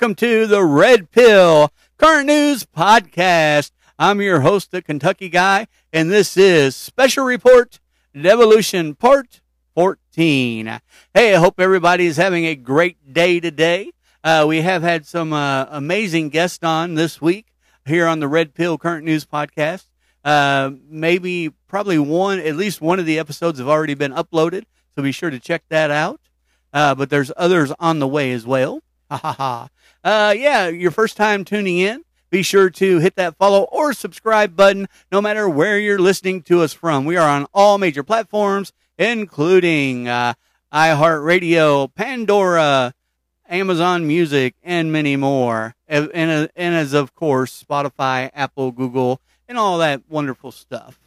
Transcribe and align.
Welcome 0.00 0.14
to 0.14 0.46
the 0.46 0.62
Red 0.62 1.10
Pill 1.10 1.72
Current 1.96 2.28
News 2.28 2.62
Podcast. 2.64 3.72
I'm 3.98 4.20
your 4.20 4.42
host, 4.42 4.70
the 4.70 4.80
Kentucky 4.80 5.28
Guy, 5.28 5.66
and 5.92 6.08
this 6.08 6.36
is 6.36 6.76
Special 6.76 7.24
Report 7.24 7.80
Devolution 8.14 8.94
Part 8.94 9.40
14. 9.74 10.78
Hey, 11.14 11.34
I 11.34 11.38
hope 11.40 11.58
everybody 11.58 12.06
is 12.06 12.16
having 12.16 12.44
a 12.44 12.54
great 12.54 13.12
day 13.12 13.40
today. 13.40 13.90
Uh, 14.22 14.44
we 14.46 14.60
have 14.60 14.82
had 14.82 15.04
some 15.04 15.32
uh, 15.32 15.66
amazing 15.68 16.28
guests 16.28 16.62
on 16.62 16.94
this 16.94 17.20
week 17.20 17.48
here 17.84 18.06
on 18.06 18.20
the 18.20 18.28
Red 18.28 18.54
Pill 18.54 18.78
Current 18.78 19.04
News 19.04 19.24
Podcast. 19.24 19.86
Uh, 20.24 20.70
maybe, 20.88 21.50
probably 21.66 21.98
one, 21.98 22.38
at 22.38 22.54
least 22.54 22.80
one 22.80 23.00
of 23.00 23.06
the 23.06 23.18
episodes 23.18 23.58
have 23.58 23.68
already 23.68 23.94
been 23.94 24.12
uploaded, 24.12 24.62
so 24.94 25.02
be 25.02 25.10
sure 25.10 25.30
to 25.30 25.40
check 25.40 25.64
that 25.70 25.90
out. 25.90 26.20
Uh, 26.72 26.94
but 26.94 27.10
there's 27.10 27.32
others 27.36 27.72
on 27.80 27.98
the 27.98 28.06
way 28.06 28.30
as 28.30 28.46
well. 28.46 28.80
Ha 29.10 29.16
ha 29.16 29.68
ha. 30.04 30.32
Yeah, 30.32 30.68
your 30.68 30.90
first 30.90 31.16
time 31.16 31.44
tuning 31.44 31.78
in, 31.78 32.04
be 32.30 32.42
sure 32.42 32.68
to 32.68 32.98
hit 32.98 33.16
that 33.16 33.36
follow 33.36 33.62
or 33.62 33.92
subscribe 33.94 34.54
button 34.54 34.86
no 35.10 35.22
matter 35.22 35.48
where 35.48 35.78
you're 35.78 35.98
listening 35.98 36.42
to 36.42 36.60
us 36.60 36.74
from. 36.74 37.04
We 37.06 37.16
are 37.16 37.28
on 37.28 37.46
all 37.54 37.78
major 37.78 38.02
platforms, 38.02 38.72
including 38.98 40.08
uh, 40.08 40.34
iHeartRadio, 40.72 41.94
Pandora, 41.94 42.92
Amazon 43.48 44.06
Music, 44.06 44.54
and 44.62 44.92
many 44.92 45.16
more. 45.16 45.74
And, 45.86 46.10
and, 46.12 46.50
and 46.54 46.74
as, 46.74 46.92
of 46.92 47.14
course, 47.14 47.64
Spotify, 47.66 48.30
Apple, 48.34 48.72
Google, 48.72 49.22
and 49.48 49.56
all 49.56 49.78
that 49.78 50.02
wonderful 50.06 50.52
stuff. 50.52 51.00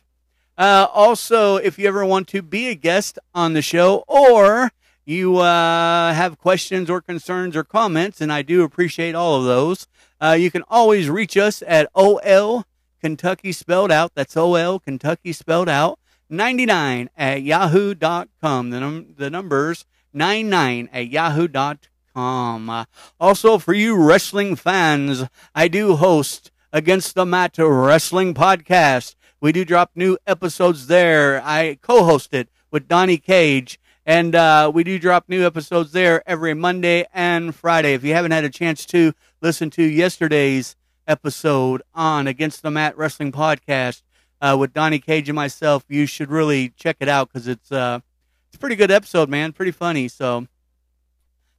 Uh, 0.58 0.88
also, 0.92 1.58
if 1.58 1.78
you 1.78 1.88
ever 1.88 2.04
want 2.04 2.28
to 2.30 2.42
be 2.42 2.68
a 2.70 2.76
guest 2.76 3.20
on 3.36 3.54
the 3.54 3.62
show 3.62 4.04
or 4.08 4.72
you 5.12 5.38
uh, 5.38 6.14
have 6.14 6.38
questions 6.38 6.90
or 6.90 7.02
concerns 7.02 7.56
or 7.56 7.64
comments, 7.64 8.22
and 8.22 8.32
I 8.32 8.42
do 8.42 8.64
appreciate 8.64 9.14
all 9.14 9.36
of 9.36 9.46
those, 9.46 9.88
uh, 10.22 10.38
you 10.40 10.50
can 10.50 10.64
always 10.70 11.10
reach 11.10 11.38
us 11.38 11.62
at 11.68 11.90
OL 11.94 12.66
Kentucky 13.02 13.52
spelled 13.52 13.92
out. 13.92 14.14
That's 14.16 14.38
OL 14.38 14.80
Kentucky 14.80 15.34
spelled 15.34 15.70
out. 15.70 16.00
99 16.30 17.10
at 17.18 17.42
yahoo.com. 17.42 18.70
The, 18.70 18.80
num- 18.80 19.14
the 19.18 19.30
number's 19.30 19.86
99 20.14 20.90
at 20.94 21.10
yahoo.com. 21.10 22.70
Uh, 22.70 22.86
also, 23.20 23.58
for 23.58 23.74
you 23.74 23.96
wrestling 23.96 24.56
fans, 24.56 25.26
I 25.54 25.68
do 25.68 25.96
host 25.96 26.52
Against 26.74 27.16
the 27.16 27.26
Mat 27.26 27.58
Wrestling 27.58 28.34
Podcast. 28.34 29.16
We 29.42 29.52
do 29.52 29.66
drop 29.66 29.92
new 29.94 30.18
episodes 30.26 30.88
there. 30.88 31.42
I 31.44 31.78
co 31.82 32.06
host 32.06 32.34
it 32.34 32.48
with 32.72 32.88
Donnie 32.88 33.18
Cage 33.18 33.78
and 34.06 34.34
uh, 34.36 34.72
we 34.74 34.84
do 34.84 34.98
drop 34.98 35.26
new 35.28 35.46
episodes 35.46 35.92
there 35.92 36.28
every 36.28 36.54
Monday 36.54 37.06
and 37.14 37.54
Friday. 37.54 37.94
If 37.94 38.04
you 38.04 38.14
haven't 38.14 38.32
had 38.32 38.44
a 38.44 38.50
chance 38.50 38.86
to 38.88 39.14
listen 39.42 39.70
to 39.72 39.84
yesterday's 39.84 40.76
episode 41.08 41.84
on 41.94 42.28
Against 42.28 42.64
the 42.64 42.72
Mat 42.72 42.98
Wrestling 42.98 43.32
Podcast 43.32 44.02
uh, 44.42 44.58
with 44.60 44.74
Donnie 44.74 45.00
Cage 45.00 45.30
and 45.30 45.36
myself, 45.36 45.86
you 45.88 46.06
should 46.06 46.32
really 46.32 46.70
check 46.70 46.98
it 47.00 47.08
out 47.08 47.32
because 47.32 47.48
it's 47.48 47.72
uh, 47.72 48.00
it's 48.48 48.56
a 48.56 48.60
pretty 48.60 48.76
good 48.76 48.92
episode, 48.92 49.30
man. 49.30 49.54
Pretty 49.54 49.72
funny. 49.72 50.08
So, 50.08 50.48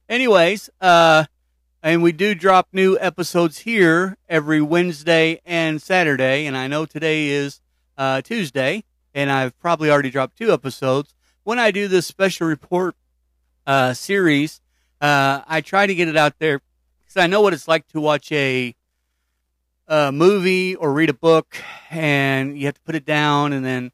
anyways, 0.09 0.69
uh, 0.81 1.25
and 1.81 2.03
we 2.03 2.11
do 2.11 2.35
drop 2.35 2.67
new 2.73 2.97
episodes 2.99 3.59
here 3.59 4.17
every 4.27 4.61
Wednesday 4.61 5.41
and 5.45 5.81
Saturday. 5.81 6.45
And 6.45 6.57
I 6.57 6.67
know 6.67 6.85
today 6.85 7.27
is 7.27 7.61
uh, 7.97 8.21
Tuesday, 8.21 8.83
and 9.13 9.31
I've 9.31 9.57
probably 9.59 9.89
already 9.89 10.09
dropped 10.09 10.37
two 10.37 10.51
episodes 10.51 11.13
when 11.43 11.59
I 11.59 11.71
do 11.71 11.87
this 11.87 12.07
special 12.07 12.47
report 12.47 12.95
uh, 13.67 13.93
series, 13.93 14.61
uh, 15.01 15.41
I 15.47 15.61
try 15.61 15.85
to 15.85 15.95
get 15.95 16.07
it 16.07 16.17
out 16.17 16.39
there 16.39 16.61
because 17.01 17.17
I 17.17 17.27
know 17.27 17.41
what 17.41 17.53
it's 17.53 17.67
like 17.67 17.87
to 17.89 17.99
watch 17.99 18.31
a, 18.31 18.75
a 19.87 20.11
movie 20.11 20.75
or 20.75 20.93
read 20.93 21.09
a 21.09 21.13
book, 21.13 21.57
and 21.89 22.57
you 22.57 22.65
have 22.65 22.75
to 22.75 22.81
put 22.81 22.95
it 22.95 23.05
down, 23.05 23.53
and 23.53 23.65
then 23.65 23.91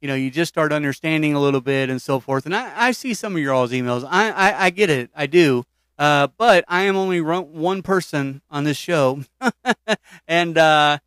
you 0.00 0.08
know 0.08 0.14
you 0.14 0.30
just 0.30 0.48
start 0.48 0.72
understanding 0.72 1.34
a 1.34 1.40
little 1.40 1.60
bit 1.60 1.90
and 1.90 2.00
so 2.00 2.20
forth. 2.20 2.46
And 2.46 2.54
I, 2.54 2.88
I 2.88 2.92
see 2.92 3.14
some 3.14 3.34
of 3.34 3.42
your 3.42 3.52
all's 3.52 3.72
emails. 3.72 4.06
I, 4.08 4.30
I, 4.30 4.66
I 4.66 4.70
get 4.70 4.90
it. 4.90 5.10
I 5.14 5.26
do. 5.26 5.64
Uh, 5.98 6.28
but 6.38 6.64
I 6.68 6.82
am 6.82 6.94
only 6.94 7.20
one 7.20 7.82
person 7.82 8.40
on 8.52 8.62
this 8.62 8.76
show, 8.76 9.24
and 10.28 10.56
uh, 10.56 10.98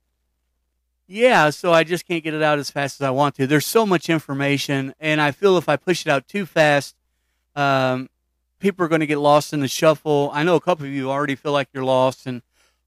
yeah, 1.12 1.50
so 1.50 1.74
I 1.74 1.84
just 1.84 2.08
can't 2.08 2.24
get 2.24 2.34
it 2.34 2.42
out 2.42 2.58
as 2.58 2.72
fast 2.72 3.02
as 3.02 3.06
I 3.06 3.10
want 3.10 3.36
to. 3.36 3.46
There's 3.46 3.66
so 3.66 3.86
much 3.86 4.10
information, 4.10 4.94
and 5.00 5.19
I 5.19 5.31
feel 5.31 5.58
if 5.58 5.68
I 5.68 5.75
push 5.75 6.06
it 6.06 6.10
out 6.10 6.25
too 6.25 6.46
fast, 6.46 6.96
um, 7.54 8.10
people 8.60 8.86
are 8.86 8.88
going 8.88 9.02
to 9.02 9.08
get 9.08 9.18
lost 9.18 9.52
in 9.52 9.60
the 9.60 9.68
shuffle. 9.68 10.31
I 10.34 10.44
know 10.44 10.56
a 10.56 10.62
couple 10.62 10.86
of 10.86 10.92
you 10.94 11.12
already 11.12 11.36
feel 11.36 11.52
like 11.52 11.68
you're 11.74 11.84
lost, 11.84 12.25
and 12.25 12.42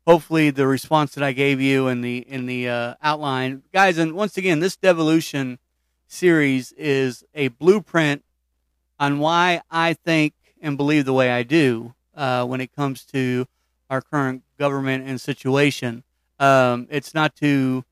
hopefully 0.07 0.49
the 0.49 0.67
response 0.67 1.15
that 1.15 1.23
I 1.23 1.33
gave 1.33 1.61
you 1.61 1.89
in 1.89 2.01
the 2.01 2.19
in 2.19 2.47
the 2.47 2.67
uh, 2.69 2.95
outline, 3.03 3.63
guys. 3.75 3.99
And 3.99 4.15
once 4.15 4.39
again, 4.39 4.61
this 4.61 4.77
devolution 4.77 5.59
series 6.07 6.73
is 6.73 7.25
a 7.35 7.49
blueprint 7.49 8.25
on 8.99 9.19
why 9.19 9.61
I 9.71 9.93
think 9.93 10.33
and 10.63 10.79
believe 10.79 11.05
the 11.05 11.13
way 11.13 11.31
I 11.31 11.43
do 11.43 11.95
uh, 12.17 12.47
when 12.47 12.63
it 12.63 12.75
comes 12.75 13.05
to 13.07 13.47
our 13.91 14.01
current 14.01 14.45
government 14.59 15.07
and 15.07 15.21
situation. 15.21 16.05
Um, 16.39 16.89
it's 16.91 17.13
not 17.13 17.37
to 17.37 17.85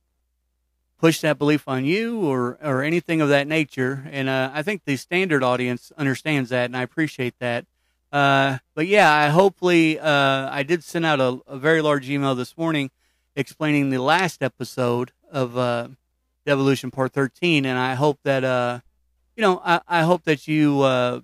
push 1.02 1.20
that 1.20 1.36
belief 1.36 1.66
on 1.66 1.84
you 1.84 2.20
or 2.20 2.56
or 2.62 2.84
anything 2.84 3.20
of 3.20 3.28
that 3.28 3.48
nature, 3.48 4.08
and 4.12 4.28
uh, 4.28 4.52
I 4.54 4.62
think 4.62 4.82
the 4.84 4.96
standard 4.96 5.42
audience 5.42 5.90
understands 5.98 6.50
that, 6.50 6.66
and 6.66 6.76
I 6.76 6.82
appreciate 6.82 7.34
that. 7.40 7.66
Uh, 8.12 8.58
but 8.76 8.86
yeah, 8.86 9.12
I 9.12 9.28
hopefully 9.28 9.98
uh, 9.98 10.48
I 10.48 10.62
did 10.62 10.84
send 10.84 11.04
out 11.04 11.18
a, 11.18 11.40
a, 11.48 11.58
very 11.58 11.82
large 11.82 12.08
email 12.08 12.34
this 12.36 12.56
morning 12.56 12.90
explaining 13.34 13.90
the 13.90 14.00
last 14.00 14.42
episode 14.42 15.10
of 15.30 15.58
uh, 15.58 15.88
Devolution 16.46 16.92
Part 16.92 17.12
13, 17.12 17.66
and 17.66 17.78
I 17.78 17.94
hope 17.94 18.20
that 18.22 18.44
uh, 18.44 18.78
you 19.36 19.42
know 19.42 19.60
I, 19.64 19.80
I 19.88 20.02
hope 20.02 20.22
that 20.24 20.46
you 20.46 20.82
uh, 20.82 21.20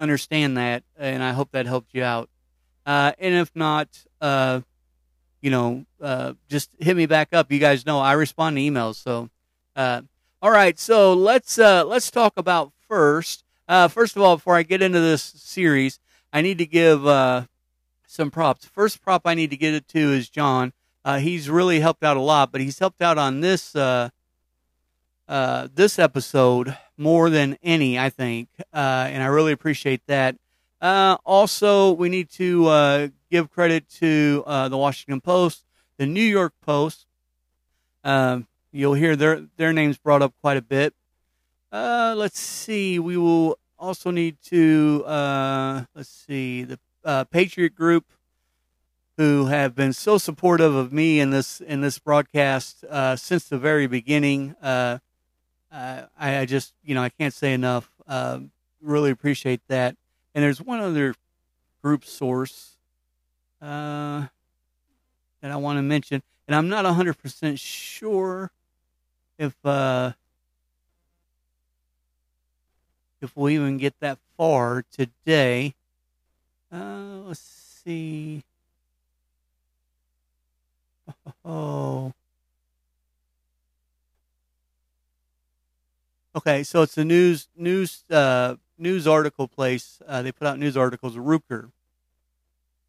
understand 0.00 0.56
that, 0.56 0.84
and 0.96 1.22
I 1.22 1.32
hope 1.32 1.50
that 1.52 1.66
helped 1.66 1.90
you 1.92 2.02
out. 2.02 2.30
Uh, 2.86 3.12
and 3.18 3.34
if 3.34 3.54
not, 3.54 4.06
you 5.40 5.50
know, 5.50 5.84
uh, 6.00 6.34
just 6.48 6.70
hit 6.78 6.96
me 6.96 7.06
back 7.06 7.28
up. 7.32 7.50
You 7.50 7.58
guys 7.58 7.86
know 7.86 7.98
I 7.98 8.12
respond 8.12 8.56
to 8.56 8.62
emails. 8.62 8.96
So, 8.96 9.30
uh, 9.76 10.02
all 10.42 10.50
right. 10.50 10.78
So 10.78 11.12
let's 11.14 11.58
uh, 11.58 11.84
let's 11.84 12.10
talk 12.10 12.34
about 12.36 12.72
first. 12.88 13.44
Uh, 13.68 13.88
first 13.88 14.16
of 14.16 14.22
all, 14.22 14.36
before 14.36 14.56
I 14.56 14.62
get 14.62 14.82
into 14.82 15.00
this 15.00 15.22
series, 15.22 15.98
I 16.32 16.42
need 16.42 16.58
to 16.58 16.66
give 16.66 17.02
some 18.06 18.30
props. 18.30 18.66
First 18.66 19.02
prop 19.02 19.22
I 19.24 19.34
need 19.34 19.50
to 19.50 19.56
get 19.56 19.74
it 19.74 19.86
to 19.88 19.98
is 20.12 20.28
John. 20.28 20.72
he's 21.18 21.48
really 21.48 21.80
helped 21.80 22.02
out 22.02 22.16
a 22.16 22.20
lot, 22.20 22.50
but 22.52 22.60
he's 22.60 22.78
helped 22.78 23.00
out 23.00 23.18
on 23.18 23.40
this 23.40 23.72
this 25.28 25.98
episode 25.98 26.76
more 26.96 27.30
than 27.30 27.56
any, 27.62 27.98
I 27.98 28.10
think, 28.10 28.48
and 28.72 29.22
I 29.22 29.26
really 29.26 29.52
appreciate 29.52 30.02
that. 30.06 30.36
Uh, 30.80 31.18
also, 31.24 31.92
we 31.92 32.08
need 32.08 32.30
to 32.30 32.66
uh, 32.66 33.08
give 33.30 33.50
credit 33.50 33.88
to 33.88 34.42
uh, 34.46 34.68
the 34.68 34.76
Washington 34.76 35.20
Post, 35.20 35.64
the 35.96 36.06
New 36.06 36.22
York 36.22 36.52
Post. 36.60 37.06
Um, 38.02 38.46
you'll 38.72 38.94
hear 38.94 39.16
their 39.16 39.46
their 39.56 39.72
names 39.72 39.98
brought 39.98 40.22
up 40.22 40.34
quite 40.40 40.56
a 40.56 40.62
bit. 40.62 40.94
Uh, 41.70 42.14
let's 42.16 42.40
see. 42.40 42.98
We 42.98 43.16
will 43.16 43.58
also 43.78 44.10
need 44.10 44.36
to 44.46 45.04
uh, 45.06 45.84
let's 45.94 46.08
see 46.08 46.64
the 46.64 46.78
uh, 47.04 47.24
Patriot 47.24 47.74
Group, 47.74 48.06
who 49.16 49.46
have 49.46 49.74
been 49.74 49.92
so 49.92 50.18
supportive 50.18 50.74
of 50.74 50.92
me 50.92 51.20
in 51.20 51.30
this 51.30 51.60
in 51.60 51.80
this 51.80 51.98
broadcast 51.98 52.84
since 53.16 53.48
the 53.48 53.58
very 53.58 53.86
beginning. 53.86 54.56
I, 54.62 56.08
I, 56.18 56.46
just 56.46 56.74
you 56.82 56.94
know 56.94 57.02
I 57.02 57.10
can't 57.10 57.34
say 57.34 57.52
enough. 57.52 57.90
really 58.82 59.10
appreciate 59.10 59.60
that. 59.68 59.96
And 60.34 60.44
there's 60.44 60.60
one 60.60 60.80
other 60.80 61.14
group 61.82 62.04
source 62.04 62.76
uh, 63.60 64.26
that 65.40 65.50
I 65.50 65.56
want 65.56 65.78
to 65.78 65.82
mention, 65.82 66.22
and 66.46 66.54
I'm 66.54 66.68
not 66.68 66.84
100% 66.84 67.58
sure 67.58 68.50
if 69.38 69.54
uh, 69.64 70.12
if 73.20 73.36
we'll 73.36 73.50
even 73.50 73.78
get 73.78 73.94
that 74.00 74.18
far 74.36 74.84
today. 74.90 75.74
Uh, 76.72 77.22
let's 77.26 77.40
see. 77.40 78.42
Oh. 81.44 82.12
Okay, 86.36 86.62
so 86.62 86.82
it's 86.82 86.96
a 86.96 87.04
news 87.04 87.48
news 87.56 88.04
uh, 88.10 88.54
news 88.78 89.06
article 89.06 89.48
place. 89.48 90.00
Uh, 90.06 90.22
they 90.22 90.30
put 90.30 90.46
out 90.46 90.58
news 90.58 90.76
articles. 90.76 91.16
Ruker. 91.16 91.70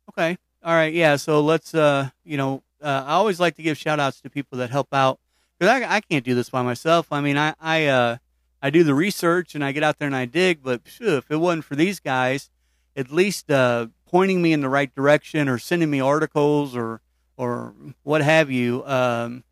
Okay. 0.09 0.37
All 0.63 0.73
right. 0.73 0.93
Yeah. 0.93 1.15
So 1.15 1.41
let's. 1.41 1.73
Uh, 1.73 2.09
you 2.23 2.37
know, 2.37 2.63
uh, 2.81 3.03
I 3.05 3.13
always 3.13 3.39
like 3.39 3.55
to 3.55 3.63
give 3.63 3.77
shout 3.77 3.99
outs 3.99 4.21
to 4.21 4.29
people 4.29 4.57
that 4.59 4.69
help 4.69 4.93
out 4.93 5.19
because 5.57 5.71
I, 5.71 5.95
I 5.95 6.01
can't 6.01 6.25
do 6.25 6.35
this 6.35 6.49
by 6.49 6.61
myself. 6.61 7.07
I 7.11 7.21
mean, 7.21 7.37
I 7.37 7.53
I 7.59 7.87
uh, 7.87 8.17
I 8.61 8.69
do 8.69 8.83
the 8.83 8.93
research 8.93 9.55
and 9.55 9.63
I 9.63 9.71
get 9.71 9.83
out 9.83 9.99
there 9.99 10.07
and 10.07 10.15
I 10.15 10.25
dig, 10.25 10.63
but 10.63 10.87
phew, 10.87 11.17
if 11.17 11.29
it 11.29 11.37
wasn't 11.37 11.65
for 11.65 11.75
these 11.75 11.99
guys, 11.99 12.49
at 12.95 13.11
least 13.11 13.49
uh, 13.51 13.87
pointing 14.05 14.41
me 14.41 14.53
in 14.53 14.61
the 14.61 14.69
right 14.69 14.93
direction 14.93 15.47
or 15.49 15.57
sending 15.57 15.89
me 15.89 15.99
articles 15.99 16.75
or 16.75 17.01
or 17.37 17.73
what 18.03 18.21
have 18.21 18.51
you. 18.51 18.85
Um, 18.85 19.43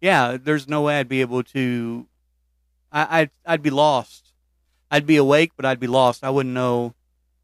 yeah, 0.00 0.36
there's 0.36 0.68
no 0.68 0.82
way 0.82 0.98
I'd 0.98 1.08
be 1.08 1.20
able 1.20 1.42
to. 1.44 2.06
I, 2.92 3.20
I'd 3.20 3.30
I'd 3.46 3.62
be 3.62 3.70
lost 3.70 4.24
I'd 4.94 5.06
be 5.06 5.16
awake, 5.16 5.50
but 5.56 5.64
I'd 5.64 5.80
be 5.80 5.88
lost. 5.88 6.22
I 6.22 6.30
wouldn't 6.30 6.54
know. 6.54 6.94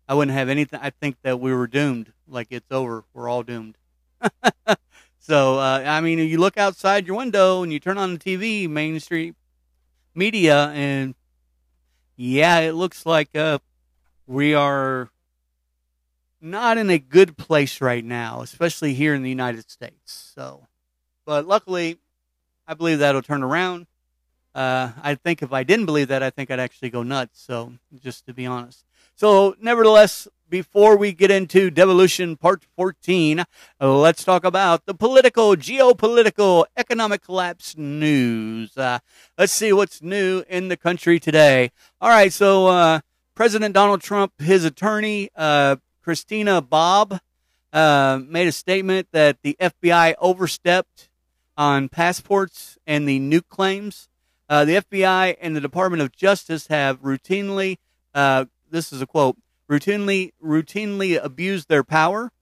I 0.08 0.14
wouldn't 0.14 0.37
have 0.37 0.49
anything. 0.49 0.79
I 0.81 0.91
think 0.91 1.17
that 1.23 1.41
we 1.41 1.52
were 1.52 1.67
doomed. 1.67 2.12
Like 2.31 2.49
it's 2.50 2.71
over. 2.71 3.05
We're 3.12 3.29
all 3.29 3.43
doomed. 3.43 3.77
so 5.19 5.59
uh, 5.59 5.82
I 5.87 6.00
mean, 6.00 6.19
you 6.19 6.38
look 6.38 6.59
outside 6.59 7.06
your 7.06 7.17
window 7.17 7.62
and 7.62 7.73
you 7.73 7.81
turn 7.81 7.99
on 7.99 8.15
the 8.15 8.19
TV, 8.19 8.69
Main 8.69 9.00
Street 9.00 9.35
media, 10.15 10.69
and 10.69 11.15
yeah, 12.17 12.61
it 12.61 12.73
looks 12.73 13.06
like 13.06 13.35
uh, 13.35 13.59
we 14.27 14.55
are 14.55 15.11
not 16.41 16.79
in 16.79 16.91
a 16.91 16.99
good 16.99 17.37
place 17.37 17.81
right 17.81 18.05
now, 18.05 18.43
especially 18.43 18.94
here 18.94 19.15
in 19.15 19.23
the 19.23 19.29
United 19.29 19.71
States. 19.71 20.33
So, 20.35 20.67
but 21.26 21.47
luckily, 21.47 21.99
I 22.67 22.75
believe 22.75 23.00
that'll 23.00 23.23
turn 23.23 23.43
around. 23.43 23.87
Uh, 24.55 24.93
I 25.03 25.15
think 25.15 25.43
if 25.43 25.53
I 25.53 25.62
didn't 25.62 25.87
believe 25.87 26.09
that, 26.09 26.23
I 26.23 26.31
think 26.31 26.50
I'd 26.50 26.61
actually 26.61 26.91
go 26.91 27.03
nuts. 27.03 27.41
So, 27.41 27.75
just 28.03 28.26
to 28.26 28.35
be 28.35 28.47
honest. 28.47 28.85
So, 29.15 29.55
nevertheless, 29.61 30.29
before 30.50 30.97
we 30.97 31.12
get 31.12 31.31
into 31.31 31.70
devolution 31.70 32.37
part 32.37 32.64
14, 32.76 33.44
let's 33.81 34.25
talk 34.25 34.44
about 34.44 34.85
the 34.85 34.94
political, 34.94 35.55
geopolitical, 35.55 36.67
economic 36.76 37.23
collapse 37.23 37.76
news. 37.79 38.76
Uh, 38.76 38.99
let's 39.38 39.52
see 39.52 39.73
what's 39.73 40.02
new 40.02 40.44
in 40.49 40.69
the 40.69 40.76
country 40.76 41.20
today. 41.20 41.70
All 42.00 42.11
right. 42.11 42.32
So, 42.32 42.67
uh, 42.67 43.00
President 43.35 43.75
Donald 43.75 44.02
Trump, 44.02 44.32
his 44.38 44.64
attorney, 44.64 45.31
uh, 45.35 45.76
Christina 46.02 46.61
Bobb, 46.61 47.20
uh, 47.73 48.20
made 48.26 48.49
a 48.49 48.52
statement 48.52 49.08
that 49.12 49.38
the 49.43 49.56
FBI 49.61 50.14
overstepped 50.19 51.08
on 51.56 51.88
passports 51.88 52.76
and 52.87 53.09
the 53.09 53.21
nuke 53.21 53.49
claims. 53.49 54.09
Uh, 54.49 54.64
the 54.64 54.76
FBI 54.76 55.37
and 55.40 55.54
the 55.54 55.61
Department 55.61 56.02
of 56.02 56.11
Justice 56.11 56.66
have 56.66 57.02
routinely, 57.02 57.78
uh, 58.14 58.47
this 58.69 58.92
is 58.92 59.00
a 59.00 59.07
quote, 59.07 59.37
routinely, 59.71 60.33
routinely 60.43 61.23
abused 61.23 61.69
their 61.69 61.85
power. 61.85 62.33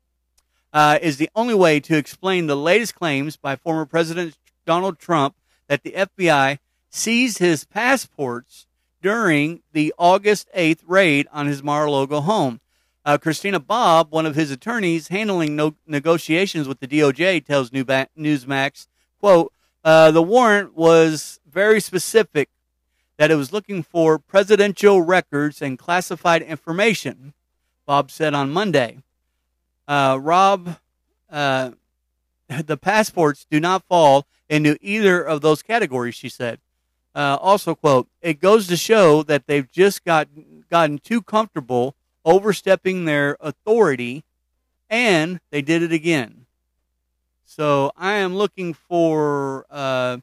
Uh, 0.71 0.99
is 1.01 1.17
the 1.17 1.31
only 1.35 1.55
way 1.55 1.81
to 1.81 1.97
explain 1.97 2.47
the 2.47 2.57
latest 2.57 2.95
claims 2.95 3.37
by 3.37 3.57
former 3.57 3.87
President 3.87 4.37
Donald 4.67 4.99
Trump 4.99 5.35
that 5.67 5.83
the 5.83 5.93
FBI 5.93 6.59
seized 6.91 7.39
his 7.39 7.65
passports 7.65 8.67
during 9.01 9.63
the 9.73 9.95
August 9.97 10.49
8th 10.55 10.81
raid 10.87 11.27
on 11.33 11.47
his 11.47 11.63
Mar-a-Lago 11.63 12.21
home. 12.21 12.61
Uh, 13.05 13.17
Christina 13.17 13.59
Bobb, 13.59 14.13
one 14.13 14.27
of 14.27 14.35
his 14.35 14.51
attorneys 14.51 15.09
handling 15.09 15.57
no 15.57 15.75
negotiations 15.87 16.69
with 16.69 16.81
the 16.81 16.87
DOJ, 16.87 17.45
tells 17.45 17.71
Newsmax, 17.71 18.89
quote, 19.19 19.53
uh, 19.85 20.11
the 20.11 20.23
warrant 20.23 20.77
was 20.77 21.41
very 21.51 21.81
specific 21.81 22.51
that 23.19 23.31
it 23.31 23.35
was 23.35 23.53
looking 23.53 23.83
for 23.83 24.19
presidential 24.19 25.03
records 25.03 25.61
and 25.61 25.79
classified 25.79 26.41
information, 26.41 27.35
Bobb 27.85 28.11
said 28.11 28.33
on 28.33 28.51
Monday. 28.51 28.99
Uh, 29.87 30.19
Rob, 30.21 30.77
uh, 31.29 31.73
the 32.65 32.77
passports 32.77 33.45
do 33.51 33.61
not 33.61 33.85
fall 33.85 34.27
into 34.49 34.79
either 34.81 35.23
of 35.23 35.41
those 35.41 35.63
categories, 35.63 36.15
she 36.15 36.29
said. 36.29 36.61
Uh, 37.15 37.37
also, 37.41 37.75
quote, 37.75 38.09
it 38.23 38.41
goes 38.41 38.69
to 38.69 38.77
show 38.77 39.23
that 39.25 39.47
they've 39.47 39.71
just 39.71 40.05
got, 40.05 40.29
gotten 40.71 40.99
too 40.99 41.21
comfortable 41.21 41.97
overstepping 42.25 43.05
their 43.05 43.37
authority, 43.41 44.23
and 44.89 45.41
they 45.51 45.61
did 45.61 45.83
it 45.83 45.93
again. 45.93 46.47
So 47.45 47.91
I 47.97 48.15
am 48.15 48.37
looking 48.37 48.75
for 48.75 49.67
uh, 49.71 50.19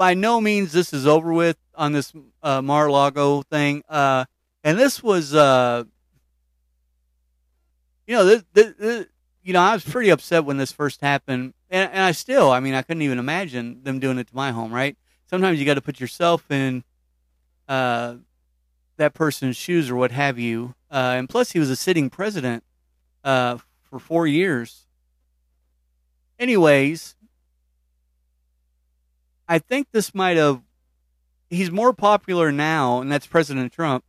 by 0.00 0.14
no 0.14 0.40
means 0.40 0.72
this 0.72 0.94
is 0.94 1.06
over 1.06 1.30
with 1.30 1.58
on 1.74 1.92
this 1.92 2.10
uh, 2.42 2.62
Mar-a-Lago 2.62 3.42
thing. 3.42 3.82
Uh, 3.86 4.24
and 4.64 4.78
this 4.78 5.02
was, 5.02 5.34
uh, 5.34 5.84
you 8.06 8.14
know, 8.14 8.24
this, 8.24 8.42
this, 8.54 8.74
this, 8.78 9.06
you 9.42 9.52
know, 9.52 9.60
I 9.60 9.74
was 9.74 9.84
pretty 9.84 10.08
upset 10.08 10.46
when 10.46 10.56
this 10.56 10.72
first 10.72 11.02
happened, 11.02 11.52
and, 11.68 11.90
and 11.92 12.02
I 12.02 12.12
still, 12.12 12.50
I 12.50 12.60
mean, 12.60 12.72
I 12.72 12.80
couldn't 12.80 13.02
even 13.02 13.18
imagine 13.18 13.82
them 13.82 13.98
doing 13.98 14.16
it 14.16 14.28
to 14.28 14.34
my 14.34 14.52
home. 14.52 14.72
Right? 14.72 14.96
Sometimes 15.26 15.60
you 15.60 15.66
got 15.66 15.74
to 15.74 15.82
put 15.82 16.00
yourself 16.00 16.50
in 16.50 16.82
uh, 17.68 18.14
that 18.96 19.12
person's 19.12 19.58
shoes 19.58 19.90
or 19.90 19.96
what 19.96 20.12
have 20.12 20.38
you. 20.38 20.74
Uh, 20.90 21.16
and 21.18 21.28
plus, 21.28 21.52
he 21.52 21.58
was 21.58 21.68
a 21.68 21.76
sitting 21.76 22.08
president 22.08 22.64
uh, 23.22 23.58
for 23.82 23.98
four 23.98 24.26
years. 24.26 24.86
Anyways, 26.38 27.16
I 29.50 29.58
think 29.58 29.88
this 29.90 30.14
might 30.14 30.36
have 30.36 30.62
he's 31.48 31.72
more 31.72 31.92
popular 31.92 32.52
now, 32.52 33.00
and 33.00 33.10
that's 33.10 33.26
President 33.26 33.72
Trump, 33.72 34.04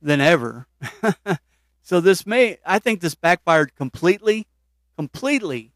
than 0.00 0.22
ever. 0.22 0.66
so 1.82 2.00
this 2.00 2.26
may, 2.26 2.56
I 2.64 2.78
think 2.78 3.02
this 3.02 3.14
backfired 3.14 3.76
completely, 3.76 4.46
completely 4.96 5.72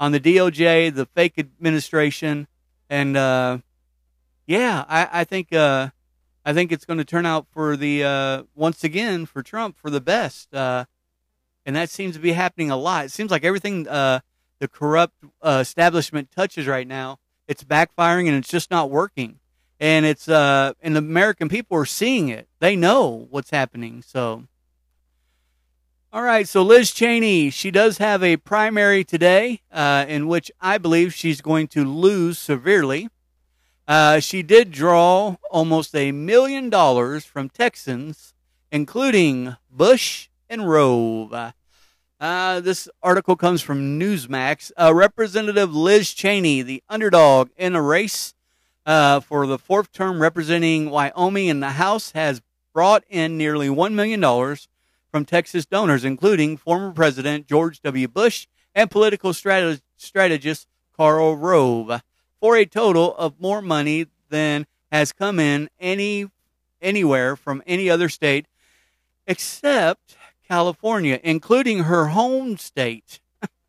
on 0.00 0.10
the 0.10 0.18
DOJ, 0.18 0.92
the 0.92 1.06
fake 1.06 1.38
administration, 1.38 2.48
and 2.90 3.16
uh, 3.16 3.58
yeah, 4.48 4.84
I, 4.88 5.20
I 5.20 5.24
think 5.24 5.52
uh, 5.52 5.90
I 6.44 6.52
think 6.52 6.72
it's 6.72 6.84
going 6.84 6.98
to 6.98 7.04
turn 7.04 7.26
out 7.26 7.46
for 7.52 7.76
the 7.76 8.02
uh, 8.02 8.42
once 8.56 8.82
again 8.82 9.24
for 9.24 9.40
Trump 9.40 9.78
for 9.78 9.88
the 9.88 10.00
best, 10.00 10.52
uh, 10.52 10.86
and 11.64 11.76
that 11.76 11.90
seems 11.90 12.16
to 12.16 12.20
be 12.20 12.32
happening 12.32 12.72
a 12.72 12.76
lot. 12.76 13.04
It 13.04 13.12
seems 13.12 13.30
like 13.30 13.44
everything 13.44 13.86
uh, 13.86 14.18
the 14.58 14.66
corrupt 14.66 15.14
uh, 15.40 15.58
establishment 15.60 16.32
touches 16.32 16.66
right 16.66 16.88
now, 16.88 17.20
it's 17.48 17.64
backfiring 17.64 18.26
and 18.26 18.36
it's 18.36 18.48
just 18.48 18.70
not 18.70 18.90
working. 18.90 19.38
And 19.80 20.06
it's 20.06 20.28
uh, 20.28 20.72
and 20.80 20.94
the 20.94 21.00
American 21.00 21.48
people 21.48 21.76
are 21.76 21.84
seeing 21.84 22.28
it. 22.28 22.48
They 22.60 22.76
know 22.76 23.26
what's 23.30 23.50
happening. 23.50 24.02
So, 24.02 24.44
all 26.12 26.22
right. 26.22 26.48
So 26.48 26.62
Liz 26.62 26.92
Cheney, 26.92 27.50
she 27.50 27.70
does 27.70 27.98
have 27.98 28.22
a 28.22 28.36
primary 28.36 29.04
today, 29.04 29.62
uh, 29.72 30.06
in 30.08 30.28
which 30.28 30.50
I 30.60 30.78
believe 30.78 31.12
she's 31.12 31.40
going 31.40 31.66
to 31.68 31.84
lose 31.84 32.38
severely. 32.38 33.08
Uh, 33.86 34.20
she 34.20 34.42
did 34.42 34.70
draw 34.70 35.36
almost 35.50 35.94
a 35.94 36.12
million 36.12 36.70
dollars 36.70 37.24
from 37.24 37.50
Texans, 37.50 38.32
including 38.72 39.56
Bush 39.70 40.28
and 40.48 40.68
Rove. 40.68 41.34
Uh, 42.24 42.58
this 42.58 42.88
article 43.02 43.36
comes 43.36 43.60
from 43.60 44.00
Newsmax. 44.00 44.72
Uh, 44.80 44.94
Representative 44.94 45.76
Liz 45.76 46.14
Cheney, 46.14 46.62
the 46.62 46.82
underdog 46.88 47.50
in 47.58 47.76
a 47.76 47.82
race 47.82 48.32
uh, 48.86 49.20
for 49.20 49.46
the 49.46 49.58
fourth 49.58 49.92
term 49.92 50.22
representing 50.22 50.88
Wyoming 50.88 51.48
in 51.48 51.60
the 51.60 51.72
House, 51.72 52.12
has 52.12 52.40
brought 52.72 53.04
in 53.10 53.36
nearly 53.36 53.68
$1 53.68 53.92
million 53.92 54.22
from 55.10 55.26
Texas 55.26 55.66
donors, 55.66 56.02
including 56.02 56.56
former 56.56 56.92
President 56.92 57.46
George 57.46 57.82
W. 57.82 58.08
Bush 58.08 58.46
and 58.74 58.90
political 58.90 59.34
strategist 59.34 60.66
Karl 60.96 61.36
Rove 61.36 62.00
for 62.40 62.56
a 62.56 62.64
total 62.64 63.14
of 63.16 63.38
more 63.38 63.60
money 63.60 64.06
than 64.30 64.66
has 64.90 65.12
come 65.12 65.38
in 65.38 65.68
any 65.78 66.30
anywhere 66.80 67.36
from 67.36 67.62
any 67.66 67.90
other 67.90 68.08
state 68.08 68.46
except 69.26 70.16
California, 70.46 71.20
including 71.22 71.84
her 71.84 72.06
home 72.06 72.56
state, 72.56 73.20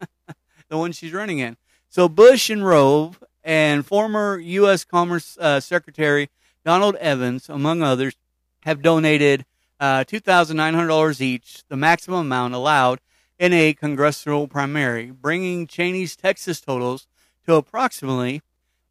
the 0.69 0.77
one 0.77 0.91
she's 0.91 1.13
running 1.13 1.39
in. 1.39 1.57
So 1.89 2.09
Bush 2.09 2.49
and 2.49 2.65
Rove 2.65 3.23
and 3.43 3.85
former 3.85 4.37
U.S. 4.37 4.83
Commerce 4.83 5.37
uh, 5.39 5.59
Secretary 5.59 6.29
Donald 6.65 6.95
Evans, 6.95 7.47
among 7.47 7.83
others, 7.83 8.15
have 8.63 8.81
donated 8.81 9.45
uh, 9.79 10.03
$2,900 10.03 11.21
each, 11.21 11.63
the 11.69 11.77
maximum 11.77 12.21
amount 12.21 12.55
allowed 12.55 12.99
in 13.37 13.53
a 13.53 13.73
congressional 13.73 14.47
primary, 14.47 15.11
bringing 15.11 15.67
Cheney's 15.67 16.15
Texas 16.15 16.61
totals 16.61 17.05
to 17.45 17.53
approximately 17.55 18.41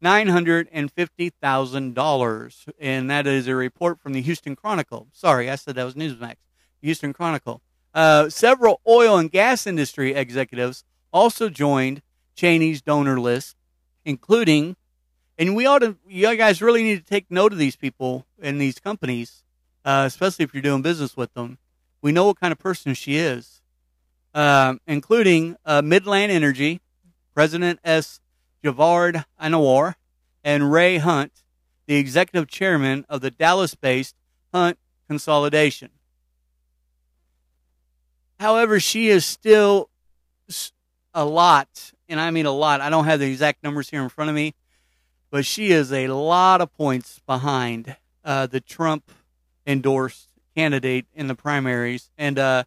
$950,000. 0.03 2.69
And 2.79 3.09
that 3.09 3.25
is 3.27 3.47
a 3.47 3.55
report 3.55 3.99
from 3.99 4.13
the 4.13 4.21
Houston 4.21 4.55
Chronicle. 4.55 5.07
Sorry, 5.11 5.49
I 5.49 5.55
said 5.55 5.73
that 5.75 5.83
was 5.83 5.95
Newsmax. 5.95 6.35
Houston 6.81 7.11
Chronicle. 7.13 7.61
Uh, 7.95 8.29
several 8.29 8.81
oil 8.85 9.17
and 9.17 9.31
gas 9.31 9.65
industry 9.65 10.13
executives 10.13 10.83
also 11.13 11.47
joined 11.47 12.01
Cheney's 12.35 12.81
donor 12.81 13.17
list, 13.21 13.55
including, 14.03 14.75
and 15.37 15.55
we 15.55 15.65
ought 15.65 15.79
to, 15.79 15.95
you 16.05 16.35
guys 16.35 16.61
really 16.61 16.83
need 16.83 16.97
to 16.97 17.05
take 17.05 17.31
note 17.31 17.53
of 17.53 17.57
these 17.57 17.77
people 17.77 18.25
and 18.41 18.59
these 18.59 18.79
companies, 18.79 19.43
uh, 19.85 20.03
especially 20.05 20.43
if 20.43 20.53
you're 20.53 20.61
doing 20.61 20.81
business 20.81 21.15
with 21.15 21.33
them. 21.35 21.57
We 22.01 22.11
know 22.11 22.25
what 22.25 22.37
kind 22.37 22.51
of 22.51 22.59
person 22.59 22.93
she 22.95 23.15
is, 23.15 23.61
uh, 24.33 24.75
including 24.85 25.55
Midland 25.65 26.33
Energy, 26.33 26.81
President 27.33 27.79
S. 27.85 28.19
Javaid 28.61 29.23
Anwar, 29.41 29.95
and 30.43 30.69
Ray 30.69 30.97
Hunt, 30.97 31.31
the 31.87 31.95
executive 31.95 32.49
chairman 32.49 33.05
of 33.07 33.21
the 33.21 33.31
Dallas 33.31 33.73
based 33.73 34.15
Hunt 34.53 34.77
Consolidation. 35.07 35.91
However, 38.39 38.79
she 38.79 39.09
is 39.09 39.25
still 39.25 39.89
a 41.13 41.25
lot, 41.25 41.93
and 42.09 42.19
I 42.19 42.31
mean 42.31 42.45
a 42.45 42.51
lot. 42.51 42.81
I 42.81 42.89
don't 42.89 43.05
have 43.05 43.19
the 43.19 43.31
exact 43.31 43.63
numbers 43.63 43.89
here 43.89 44.03
in 44.03 44.09
front 44.09 44.29
of 44.29 44.35
me, 44.35 44.53
but 45.31 45.45
she 45.45 45.71
is 45.71 45.91
a 45.91 46.07
lot 46.07 46.61
of 46.61 46.73
points 46.73 47.19
behind 47.25 47.95
uh, 48.23 48.47
the 48.47 48.59
Trump 48.59 49.11
endorsed 49.65 50.29
candidate 50.55 51.05
in 51.13 51.27
the 51.27 51.35
primaries, 51.35 52.09
and 52.17 52.37
uh, 52.37 52.63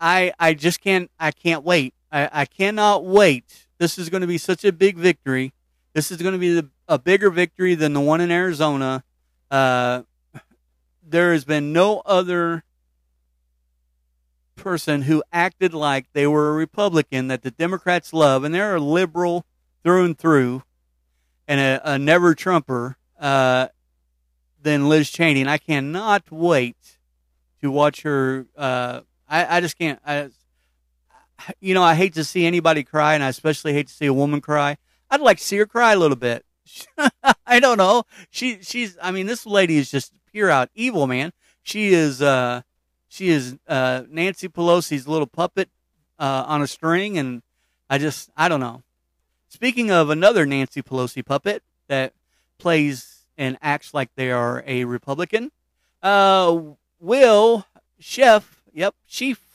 I 0.00 0.32
I 0.38 0.54
just 0.54 0.80
can't 0.80 1.10
I 1.18 1.30
can't 1.30 1.64
wait. 1.64 1.94
I, 2.12 2.28
I 2.32 2.44
cannot 2.44 3.04
wait 3.04 3.66
this 3.78 3.96
is 3.98 4.10
going 4.10 4.20
to 4.20 4.26
be 4.26 4.38
such 4.38 4.64
a 4.64 4.72
big 4.72 4.96
victory. 4.96 5.52
This 5.94 6.10
is 6.10 6.18
going 6.18 6.32
to 6.32 6.38
be 6.38 6.54
the, 6.54 6.68
a 6.88 6.98
bigger 6.98 7.30
victory 7.30 7.74
than 7.74 7.92
the 7.92 8.00
one 8.00 8.20
in 8.20 8.30
Arizona. 8.30 9.04
Uh, 9.50 10.02
there 11.02 11.32
has 11.32 11.44
been 11.44 11.72
no 11.72 12.02
other 12.04 12.64
person 14.58 15.02
who 15.02 15.22
acted 15.32 15.72
like 15.72 16.06
they 16.12 16.26
were 16.26 16.50
a 16.50 16.52
Republican 16.52 17.28
that 17.28 17.42
the 17.42 17.50
Democrats 17.50 18.12
love, 18.12 18.44
and 18.44 18.54
they're 18.54 18.76
a 18.76 18.80
liberal 18.80 19.46
through 19.82 20.04
and 20.04 20.18
through, 20.18 20.62
and 21.46 21.60
a, 21.60 21.94
a 21.94 21.98
never 21.98 22.34
Trumper 22.34 22.98
uh, 23.18 23.68
than 24.60 24.88
Liz 24.88 25.10
Cheney. 25.10 25.40
And 25.40 25.50
I 25.50 25.58
cannot 25.58 26.30
wait 26.30 26.98
to 27.62 27.70
watch 27.70 28.02
her. 28.02 28.46
Uh, 28.56 29.00
I, 29.28 29.56
I 29.56 29.60
just 29.60 29.78
can't. 29.78 30.00
I, 30.04 30.30
you 31.60 31.74
know, 31.74 31.82
I 31.82 31.94
hate 31.94 32.14
to 32.14 32.24
see 32.24 32.46
anybody 32.46 32.82
cry, 32.82 33.14
and 33.14 33.22
I 33.22 33.28
especially 33.28 33.72
hate 33.72 33.88
to 33.88 33.94
see 33.94 34.06
a 34.06 34.12
woman 34.12 34.40
cry. 34.40 34.76
I'd 35.10 35.20
like 35.20 35.38
to 35.38 35.44
see 35.44 35.56
her 35.56 35.66
cry 35.66 35.92
a 35.92 35.98
little 35.98 36.16
bit. 36.16 36.44
I 37.46 37.60
don't 37.60 37.78
know. 37.78 38.04
She, 38.30 38.58
she's, 38.62 38.98
I 39.00 39.10
mean, 39.10 39.26
this 39.26 39.46
lady 39.46 39.78
is 39.78 39.90
just 39.90 40.12
pure 40.30 40.50
out 40.50 40.68
evil, 40.74 41.06
man. 41.06 41.32
She 41.62 41.94
is, 41.94 42.20
uh, 42.20 42.62
she 43.08 43.28
is, 43.28 43.56
uh, 43.66 44.02
Nancy 44.08 44.48
Pelosi's 44.48 45.08
little 45.08 45.26
puppet, 45.26 45.68
uh, 46.18 46.44
on 46.46 46.62
a 46.62 46.66
string. 46.66 47.18
And 47.18 47.42
I 47.90 47.98
just, 47.98 48.30
I 48.36 48.48
don't 48.48 48.60
know. 48.60 48.82
Speaking 49.48 49.90
of 49.90 50.10
another 50.10 50.46
Nancy 50.46 50.82
Pelosi 50.82 51.24
puppet 51.24 51.62
that 51.88 52.12
plays 52.58 53.26
and 53.36 53.56
acts 53.62 53.94
like 53.94 54.10
they 54.14 54.30
are 54.30 54.62
a 54.66 54.84
Republican, 54.84 55.50
uh, 56.02 56.60
Will 57.00 57.66
Schiff, 57.98 58.62
yep, 58.72 58.94
Chief 59.06 59.48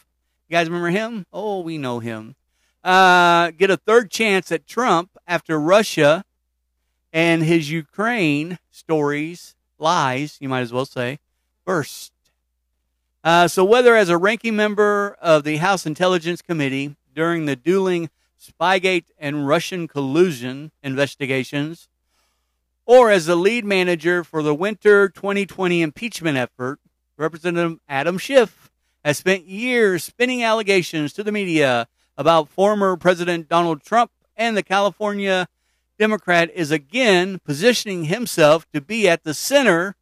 you 0.53 0.59
guys 0.59 0.67
remember 0.67 0.91
him? 0.91 1.25
Oh, 1.33 1.61
we 1.61 1.79
know 1.79 1.97
him. 1.97 2.35
Uh, 2.83 3.49
get 3.49 3.71
a 3.71 3.77
third 3.77 4.11
chance 4.11 4.51
at 4.51 4.67
Trump 4.67 5.17
after 5.27 5.59
Russia 5.59 6.25
and 7.11 7.41
his 7.41 7.71
Ukraine 7.71 8.59
stories, 8.69 9.55
lies, 9.79 10.37
you 10.39 10.47
might 10.47 10.61
as 10.61 10.71
well 10.71 10.85
say, 10.85 11.17
burst. 11.65 12.12
Uh, 13.23 13.47
so, 13.47 13.63
whether 13.63 13.95
as 13.95 14.09
a 14.09 14.17
ranking 14.17 14.55
member 14.55 15.15
of 15.21 15.45
the 15.45 15.57
House 15.57 15.85
Intelligence 15.85 16.41
Committee 16.41 16.97
during 17.15 17.45
the 17.45 17.55
dueling 17.55 18.09
Spygate 18.37 19.05
and 19.17 19.47
Russian 19.47 19.87
collusion 19.87 20.71
investigations, 20.83 21.87
or 22.85 23.09
as 23.09 23.25
the 23.25 23.37
lead 23.37 23.63
manager 23.63 24.25
for 24.25 24.43
the 24.43 24.53
winter 24.53 25.07
2020 25.07 25.81
impeachment 25.81 26.37
effort, 26.37 26.79
Representative 27.15 27.79
Adam 27.87 28.17
Schiff 28.17 28.69
has 29.05 29.19
spent 29.19 29.45
years 29.45 30.03
spinning 30.03 30.43
allegations 30.43 31.13
to 31.13 31.23
the 31.23 31.31
media 31.31 31.87
about 32.17 32.49
former 32.49 32.97
President 32.97 33.47
Donald 33.47 33.83
Trump, 33.83 34.11
and 34.35 34.57
the 34.57 34.63
California 34.63 35.47
Democrat 35.97 36.51
is 36.53 36.71
again 36.71 37.39
positioning 37.45 38.05
himself 38.05 38.69
to 38.73 38.81
be 38.81 39.07
at 39.07 39.23
the 39.23 39.33
center 39.33 39.95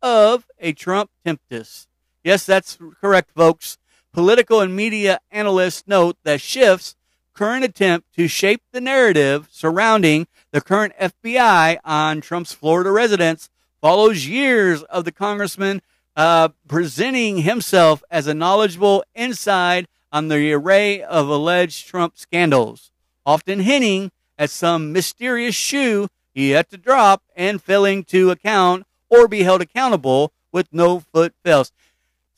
of 0.00 0.46
a 0.60 0.72
Trump 0.72 1.10
tempest. 1.24 1.87
Yes, 2.28 2.44
that's 2.44 2.76
correct, 3.00 3.30
folks. 3.34 3.78
Political 4.12 4.60
and 4.60 4.76
media 4.76 5.18
analysts 5.30 5.84
note 5.86 6.18
that 6.24 6.42
Schiff's 6.42 6.94
current 7.32 7.64
attempt 7.64 8.14
to 8.16 8.28
shape 8.28 8.60
the 8.70 8.82
narrative 8.82 9.48
surrounding 9.50 10.26
the 10.50 10.60
current 10.60 10.92
FBI 11.00 11.78
on 11.86 12.20
Trump's 12.20 12.52
Florida 12.52 12.90
residence 12.90 13.48
follows 13.80 14.26
years 14.26 14.82
of 14.82 15.06
the 15.06 15.10
congressman 15.10 15.80
uh, 16.16 16.50
presenting 16.68 17.38
himself 17.38 18.04
as 18.10 18.26
a 18.26 18.34
knowledgeable 18.34 19.02
inside 19.14 19.88
on 20.12 20.28
the 20.28 20.52
array 20.52 21.00
of 21.00 21.30
alleged 21.30 21.86
Trump 21.86 22.18
scandals, 22.18 22.90
often 23.24 23.60
hinting 23.60 24.12
at 24.36 24.50
some 24.50 24.92
mysterious 24.92 25.54
shoe 25.54 26.08
he 26.34 26.50
had 26.50 26.68
to 26.68 26.76
drop 26.76 27.22
and 27.34 27.62
failing 27.62 28.04
to 28.04 28.30
account 28.30 28.84
or 29.08 29.28
be 29.28 29.44
held 29.44 29.62
accountable 29.62 30.30
with 30.52 30.68
no 30.72 31.00
foot 31.00 31.32
fails. 31.42 31.72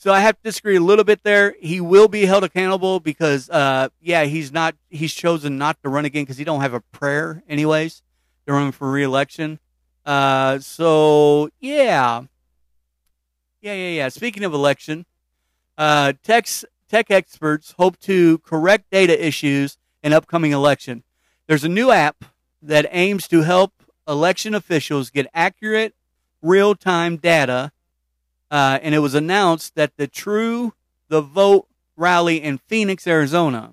So 0.00 0.14
I 0.14 0.20
have 0.20 0.36
to 0.36 0.42
disagree 0.44 0.76
a 0.76 0.80
little 0.80 1.04
bit 1.04 1.24
there. 1.24 1.54
He 1.60 1.78
will 1.78 2.08
be 2.08 2.24
held 2.24 2.42
accountable 2.42 3.00
because, 3.00 3.50
uh, 3.50 3.90
yeah, 4.00 4.24
he's 4.24 4.50
not, 4.50 4.74
he's 4.88 5.12
chosen 5.12 5.58
not 5.58 5.76
to 5.82 5.90
run 5.90 6.06
again 6.06 6.22
because 6.22 6.38
he 6.38 6.44
don't 6.44 6.62
have 6.62 6.72
a 6.72 6.80
prayer 6.80 7.42
anyways 7.46 8.02
to 8.46 8.54
run 8.54 8.72
for 8.72 8.90
reelection. 8.90 9.58
Uh, 10.06 10.58
so 10.58 11.50
yeah, 11.60 12.22
yeah, 13.60 13.74
yeah, 13.74 13.90
yeah. 13.90 14.08
Speaking 14.08 14.42
of 14.42 14.54
election, 14.54 15.04
uh, 15.76 16.14
tech 16.22 16.48
tech 16.88 17.10
experts 17.10 17.74
hope 17.76 18.00
to 18.00 18.38
correct 18.38 18.90
data 18.90 19.22
issues 19.22 19.76
in 20.02 20.14
upcoming 20.14 20.52
election. 20.52 21.04
There's 21.46 21.64
a 21.64 21.68
new 21.68 21.90
app 21.90 22.24
that 22.62 22.86
aims 22.90 23.28
to 23.28 23.42
help 23.42 23.74
election 24.08 24.54
officials 24.54 25.10
get 25.10 25.26
accurate, 25.34 25.94
real 26.40 26.74
time 26.74 27.18
data. 27.18 27.72
Uh, 28.50 28.78
and 28.82 28.94
it 28.94 28.98
was 28.98 29.14
announced 29.14 29.74
that 29.76 29.96
the 29.96 30.06
True 30.06 30.74
the 31.08 31.20
Vote 31.20 31.66
rally 31.96 32.42
in 32.42 32.58
Phoenix, 32.58 33.06
Arizona, 33.06 33.72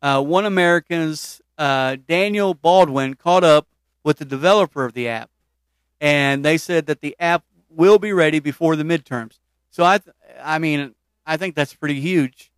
uh, 0.00 0.22
one 0.22 0.44
American's 0.44 1.40
uh, 1.58 1.96
Daniel 2.08 2.54
Baldwin 2.54 3.14
caught 3.14 3.44
up 3.44 3.68
with 4.02 4.18
the 4.18 4.24
developer 4.24 4.84
of 4.84 4.94
the 4.94 5.08
app, 5.08 5.30
and 6.00 6.44
they 6.44 6.58
said 6.58 6.86
that 6.86 7.00
the 7.00 7.14
app 7.20 7.44
will 7.68 7.98
be 7.98 8.12
ready 8.12 8.40
before 8.40 8.76
the 8.76 8.84
midterms. 8.84 9.38
So 9.70 9.84
I, 9.84 9.98
th- 9.98 10.14
I 10.42 10.58
mean, 10.58 10.94
I 11.26 11.36
think 11.36 11.54
that's 11.54 11.74
pretty 11.74 12.00
huge, 12.00 12.50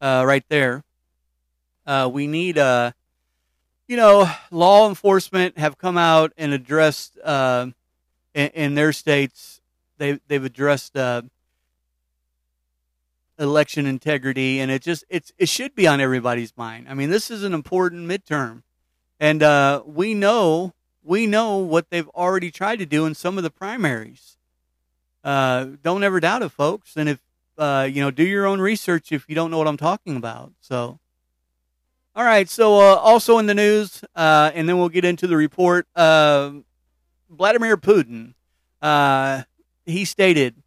uh, 0.00 0.24
right 0.26 0.44
there. 0.48 0.84
Uh, 1.86 2.10
we 2.12 2.26
need, 2.26 2.58
uh, 2.58 2.92
you 3.86 3.96
know, 3.96 4.28
law 4.50 4.88
enforcement 4.88 5.58
have 5.58 5.78
come 5.78 5.96
out 5.96 6.32
and 6.36 6.52
addressed 6.52 7.18
uh, 7.22 7.66
in, 8.34 8.48
in, 8.48 8.74
their 8.74 8.92
states. 8.92 9.55
They 9.98 10.20
they've 10.28 10.44
addressed 10.44 10.96
uh, 10.96 11.22
election 13.38 13.86
integrity, 13.86 14.60
and 14.60 14.70
it 14.70 14.82
just 14.82 15.04
it's 15.08 15.32
it 15.38 15.48
should 15.48 15.74
be 15.74 15.86
on 15.86 16.00
everybody's 16.00 16.56
mind. 16.56 16.86
I 16.88 16.94
mean, 16.94 17.10
this 17.10 17.30
is 17.30 17.42
an 17.42 17.54
important 17.54 18.08
midterm, 18.08 18.62
and 19.20 19.42
uh, 19.42 19.82
we 19.86 20.14
know 20.14 20.74
we 21.02 21.26
know 21.26 21.58
what 21.58 21.90
they've 21.90 22.08
already 22.10 22.50
tried 22.50 22.78
to 22.80 22.86
do 22.86 23.06
in 23.06 23.14
some 23.14 23.38
of 23.38 23.44
the 23.44 23.50
primaries. 23.50 24.36
Uh, 25.22 25.70
don't 25.82 26.04
ever 26.04 26.20
doubt 26.20 26.42
it, 26.42 26.50
folks. 26.50 26.96
And 26.96 27.08
if 27.08 27.20
uh, 27.58 27.88
you 27.90 28.00
know, 28.00 28.10
do 28.10 28.24
your 28.24 28.46
own 28.46 28.60
research 28.60 29.12
if 29.12 29.28
you 29.28 29.34
don't 29.34 29.50
know 29.50 29.58
what 29.58 29.68
I'm 29.68 29.76
talking 29.76 30.16
about. 30.16 30.52
So, 30.60 30.98
all 32.14 32.24
right. 32.24 32.48
So, 32.48 32.76
uh, 32.76 32.96
also 32.96 33.38
in 33.38 33.46
the 33.46 33.54
news, 33.54 34.02
uh, 34.14 34.50
and 34.54 34.68
then 34.68 34.78
we'll 34.78 34.88
get 34.88 35.04
into 35.04 35.26
the 35.26 35.36
report. 35.36 35.86
Uh, 35.94 36.52
Vladimir 37.30 37.76
Putin, 37.76 38.34
uh, 38.82 39.42
he 39.86 40.04
stated, 40.04 40.62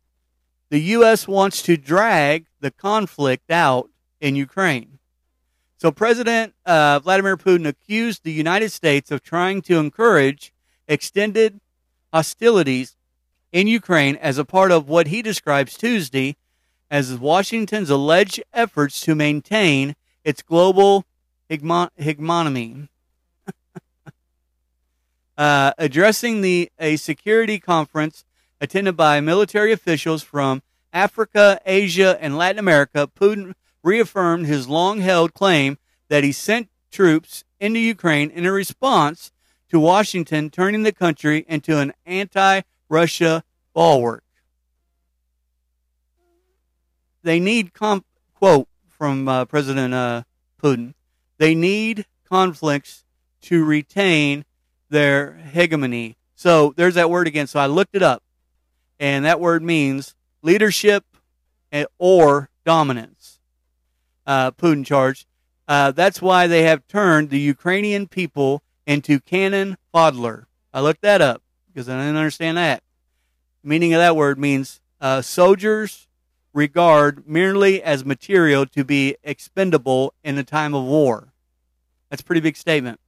the 0.69 0.79
U.S. 0.79 1.27
wants 1.27 1.61
to 1.63 1.77
drag 1.77 2.45
the 2.59 2.71
conflict 2.71 3.51
out 3.51 3.89
in 4.21 4.35
Ukraine. 4.35 4.99
So, 5.77 5.91
President 5.91 6.53
uh, 6.65 6.99
Vladimir 6.99 7.37
Putin 7.37 7.67
accused 7.67 8.23
the 8.23 8.31
United 8.31 8.71
States 8.71 9.11
of 9.11 9.23
trying 9.23 9.61
to 9.63 9.77
encourage 9.77 10.53
extended 10.87 11.59
hostilities 12.13 12.97
in 13.51 13.67
Ukraine 13.67 14.15
as 14.17 14.37
a 14.37 14.45
part 14.45 14.71
of 14.71 14.87
what 14.87 15.07
he 15.07 15.21
describes 15.21 15.77
Tuesday 15.77 16.35
as 16.91 17.15
Washington's 17.15 17.89
alleged 17.89 18.43
efforts 18.53 18.99
to 19.01 19.15
maintain 19.15 19.95
its 20.23 20.41
global 20.41 21.05
hegemony. 21.47 22.89
uh, 25.37 25.71
addressing 25.77 26.41
the 26.41 26.71
a 26.79 26.97
security 26.97 27.59
conference 27.59 28.25
attended 28.61 28.97
by 28.97 29.21
military 29.21 29.71
officials 29.71 30.23
from 30.23 30.61
Africa, 30.91 31.59
Asia, 31.65 32.17
and 32.19 32.37
Latin 32.37 32.59
America, 32.59 33.09
Putin 33.13 33.53
reaffirmed 33.83 34.45
his 34.45 34.67
long 34.67 34.99
held 34.99 35.33
claim 35.33 35.77
that 36.09 36.23
he 36.23 36.31
sent 36.31 36.69
troops 36.91 37.43
into 37.59 37.79
Ukraine 37.79 38.29
in 38.29 38.45
a 38.45 38.51
response 38.51 39.31
to 39.69 39.79
Washington 39.79 40.49
turning 40.49 40.83
the 40.83 40.91
country 40.91 41.45
into 41.47 41.77
an 41.77 41.93
anti 42.05 42.61
Russia 42.89 43.43
bulwark. 43.73 44.23
They 47.21 47.39
need, 47.39 47.73
comp- 47.73 48.05
quote 48.33 48.67
from 48.87 49.27
uh, 49.27 49.45
President 49.45 49.93
uh, 49.93 50.23
Putin, 50.61 50.93
they 51.37 51.53
need 51.53 52.05
conflicts 52.27 53.05
to 53.41 53.63
retain 53.63 54.45
their 54.89 55.33
hegemony. 55.33 56.17
So 56.35 56.73
there's 56.75 56.95
that 56.95 57.09
word 57.09 57.27
again. 57.27 57.47
So 57.47 57.59
I 57.59 57.67
looked 57.67 57.95
it 57.95 58.01
up, 58.01 58.23
and 58.99 59.25
that 59.25 59.39
word 59.39 59.63
means 59.63 60.15
leadership 60.41 61.05
or 61.97 62.49
dominance. 62.65 63.39
Uh, 64.25 64.51
Putin 64.51 64.85
charged. 64.85 65.25
Uh, 65.67 65.91
that's 65.91 66.21
why 66.21 66.47
they 66.47 66.63
have 66.63 66.87
turned 66.87 67.29
the 67.29 67.39
Ukrainian 67.39 68.07
people 68.07 68.63
into 68.85 69.19
cannon 69.19 69.77
fodder. 69.91 70.47
I 70.73 70.81
looked 70.81 71.01
that 71.01 71.21
up 71.21 71.41
because 71.67 71.87
I 71.87 71.97
didn't 71.97 72.17
understand 72.17 72.57
that. 72.57 72.83
The 73.63 73.69
meaning 73.69 73.93
of 73.93 73.99
that 73.99 74.15
word 74.15 74.39
means 74.39 74.81
uh, 74.99 75.21
soldiers 75.21 76.07
regard 76.53 77.27
merely 77.27 77.81
as 77.81 78.03
material 78.03 78.65
to 78.65 78.83
be 78.83 79.15
expendable 79.23 80.13
in 80.23 80.37
a 80.37 80.43
time 80.43 80.73
of 80.73 80.83
war. 80.83 81.33
That's 82.09 82.21
a 82.21 82.25
pretty 82.25 82.41
big 82.41 82.57
statement. 82.57 82.99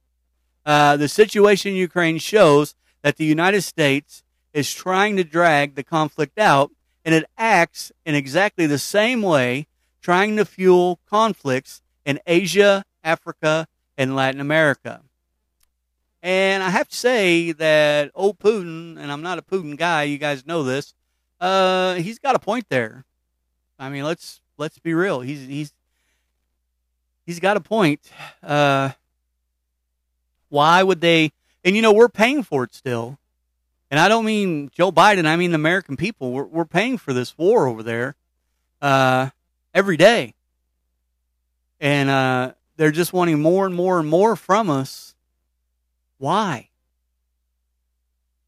Uh, 0.64 0.96
the 0.96 1.08
situation 1.08 1.72
in 1.72 1.76
Ukraine 1.76 2.18
shows 2.18 2.76
that 3.02 3.16
the 3.16 3.24
United 3.24 3.62
States 3.62 4.22
is 4.52 4.72
trying 4.72 5.16
to 5.16 5.24
drag 5.24 5.74
the 5.74 5.82
conflict 5.82 6.38
out 6.38 6.70
and 7.04 7.14
it 7.14 7.24
acts 7.36 7.92
in 8.04 8.14
exactly 8.14 8.66
the 8.66 8.78
same 8.78 9.22
way, 9.22 9.66
trying 10.00 10.36
to 10.36 10.44
fuel 10.44 11.00
conflicts 11.08 11.82
in 12.04 12.20
Asia, 12.26 12.84
Africa, 13.02 13.66
and 13.96 14.14
Latin 14.14 14.40
America. 14.40 15.02
And 16.22 16.62
I 16.62 16.70
have 16.70 16.88
to 16.88 16.96
say 16.96 17.52
that 17.52 18.12
old 18.14 18.38
Putin, 18.38 18.96
and 18.96 19.10
I'm 19.10 19.22
not 19.22 19.38
a 19.38 19.42
Putin 19.42 19.76
guy, 19.76 20.04
you 20.04 20.18
guys 20.18 20.46
know 20.46 20.62
this, 20.62 20.94
uh, 21.40 21.94
he's 21.94 22.20
got 22.20 22.36
a 22.36 22.38
point 22.38 22.66
there. 22.68 23.04
I 23.78 23.88
mean, 23.88 24.04
let's 24.04 24.40
let's 24.58 24.78
be 24.78 24.94
real. 24.94 25.20
He's 25.20 25.44
he's 25.44 25.72
he's 27.26 27.40
got 27.40 27.56
a 27.56 27.60
point. 27.60 28.00
Uh, 28.42 28.90
why 30.48 30.84
would 30.84 31.00
they? 31.00 31.32
And 31.64 31.74
you 31.74 31.82
know, 31.82 31.92
we're 31.92 32.08
paying 32.08 32.44
for 32.44 32.62
it 32.62 32.74
still. 32.74 33.18
And 33.92 34.00
I 34.00 34.08
don't 34.08 34.24
mean 34.24 34.70
Joe 34.72 34.90
Biden. 34.90 35.26
I 35.26 35.36
mean 35.36 35.50
the 35.50 35.56
American 35.56 35.98
people. 35.98 36.32
We're, 36.32 36.44
we're 36.44 36.64
paying 36.64 36.96
for 36.96 37.12
this 37.12 37.36
war 37.36 37.66
over 37.66 37.82
there 37.82 38.16
uh, 38.80 39.28
every 39.74 39.98
day. 39.98 40.32
And 41.78 42.08
uh, 42.08 42.52
they're 42.78 42.90
just 42.90 43.12
wanting 43.12 43.42
more 43.42 43.66
and 43.66 43.74
more 43.74 44.00
and 44.00 44.08
more 44.08 44.34
from 44.34 44.70
us. 44.70 45.14
Why? 46.16 46.70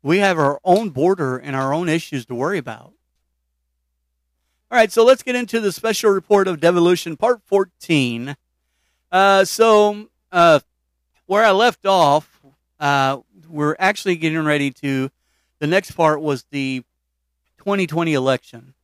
We 0.03 0.17
have 0.19 0.39
our 0.39 0.61
own 0.65 0.89
border 0.89 1.37
and 1.37 1.55
our 1.55 1.75
own 1.75 1.91
issues 1.91 2.25
to 2.27 2.35
worry 2.35 2.57
about. 2.57 2.95
All 4.71 4.79
right, 4.79 4.91
so 4.91 5.05
let's 5.05 5.23
get 5.23 5.37
into 5.37 5.61
the 5.61 5.73
special 5.73 6.11
report 6.11 6.49
of 6.49 6.59
devolution, 6.59 7.19
part 7.19 7.43
14. 7.45 8.35
Uh, 9.13 9.45
so, 9.45 10.09
uh, 10.33 10.61
where 11.27 11.45
I 11.45 11.51
left 11.51 11.85
off, 11.85 12.41
uh, 12.81 13.19
we're 13.47 13.77
actually 13.79 14.17
getting 14.17 14.43
ready 14.47 14.71
to 14.71 15.11
the 15.65 15.69
next 15.69 15.93
part 15.93 16.21
was 16.21 16.45
the 16.51 16.85
2020 17.57 18.13
election. 18.13 18.75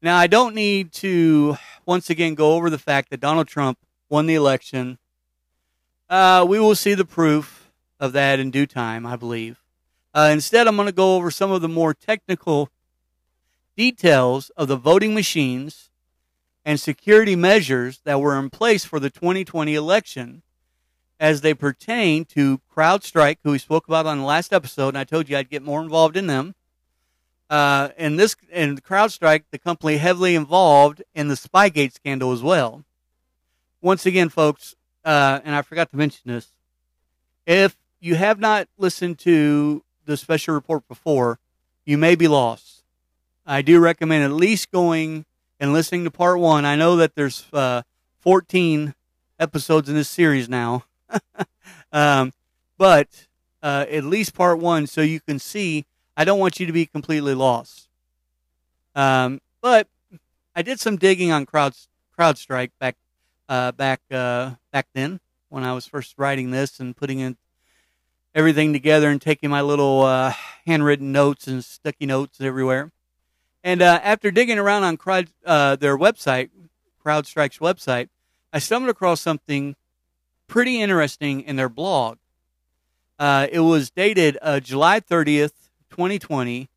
Now, 0.00 0.16
I 0.16 0.26
don't 0.26 0.54
need 0.54 0.90
to 0.92 1.58
once 1.84 2.08
again 2.08 2.34
go 2.34 2.54
over 2.54 2.70
the 2.70 2.78
fact 2.78 3.10
that 3.10 3.20
Donald 3.20 3.46
Trump 3.46 3.76
won 4.08 4.24
the 4.24 4.36
election. 4.36 4.96
Uh, 6.08 6.46
we 6.48 6.58
will 6.58 6.74
see 6.74 6.94
the 6.94 7.04
proof 7.04 7.70
of 8.00 8.14
that 8.14 8.40
in 8.40 8.50
due 8.50 8.64
time, 8.64 9.04
I 9.04 9.16
believe. 9.16 9.62
Uh, 10.14 10.30
instead, 10.32 10.66
I'm 10.66 10.76
going 10.76 10.86
to 10.86 10.92
go 10.92 11.14
over 11.14 11.30
some 11.30 11.50
of 11.50 11.60
the 11.60 11.68
more 11.68 11.92
technical 11.92 12.70
details 13.76 14.48
of 14.56 14.68
the 14.68 14.76
voting 14.76 15.12
machines 15.12 15.90
and 16.64 16.80
security 16.80 17.36
measures 17.36 18.00
that 18.04 18.18
were 18.18 18.38
in 18.38 18.48
place 18.48 18.86
for 18.86 18.98
the 18.98 19.10
2020 19.10 19.74
election 19.74 20.40
as 21.24 21.40
they 21.40 21.54
pertain 21.54 22.26
to 22.26 22.60
CrowdStrike, 22.76 23.38
who 23.42 23.52
we 23.52 23.58
spoke 23.58 23.88
about 23.88 24.04
on 24.04 24.18
the 24.18 24.24
last 24.24 24.52
episode, 24.52 24.88
and 24.88 24.98
I 24.98 25.04
told 25.04 25.26
you 25.26 25.38
I'd 25.38 25.48
get 25.48 25.62
more 25.62 25.80
involved 25.80 26.18
in 26.18 26.26
them. 26.26 26.54
Uh, 27.48 27.88
and 27.96 28.18
this 28.18 28.36
and 28.52 28.84
CrowdStrike, 28.84 29.44
the 29.50 29.56
company 29.56 29.96
heavily 29.96 30.34
involved 30.34 31.02
in 31.14 31.28
the 31.28 31.34
Spygate 31.34 31.94
scandal 31.94 32.30
as 32.32 32.42
well. 32.42 32.84
Once 33.80 34.04
again, 34.04 34.28
folks, 34.28 34.74
uh, 35.02 35.40
and 35.42 35.54
I 35.54 35.62
forgot 35.62 35.90
to 35.92 35.96
mention 35.96 36.30
this, 36.30 36.48
if 37.46 37.74
you 38.00 38.16
have 38.16 38.38
not 38.38 38.68
listened 38.76 39.18
to 39.20 39.82
the 40.04 40.18
special 40.18 40.52
report 40.54 40.86
before, 40.88 41.38
you 41.86 41.96
may 41.96 42.16
be 42.16 42.28
lost. 42.28 42.82
I 43.46 43.62
do 43.62 43.80
recommend 43.80 44.24
at 44.24 44.32
least 44.32 44.70
going 44.70 45.24
and 45.58 45.72
listening 45.72 46.04
to 46.04 46.10
part 46.10 46.38
one. 46.38 46.66
I 46.66 46.76
know 46.76 46.96
that 46.96 47.14
there's 47.14 47.46
uh, 47.50 47.80
14 48.18 48.94
episodes 49.40 49.88
in 49.88 49.94
this 49.94 50.10
series 50.10 50.50
now. 50.50 50.84
um, 51.92 52.32
but 52.78 53.26
uh, 53.62 53.86
at 53.90 54.04
least 54.04 54.34
part 54.34 54.58
one, 54.58 54.86
so 54.86 55.00
you 55.00 55.20
can 55.20 55.38
see. 55.38 55.86
I 56.16 56.24
don't 56.24 56.38
want 56.38 56.60
you 56.60 56.66
to 56.66 56.72
be 56.72 56.86
completely 56.86 57.34
lost. 57.34 57.88
Um, 58.94 59.40
but 59.60 59.88
I 60.54 60.62
did 60.62 60.78
some 60.78 60.96
digging 60.96 61.32
on 61.32 61.46
Crowd 61.46 61.74
CrowdStrike 62.18 62.70
back 62.78 62.96
uh, 63.48 63.72
back 63.72 64.00
uh, 64.10 64.52
back 64.72 64.86
then 64.94 65.20
when 65.48 65.64
I 65.64 65.72
was 65.72 65.86
first 65.86 66.14
writing 66.16 66.50
this 66.50 66.78
and 66.78 66.96
putting 66.96 67.18
in 67.18 67.36
everything 68.34 68.72
together 68.72 69.08
and 69.08 69.20
taking 69.20 69.50
my 69.50 69.62
little 69.62 70.02
uh, 70.02 70.34
handwritten 70.66 71.12
notes 71.12 71.46
and 71.46 71.64
sticky 71.64 72.06
notes 72.06 72.40
everywhere. 72.40 72.90
And 73.62 73.80
uh, 73.80 74.00
after 74.02 74.30
digging 74.30 74.58
around 74.58 74.84
on 74.84 74.96
crowd, 74.96 75.28
uh, 75.46 75.76
their 75.76 75.96
website, 75.96 76.50
CrowdStrike's 77.04 77.58
website, 77.58 78.08
I 78.52 78.58
stumbled 78.58 78.90
across 78.90 79.20
something 79.20 79.76
pretty 80.46 80.80
interesting 80.80 81.40
in 81.40 81.56
their 81.56 81.68
blog. 81.68 82.18
Uh, 83.18 83.46
it 83.50 83.60
was 83.60 83.90
dated 83.90 84.38
uh, 84.42 84.60
July 84.60 85.00
30th, 85.00 85.52
2020. 85.90 86.68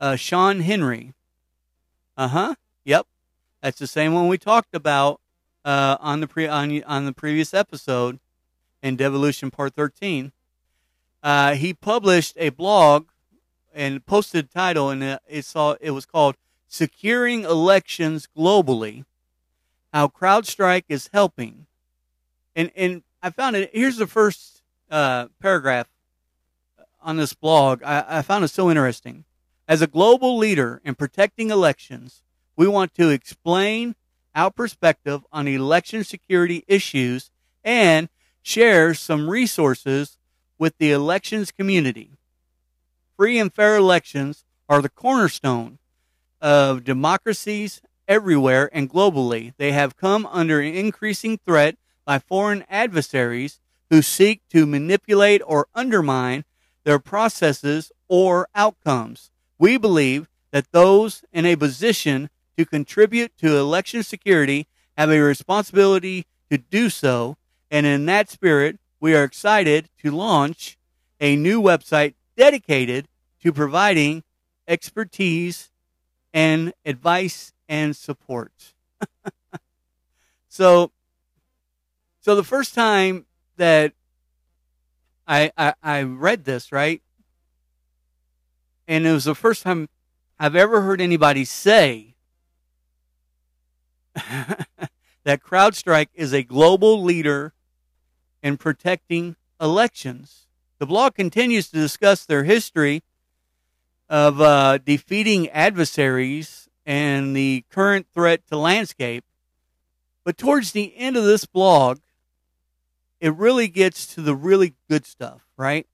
Uh, 0.00 0.16
Shawn 0.16 0.60
Henry. 0.60 1.14
Uh 2.16 2.28
huh. 2.28 2.54
Yep. 2.84 3.06
That's 3.62 3.78
the 3.78 3.86
same 3.86 4.12
one 4.12 4.28
we 4.28 4.36
talked 4.36 4.74
about 4.74 5.20
uh, 5.64 5.96
on 6.00 6.20
the 6.20 6.26
pre 6.26 6.46
on, 6.46 6.82
on 6.84 7.06
the 7.06 7.12
previous 7.12 7.54
episode 7.54 8.18
in 8.82 8.96
Devolution 8.96 9.50
Part 9.50 9.74
13. 9.74 10.32
Uh, 11.22 11.54
he 11.54 11.72
published 11.72 12.36
a 12.38 12.50
blog 12.50 13.06
and 13.72 14.04
posted 14.04 14.44
a 14.44 14.48
title, 14.48 14.90
and 14.90 15.18
it, 15.26 15.44
saw 15.44 15.76
it 15.80 15.92
was 15.92 16.04
called 16.04 16.36
"Securing 16.68 17.44
Elections 17.44 18.28
Globally: 18.36 19.04
How 19.92 20.08
CrowdStrike 20.08 20.84
is 20.88 21.08
Helping." 21.12 21.66
And 22.54 22.70
and 22.76 23.02
I 23.24 23.30
found 23.30 23.56
it. 23.56 23.70
Here's 23.72 23.96
the 23.96 24.06
first 24.06 24.60
uh, 24.90 25.28
paragraph 25.40 25.86
on 27.00 27.16
this 27.16 27.32
blog. 27.32 27.82
I, 27.82 28.04
I 28.06 28.22
found 28.22 28.44
it 28.44 28.48
so 28.48 28.68
interesting. 28.68 29.24
As 29.66 29.80
a 29.80 29.86
global 29.86 30.36
leader 30.36 30.82
in 30.84 30.94
protecting 30.94 31.50
elections, 31.50 32.20
we 32.54 32.68
want 32.68 32.92
to 32.96 33.08
explain 33.08 33.94
our 34.34 34.50
perspective 34.50 35.24
on 35.32 35.48
election 35.48 36.04
security 36.04 36.64
issues 36.68 37.30
and 37.64 38.10
share 38.42 38.92
some 38.92 39.30
resources 39.30 40.18
with 40.58 40.76
the 40.76 40.90
elections 40.90 41.50
community. 41.50 42.10
Free 43.16 43.38
and 43.38 43.50
fair 43.50 43.76
elections 43.76 44.44
are 44.68 44.82
the 44.82 44.90
cornerstone 44.90 45.78
of 46.42 46.84
democracies 46.84 47.80
everywhere 48.06 48.68
and 48.70 48.90
globally. 48.90 49.54
They 49.56 49.72
have 49.72 49.96
come 49.96 50.26
under 50.26 50.60
increasing 50.60 51.38
threat 51.38 51.78
by 52.04 52.18
foreign 52.18 52.64
adversaries 52.68 53.60
who 53.90 54.02
seek 54.02 54.42
to 54.50 54.66
manipulate 54.66 55.42
or 55.46 55.68
undermine 55.74 56.44
their 56.84 56.98
processes 56.98 57.92
or 58.08 58.48
outcomes. 58.54 59.30
We 59.58 59.76
believe 59.76 60.28
that 60.50 60.70
those 60.72 61.24
in 61.32 61.46
a 61.46 61.56
position 61.56 62.30
to 62.56 62.64
contribute 62.64 63.36
to 63.38 63.56
election 63.56 64.02
security 64.02 64.66
have 64.96 65.10
a 65.10 65.20
responsibility 65.20 66.26
to 66.50 66.58
do 66.58 66.88
so, 66.88 67.36
and 67.70 67.86
in 67.86 68.06
that 68.06 68.30
spirit, 68.30 68.78
we 69.00 69.14
are 69.14 69.24
excited 69.24 69.88
to 70.02 70.10
launch 70.10 70.78
a 71.20 71.36
new 71.36 71.60
website 71.60 72.14
dedicated 72.36 73.08
to 73.42 73.52
providing 73.52 74.22
expertise 74.68 75.70
and 76.32 76.72
advice 76.84 77.52
and 77.68 77.96
support. 77.96 78.74
so, 80.48 80.90
so 82.24 82.34
the 82.34 82.42
first 82.42 82.74
time 82.74 83.26
that 83.58 83.92
I, 85.28 85.52
I, 85.58 85.74
I 85.82 86.02
read 86.04 86.46
this, 86.46 86.72
right? 86.72 87.02
And 88.88 89.06
it 89.06 89.12
was 89.12 89.24
the 89.24 89.34
first 89.34 89.62
time 89.62 89.90
I've 90.38 90.56
ever 90.56 90.80
heard 90.80 91.02
anybody 91.02 91.44
say 91.44 92.14
that 94.14 95.42
CrowdStrike 95.42 96.08
is 96.14 96.32
a 96.32 96.42
global 96.42 97.02
leader 97.02 97.52
in 98.42 98.56
protecting 98.56 99.36
elections. 99.60 100.46
The 100.78 100.86
blog 100.86 101.14
continues 101.14 101.68
to 101.68 101.76
discuss 101.76 102.24
their 102.24 102.44
history 102.44 103.02
of 104.08 104.40
uh, 104.40 104.78
defeating 104.78 105.50
adversaries 105.50 106.70
and 106.86 107.36
the 107.36 107.66
current 107.70 108.06
threat 108.14 108.46
to 108.48 108.56
landscape. 108.56 109.24
But 110.24 110.38
towards 110.38 110.72
the 110.72 110.96
end 110.96 111.18
of 111.18 111.24
this 111.24 111.44
blog, 111.44 111.98
it 113.24 113.34
really 113.36 113.68
gets 113.68 114.06
to 114.06 114.20
the 114.20 114.34
really 114.34 114.74
good 114.86 115.06
stuff, 115.06 115.46
right? 115.56 115.86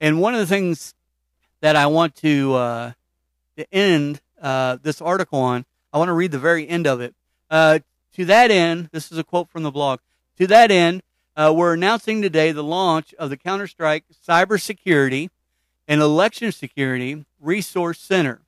And 0.00 0.20
one 0.20 0.34
of 0.34 0.40
the 0.40 0.46
things 0.46 0.92
that 1.60 1.76
I 1.76 1.86
want 1.86 2.16
to, 2.16 2.54
uh, 2.54 2.92
to 3.56 3.72
end 3.72 4.20
uh, 4.40 4.78
this 4.82 5.00
article 5.00 5.38
on, 5.38 5.64
I 5.92 5.98
want 5.98 6.08
to 6.08 6.14
read 6.14 6.32
the 6.32 6.40
very 6.40 6.68
end 6.68 6.88
of 6.88 7.00
it. 7.00 7.14
Uh, 7.48 7.78
to 8.14 8.24
that 8.24 8.50
end, 8.50 8.88
this 8.90 9.12
is 9.12 9.18
a 9.18 9.22
quote 9.22 9.50
from 9.50 9.62
the 9.62 9.70
blog. 9.70 10.00
To 10.38 10.48
that 10.48 10.72
end, 10.72 11.04
uh, 11.36 11.54
we're 11.56 11.74
announcing 11.74 12.20
today 12.20 12.50
the 12.50 12.64
launch 12.64 13.14
of 13.20 13.30
the 13.30 13.36
CrowdStrike 13.36 14.02
Cybersecurity 14.28 15.30
and 15.86 16.00
Election 16.00 16.50
Security 16.50 17.24
Resource 17.38 18.00
Center. 18.00 18.40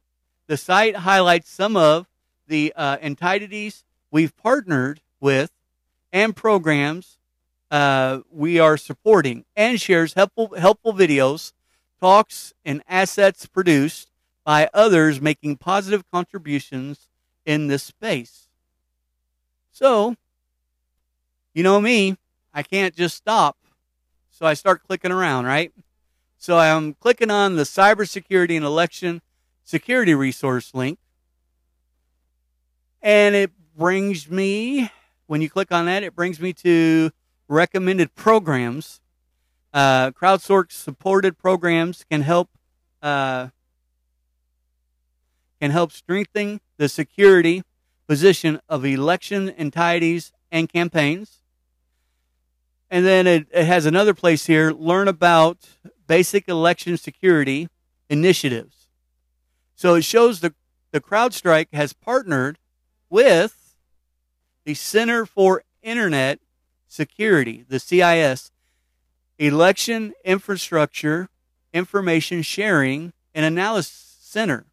The 0.48 0.56
site 0.56 0.96
highlights 0.96 1.48
some 1.48 1.76
of 1.76 2.08
the 2.48 2.72
uh, 2.74 2.96
entities 3.00 3.84
we've 4.10 4.36
partnered 4.36 5.00
with 5.20 5.52
and 6.12 6.34
programs 6.34 7.18
uh, 7.70 8.20
we 8.30 8.58
are 8.58 8.76
supporting 8.76 9.44
and 9.56 9.80
shares 9.80 10.14
helpful, 10.14 10.54
helpful 10.56 10.92
videos, 10.92 11.52
talks, 12.00 12.52
and 12.64 12.82
assets 12.88 13.46
produced 13.46 14.10
by 14.44 14.68
others 14.74 15.20
making 15.20 15.56
positive 15.56 16.04
contributions 16.10 17.08
in 17.46 17.66
this 17.66 17.82
space. 17.82 18.48
So, 19.72 20.16
you 21.54 21.62
know 21.62 21.80
me, 21.80 22.16
I 22.52 22.62
can't 22.62 22.94
just 22.94 23.16
stop. 23.16 23.56
So 24.30 24.46
I 24.46 24.54
start 24.54 24.82
clicking 24.86 25.12
around, 25.12 25.46
right? 25.46 25.72
So 26.36 26.58
I'm 26.58 26.94
clicking 26.94 27.30
on 27.30 27.56
the 27.56 27.62
cybersecurity 27.62 28.56
and 28.56 28.64
election 28.64 29.22
security 29.64 30.14
resource 30.14 30.74
link. 30.74 30.98
And 33.00 33.34
it 33.34 33.50
brings 33.76 34.30
me, 34.30 34.90
when 35.26 35.40
you 35.40 35.48
click 35.48 35.72
on 35.72 35.86
that, 35.86 36.02
it 36.02 36.14
brings 36.14 36.40
me 36.40 36.52
to 36.54 37.10
recommended 37.48 38.14
programs. 38.14 39.00
Uh, 39.72 40.10
crowdsource 40.10 40.72
supported 40.72 41.36
programs 41.38 42.04
can 42.10 42.22
help 42.22 42.48
uh, 43.02 43.48
can 45.60 45.70
help 45.70 45.92
strengthen 45.92 46.60
the 46.76 46.88
security 46.88 47.62
position 48.06 48.60
of 48.68 48.84
election 48.84 49.48
entities 49.50 50.32
and 50.50 50.72
campaigns. 50.72 51.40
And 52.90 53.04
then 53.04 53.26
it, 53.26 53.46
it 53.50 53.64
has 53.64 53.86
another 53.86 54.14
place 54.14 54.46
here 54.46 54.70
learn 54.70 55.08
about 55.08 55.58
basic 56.06 56.48
election 56.48 56.96
security 56.96 57.68
initiatives. 58.08 58.88
So 59.74 59.94
it 59.94 60.04
shows 60.04 60.40
the, 60.40 60.54
the 60.92 61.00
CrowdStrike 61.00 61.68
has 61.72 61.92
partnered 61.92 62.58
with 63.10 63.74
the 64.64 64.74
Center 64.74 65.26
for 65.26 65.64
Internet 65.82 66.40
Security, 66.94 67.64
the 67.68 67.80
CIS, 67.80 68.52
Election 69.36 70.12
Infrastructure 70.24 71.28
Information 71.72 72.40
Sharing 72.42 73.12
and 73.34 73.44
Analysis 73.44 74.16
Center. 74.20 74.66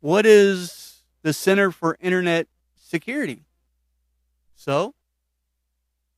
What 0.00 0.24
is 0.24 1.02
the 1.20 1.34
Center 1.34 1.70
for 1.70 1.98
Internet 2.00 2.48
Security? 2.82 3.42
So, 4.54 4.94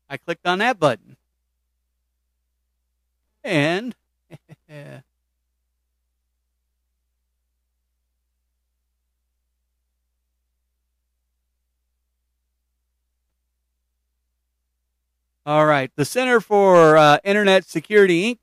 I 0.08 0.16
clicked 0.16 0.46
on 0.46 0.60
that 0.60 0.78
button. 0.78 1.16
And 3.42 3.96
All 15.48 15.64
right. 15.64 15.90
The 15.96 16.04
Center 16.04 16.42
for 16.42 16.98
uh, 16.98 17.20
Internet 17.24 17.64
Security 17.64 18.34
Inc. 18.34 18.38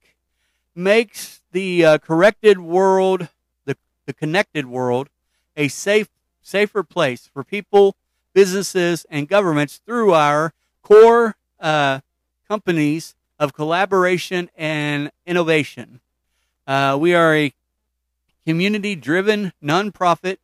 makes 0.74 1.40
the 1.52 1.86
uh, 1.86 1.98
corrected 2.00 2.58
world, 2.58 3.30
the, 3.64 3.78
the 4.08 4.14
connected 4.14 4.66
world, 4.66 5.10
a 5.56 5.68
safe, 5.68 6.10
safer 6.42 6.82
place 6.82 7.30
for 7.32 7.44
people, 7.44 7.96
businesses, 8.34 9.06
and 9.08 9.28
governments 9.28 9.80
through 9.86 10.14
our 10.14 10.52
core 10.82 11.36
uh, 11.60 12.00
companies 12.48 13.14
of 13.38 13.54
collaboration 13.54 14.50
and 14.58 15.12
innovation. 15.28 16.00
Uh, 16.66 16.98
we 17.00 17.14
are 17.14 17.36
a 17.36 17.54
community 18.48 18.96
driven 18.96 19.54
nonprofit 19.64 20.38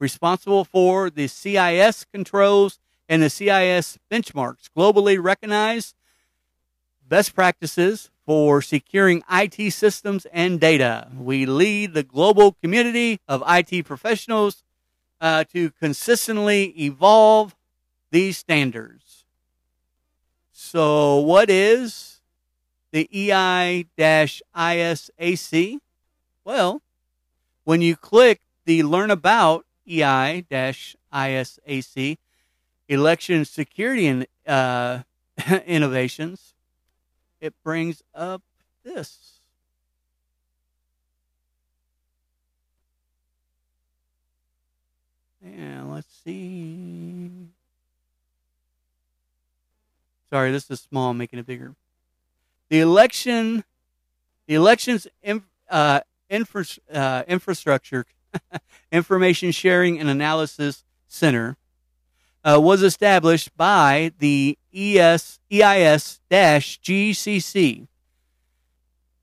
responsible 0.00 0.64
for 0.64 1.10
the 1.10 1.28
CIS 1.28 2.06
controls 2.12 2.80
and 3.08 3.22
the 3.22 3.30
CIS 3.30 4.00
benchmarks, 4.10 4.68
globally 4.76 5.22
recognized 5.22 5.94
best 7.08 7.34
practices 7.34 8.10
for 8.26 8.60
securing 8.60 9.22
IT 9.30 9.72
systems 9.72 10.26
and 10.32 10.60
data. 10.60 11.08
We 11.16 11.46
lead 11.46 11.94
the 11.94 12.02
global 12.02 12.52
community 12.52 13.20
of 13.26 13.42
IT 13.46 13.86
professionals 13.86 14.62
uh, 15.20 15.44
to 15.52 15.70
consistently 15.70 16.64
evolve 16.78 17.56
these 18.10 18.36
standards. 18.38 19.24
So, 20.52 21.20
what 21.20 21.48
is 21.50 22.20
the 22.92 23.08
EI-ISAC? 23.12 23.86
Well, 26.44 26.82
when 27.64 27.80
you 27.80 27.96
click 27.96 28.40
the 28.64 28.82
Learn 28.82 29.10
About 29.10 29.64
EI-ISAC, 29.86 30.96
Election 32.88 33.44
Security 33.44 34.06
and 34.06 34.26
uh, 34.46 35.00
Innovations, 35.66 36.47
it 37.40 37.54
brings 37.62 38.02
up 38.14 38.42
this. 38.84 39.40
And 45.42 45.92
let's 45.92 46.08
see. 46.24 47.48
Sorry, 50.30 50.50
this 50.50 50.70
is 50.70 50.80
small. 50.80 51.10
I'm 51.10 51.18
making 51.18 51.38
it 51.38 51.46
bigger. 51.46 51.74
The 52.68 52.80
election, 52.80 53.64
the 54.46 54.54
elections 54.54 55.06
uh, 55.70 56.00
infra, 56.28 56.64
uh, 56.92 57.22
infrastructure, 57.26 58.04
information 58.92 59.52
sharing 59.52 59.98
and 59.98 60.08
analysis 60.08 60.84
center 61.06 61.56
uh, 62.44 62.60
was 62.60 62.82
established 62.82 63.56
by 63.56 64.12
the 64.18 64.58
ES 64.74 65.40
EIS-GCC 65.50 66.28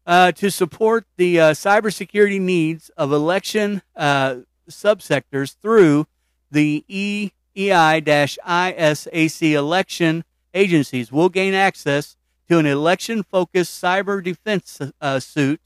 uh, 0.06 0.32
to 0.32 0.52
support 0.52 1.06
the 1.18 1.40
uh, 1.40 1.52
cybersecurity 1.52 2.40
needs 2.40 2.90
of 2.90 3.12
election 3.12 3.82
uh, 3.96 4.36
subsectors 4.70 5.56
through 5.62 6.06
the 6.52 6.84
E 6.88 7.32
EI-ISAC 7.58 9.54
election 9.54 10.26
agencies 10.54 11.12
will 11.12 11.30
gain 11.30 11.54
access 11.54 12.18
to 12.50 12.60
an 12.60 12.66
election 12.66 13.24
focused 13.24 13.82
cyber 13.82 14.22
defense 14.24 14.80
uh, 15.02 15.20
suit, 15.20 15.62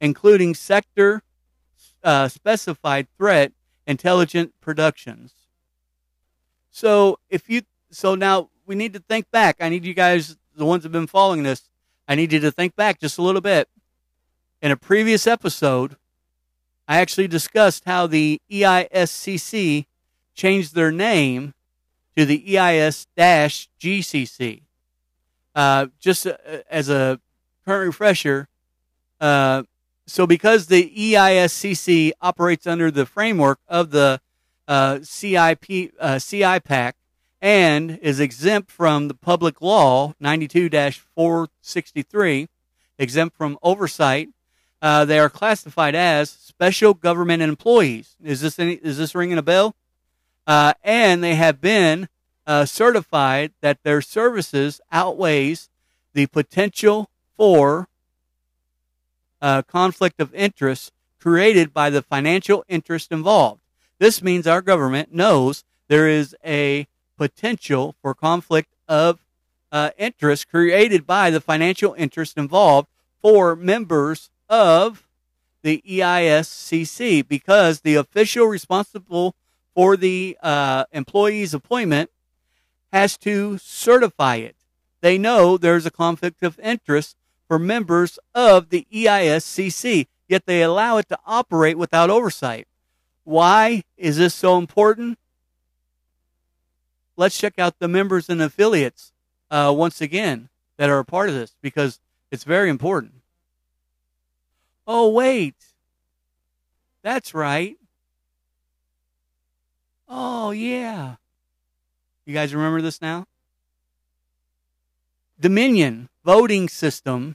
including 0.00 0.54
sector 0.54 1.22
uh, 2.02 2.28
specified 2.28 3.06
threat 3.18 3.52
intelligent 3.86 4.52
productions. 4.60 5.34
So 6.76 7.18
if 7.30 7.48
you, 7.48 7.62
so 7.90 8.14
now 8.14 8.50
we 8.66 8.74
need 8.74 8.92
to 8.92 8.98
think 8.98 9.30
back. 9.30 9.56
I 9.60 9.70
need 9.70 9.86
you 9.86 9.94
guys, 9.94 10.36
the 10.54 10.66
ones 10.66 10.82
that 10.82 10.88
have 10.88 10.92
been 10.92 11.06
following 11.06 11.42
this, 11.42 11.70
I 12.06 12.14
need 12.14 12.34
you 12.34 12.40
to 12.40 12.50
think 12.50 12.76
back 12.76 13.00
just 13.00 13.16
a 13.16 13.22
little 13.22 13.40
bit. 13.40 13.70
In 14.60 14.70
a 14.70 14.76
previous 14.76 15.26
episode, 15.26 15.96
I 16.86 16.98
actually 16.98 17.28
discussed 17.28 17.86
how 17.86 18.06
the 18.06 18.42
EISCC 18.52 19.86
changed 20.34 20.74
their 20.74 20.92
name 20.92 21.54
to 22.14 22.26
the 22.26 22.58
EIS-GCC. 22.58 23.00
Uh, 25.54 25.86
just 25.98 26.26
uh, 26.26 26.36
as 26.68 26.90
a 26.90 27.18
current 27.64 27.86
refresher, 27.86 28.48
uh, 29.18 29.62
so 30.06 30.26
because 30.26 30.66
the 30.66 30.92
EISCC 30.94 32.12
operates 32.20 32.66
under 32.66 32.90
the 32.90 33.06
framework 33.06 33.60
of 33.66 33.92
the 33.92 34.20
uh, 34.68 35.00
CIP, 35.02 35.92
uh, 36.00 36.16
CIPAC 36.16 36.92
and 37.40 37.98
is 38.02 38.20
exempt 38.20 38.70
from 38.70 39.08
the 39.08 39.14
public 39.14 39.60
law 39.60 40.14
92-463, 40.22 42.48
exempt 42.98 43.36
from 43.36 43.58
oversight, 43.62 44.28
uh, 44.82 45.04
they 45.04 45.18
are 45.18 45.28
classified 45.28 45.94
as 45.94 46.30
special 46.30 46.94
government 46.94 47.42
employees. 47.42 48.16
Is 48.22 48.40
this 48.40 48.58
any, 48.58 48.72
is 48.74 48.98
this 48.98 49.14
ringing 49.14 49.38
a 49.38 49.42
bell? 49.42 49.74
Uh, 50.46 50.74
and 50.84 51.24
they 51.24 51.34
have 51.34 51.60
been 51.60 52.08
uh, 52.46 52.64
certified 52.64 53.52
that 53.60 53.82
their 53.82 54.00
services 54.00 54.80
outweighs 54.92 55.68
the 56.12 56.26
potential 56.26 57.10
for 57.36 57.88
uh, 59.42 59.62
conflict 59.62 60.20
of 60.20 60.32
interest 60.34 60.92
created 61.18 61.74
by 61.74 61.90
the 61.90 62.02
financial 62.02 62.64
interest 62.68 63.10
involved. 63.10 63.60
This 63.98 64.22
means 64.22 64.46
our 64.46 64.60
government 64.60 65.12
knows 65.12 65.64
there 65.88 66.08
is 66.08 66.36
a 66.44 66.86
potential 67.16 67.94
for 68.02 68.14
conflict 68.14 68.74
of 68.88 69.20
uh, 69.72 69.90
interest 69.96 70.48
created 70.48 71.06
by 71.06 71.30
the 71.30 71.40
financial 71.40 71.94
interest 71.94 72.36
involved 72.36 72.88
for 73.22 73.56
members 73.56 74.30
of 74.48 75.08
the 75.62 75.82
EISCC 75.88 77.26
because 77.26 77.80
the 77.80 77.94
official 77.94 78.46
responsible 78.46 79.34
for 79.74 79.96
the 79.96 80.36
uh, 80.42 80.84
employee's 80.92 81.54
appointment 81.54 82.10
has 82.92 83.16
to 83.18 83.58
certify 83.58 84.36
it. 84.36 84.56
They 85.00 85.18
know 85.18 85.56
there's 85.56 85.86
a 85.86 85.90
conflict 85.90 86.42
of 86.42 86.60
interest 86.60 87.16
for 87.48 87.58
members 87.58 88.18
of 88.34 88.70
the 88.70 88.86
EISCC, 88.92 90.06
yet 90.28 90.46
they 90.46 90.62
allow 90.62 90.98
it 90.98 91.08
to 91.08 91.18
operate 91.26 91.78
without 91.78 92.10
oversight. 92.10 92.66
Why 93.26 93.82
is 93.96 94.18
this 94.18 94.36
so 94.36 94.56
important? 94.56 95.18
Let's 97.16 97.36
check 97.36 97.58
out 97.58 97.80
the 97.80 97.88
members 97.88 98.28
and 98.28 98.40
affiliates 98.40 99.10
uh, 99.50 99.74
once 99.76 100.00
again 100.00 100.48
that 100.76 100.90
are 100.90 101.00
a 101.00 101.04
part 101.04 101.28
of 101.28 101.34
this 101.34 101.56
because 101.60 101.98
it's 102.30 102.44
very 102.44 102.70
important. 102.70 103.14
Oh, 104.86 105.10
wait. 105.10 105.56
That's 107.02 107.34
right. 107.34 107.76
Oh, 110.08 110.52
yeah. 110.52 111.16
You 112.26 112.32
guys 112.32 112.54
remember 112.54 112.80
this 112.80 113.02
now? 113.02 113.26
Dominion 115.40 116.10
voting 116.24 116.68
system 116.68 117.34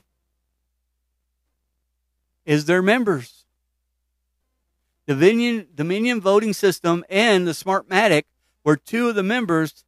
is 2.46 2.64
their 2.64 2.80
members. 2.80 3.41
Dominion, 5.06 5.68
Dominion 5.74 6.20
voting 6.20 6.52
system 6.52 7.04
and 7.08 7.46
the 7.46 7.52
Smartmatic 7.52 8.24
were 8.64 8.76
two 8.76 9.08
of 9.08 9.14
the 9.14 9.22
members 9.22 9.84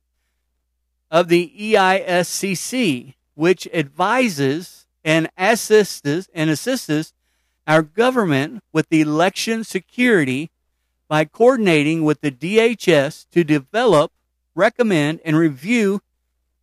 of 1.11 1.29
the 1.29 1.53
EISCC, 1.59 3.15
which 3.35 3.69
advises 3.73 4.87
and 5.05 5.29
assists 5.37 6.29
and 6.35 6.51
assists 6.51 7.13
our 7.67 7.83
government 7.83 8.63
with 8.73 8.89
the 8.89 9.01
election 9.01 9.65
security 9.65 10.51
by 11.09 11.25
coordinating 11.25 12.03
with 12.03 12.21
the 12.21 12.31
DHS 12.31 13.27
to 13.31 13.45
develop 13.45 14.11
recommend, 14.55 15.21
and 15.25 15.37
review 15.37 16.01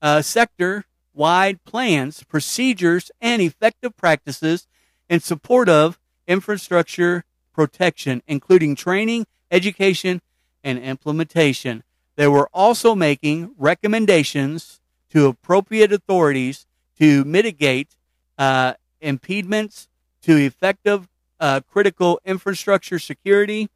uh, 0.02 0.22
sector 0.22 0.86
wide 1.14 1.64
plans, 1.64 2.24
procedures, 2.24 3.12
and 3.20 3.42
effective 3.42 3.96
practices 3.98 4.68
in 5.10 5.20
support 5.20 5.68
of 5.68 6.00
infrastructure 6.28 7.26
protection, 7.54 8.22
including 8.28 8.76
training, 8.76 9.26
education, 9.50 10.22
and 10.64 10.80
implementation. 10.80 11.84
They 12.16 12.28
were 12.28 12.50
also 12.54 12.96
making 12.96 13.54
recommendations 13.58 14.80
to 15.10 15.28
appropriate 15.28 15.92
authorities 15.92 16.66
to 17.00 17.24
mitigate 17.26 17.96
uh, 18.38 18.74
impediments 19.00 19.88
to 20.22 20.38
effective 20.38 21.08
uh, 21.40 21.62
critical 21.70 22.20
infrastructure 22.24 23.00
security. 23.00 23.70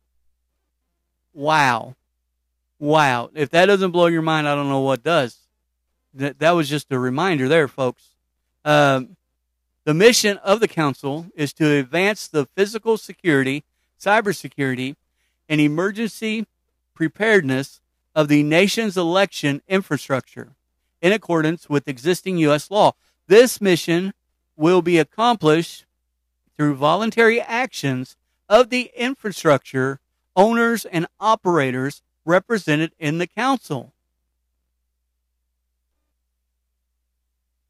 Wow. 1.33 1.95
Wow. 2.79 3.31
If 3.33 3.49
that 3.49 3.65
doesn't 3.65 3.91
blow 3.91 4.07
your 4.07 4.21
mind, 4.21 4.47
I 4.47 4.55
don't 4.55 4.69
know 4.69 4.81
what 4.81 5.03
does. 5.03 5.37
That, 6.13 6.39
that 6.39 6.51
was 6.51 6.69
just 6.69 6.91
a 6.91 6.99
reminder 6.99 7.47
there, 7.49 7.67
folks. 7.67 8.09
Um, 8.63 9.17
the 9.85 9.93
mission 9.93 10.37
of 10.37 10.59
the 10.59 10.67
council 10.67 11.27
is 11.35 11.53
to 11.53 11.71
advance 11.71 12.27
the 12.27 12.47
physical 12.55 12.97
security, 12.97 13.63
cybersecurity, 13.99 14.95
and 15.47 15.61
emergency 15.61 16.47
preparedness 16.95 17.81
of 18.15 18.27
the 18.27 18.41
nation's 18.43 18.97
election 18.97 19.61
infrastructure 19.67 20.55
in 21.01 21.11
accordance 21.11 21.69
with 21.69 21.87
existing 21.87 22.37
U.S. 22.39 22.71
law. 22.71 22.93
This 23.27 23.61
mission 23.61 24.13
will 24.55 24.81
be 24.81 24.97
accomplished 24.97 25.85
through 26.57 26.75
voluntary 26.75 27.39
actions 27.39 28.15
of 28.49 28.69
the 28.69 28.91
infrastructure 28.95 29.99
owners 30.35 30.85
and 30.85 31.05
operators 31.19 32.01
represented 32.25 32.91
in 32.97 33.19
the 33.19 33.27
council. 33.27 33.93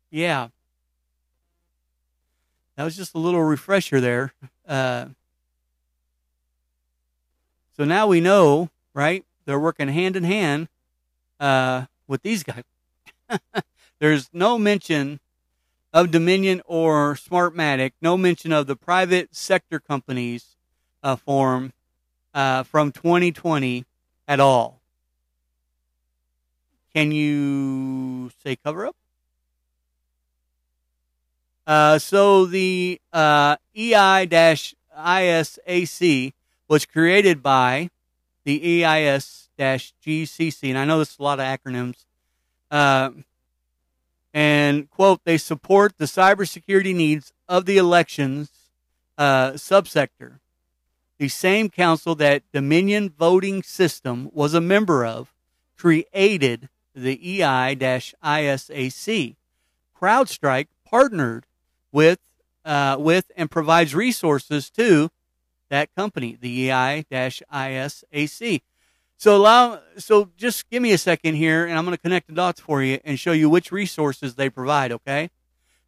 Yeah. 0.09 0.49
That 2.75 2.83
was 2.83 2.95
just 2.95 3.15
a 3.15 3.19
little 3.19 3.43
refresher 3.43 4.01
there. 4.01 4.33
Uh, 4.67 5.07
so 7.77 7.85
now 7.85 8.07
we 8.07 8.21
know, 8.21 8.69
right? 8.93 9.25
They're 9.45 9.59
working 9.59 9.87
hand 9.87 10.15
in 10.15 10.23
hand 10.23 10.67
uh, 11.39 11.85
with 12.07 12.21
these 12.21 12.43
guys. 12.43 12.63
There's 13.99 14.29
no 14.33 14.57
mention 14.57 15.19
of 15.93 16.11
Dominion 16.11 16.61
or 16.65 17.15
Smartmatic, 17.15 17.93
no 18.01 18.17
mention 18.17 18.51
of 18.51 18.67
the 18.67 18.75
private 18.75 19.33
sector 19.33 19.79
companies 19.79 20.57
uh, 21.01 21.15
form 21.15 21.71
uh, 22.33 22.63
from 22.63 22.91
2020 22.91 23.85
at 24.27 24.39
all. 24.39 24.81
Can 26.93 27.11
you 27.11 28.31
say 28.43 28.57
cover 28.57 28.87
up? 28.87 28.95
Uh, 31.67 31.97
so 31.97 32.45
the 32.45 33.01
uh, 33.11 33.55
EI-ISAC 33.75 34.73
was 36.67 36.85
created 36.85 37.41
by 37.41 37.89
the 38.43 38.83
EIS-GCC, 38.83 40.69
and 40.69 40.77
I 40.77 40.85
know 40.85 40.99
this 40.99 41.13
is 41.13 41.19
a 41.19 41.23
lot 41.23 41.39
of 41.39 41.45
acronyms. 41.45 42.05
Uh, 42.69 43.09
and 44.33 44.89
quote, 44.91 45.21
they 45.23 45.37
support 45.37 45.97
the 45.97 46.05
cybersecurity 46.05 46.93
needs 46.93 47.31
of 47.47 47.65
the 47.65 47.77
elections 47.77 48.51
uh, 49.17 49.51
subsector. 49.51 50.39
The 51.17 51.29
same 51.29 51.69
council 51.69 52.15
that 52.15 52.43
Dominion 52.51 53.09
Voting 53.17 53.63
System 53.63 54.29
was 54.33 54.53
a 54.53 54.59
member 54.61 55.05
of 55.05 55.33
created 55.77 56.67
the 56.93 57.41
EI-ISAC. 57.41 59.35
CrowdStrike 59.99 60.67
partnered 60.85 61.45
with 61.95 62.19
uh, 62.65 62.97
with 62.99 63.31
and 63.37 63.49
provides 63.49 63.95
resources 63.95 64.69
to 64.71 65.09
that 65.69 65.95
company, 65.95 66.37
the 66.39 66.69
EI-ISAC. 66.69 68.61
So 69.17 69.37
allow, 69.37 69.79
so 69.97 70.29
just 70.35 70.69
give 70.69 70.83
me 70.83 70.91
a 70.91 70.97
second 70.97 71.35
here 71.35 71.65
and 71.65 71.77
I'm 71.77 71.85
going 71.85 71.95
to 71.95 72.01
connect 72.01 72.27
the 72.27 72.33
dots 72.33 72.59
for 72.59 72.83
you 72.83 72.99
and 73.05 73.17
show 73.17 73.31
you 73.31 73.49
which 73.49 73.71
resources 73.71 74.35
they 74.35 74.49
provide. 74.49 74.91
Okay. 74.91 75.29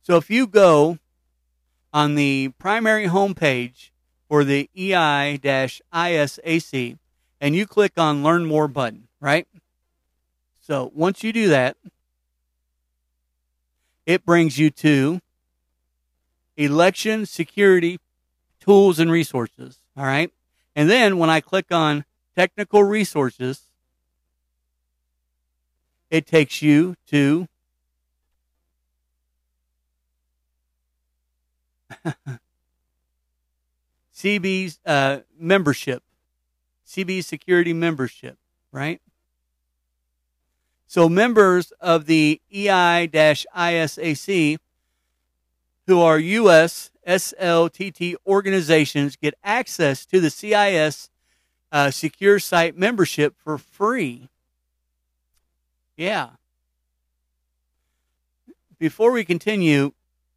So 0.01 0.15
if 0.15 0.29
you 0.29 0.47
go 0.47 0.97
on 1.93 2.15
the 2.15 2.53
primary 2.57 3.07
homepage 3.07 3.89
for 4.29 4.45
the 4.45 4.69
EI-ISAC 4.77 5.37
and 7.41 7.53
you 7.55 7.67
click 7.67 7.91
on 7.97 8.23
learn 8.23 8.45
more 8.45 8.69
button, 8.69 9.09
right? 9.19 9.45
So 10.61 10.89
once 10.95 11.21
you 11.21 11.33
do 11.33 11.49
that, 11.49 11.75
it 14.05 14.25
brings 14.25 14.57
you 14.57 14.69
to 14.69 15.19
election 16.57 17.25
security 17.25 17.99
tools 18.59 18.99
and 18.99 19.09
resources. 19.09 19.79
All 19.95 20.05
right. 20.05 20.31
And 20.75 20.89
then 20.89 21.17
when 21.17 21.29
I 21.29 21.39
click 21.39 21.71
on 21.71 22.03
technical 22.35 22.83
resources, 22.83 23.61
it 26.09 26.27
takes 26.27 26.61
you 26.61 26.95
to 27.07 27.47
CB's 34.15 34.79
uh, 34.85 35.19
membership, 35.39 36.03
CB 36.85 37.23
security 37.23 37.73
membership, 37.73 38.37
right? 38.71 39.01
So 40.87 41.09
members 41.09 41.71
of 41.81 42.05
the 42.05 42.41
EI-ISAC 42.51 43.17
who 45.87 46.01
are 46.01 46.19
U.S. 46.19 46.91
SLTT 47.07 48.15
organizations 48.27 49.15
get 49.15 49.33
access 49.43 50.05
to 50.05 50.19
the 50.19 50.29
CIS 50.29 51.09
uh, 51.71 51.87
SecureSuite 51.87 52.75
membership 52.75 53.35
for 53.37 53.57
free. 53.57 54.29
Yeah. 55.95 56.31
Before 58.77 59.11
we 59.11 59.23
continue, 59.25 59.93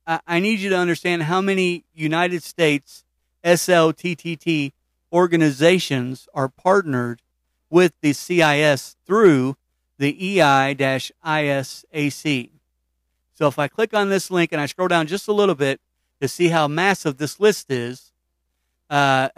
I, 0.06 0.20
I 0.26 0.40
need 0.40 0.60
you 0.60 0.70
to 0.70 0.78
understand 0.78 1.24
how 1.24 1.40
many 1.40 1.84
United 1.92 2.44
States 2.44 3.04
SLTTT 3.44 4.72
organizations 5.12 6.28
are 6.32 6.48
partnered 6.48 7.20
with 7.68 7.92
the 8.00 8.12
CIS 8.12 8.96
through 9.04 9.56
the 9.98 10.38
EI-ISAC. 10.40 10.80
So 13.40 13.48
if 13.48 13.59
I 13.59 13.66
click 13.68 13.94
on 13.94 14.11
this 14.11 14.31
link 14.31 14.53
and 14.53 14.61
I 14.61 14.66
scroll 14.66 14.88
down 14.88 15.07
just 15.07 15.26
a 15.26 15.33
little 15.33 15.55
bit 15.55 15.81
to 16.20 16.29
see 16.29 16.48
how 16.48 16.68
massive 16.68 17.16
this 17.16 17.40
list 17.40 17.70
is, 17.70 18.12
uh, 18.90 19.31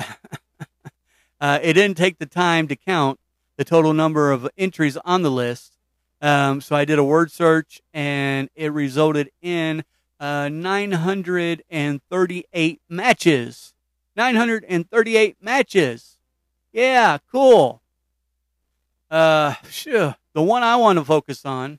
uh, 1.41 1.61
it 1.63 1.75
didn't 1.75 1.97
take 1.97 2.19
the 2.19 2.27
time 2.27 2.67
to 2.67 2.75
count 2.75 3.21
the 3.57 3.65
total 3.65 3.93
number 3.93 4.33
of 4.33 4.49
entries 4.59 4.97
on 5.05 5.23
the 5.23 5.31
list. 5.31 5.79
Um, 6.21 6.61
so 6.61 6.75
I 6.75 6.85
did 6.85 6.99
a 6.99 7.05
word 7.05 7.31
search 7.31 7.81
and 7.95 8.51
it 8.57 8.73
resulted 8.73 9.31
in 9.41 9.85
uh, 10.19 10.49
938 10.49 12.81
matches. 12.89 13.75
938 14.17 15.37
matches. 15.41 16.19
Yeah, 16.73 17.19
cool. 17.31 17.83
Uh, 19.09 19.55
sure. 19.71 20.17
The 20.33 20.43
one 20.43 20.65
I 20.65 20.75
want 20.75 20.99
to 20.99 21.05
focus 21.05 21.47
on 21.47 21.79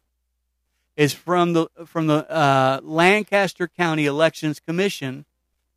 is 0.95 1.13
from 1.13 1.53
the 1.53 1.67
from 1.85 2.07
the 2.07 2.29
uh, 2.31 2.79
Lancaster 2.83 3.67
County 3.67 4.05
Elections 4.05 4.59
Commission 4.59 5.25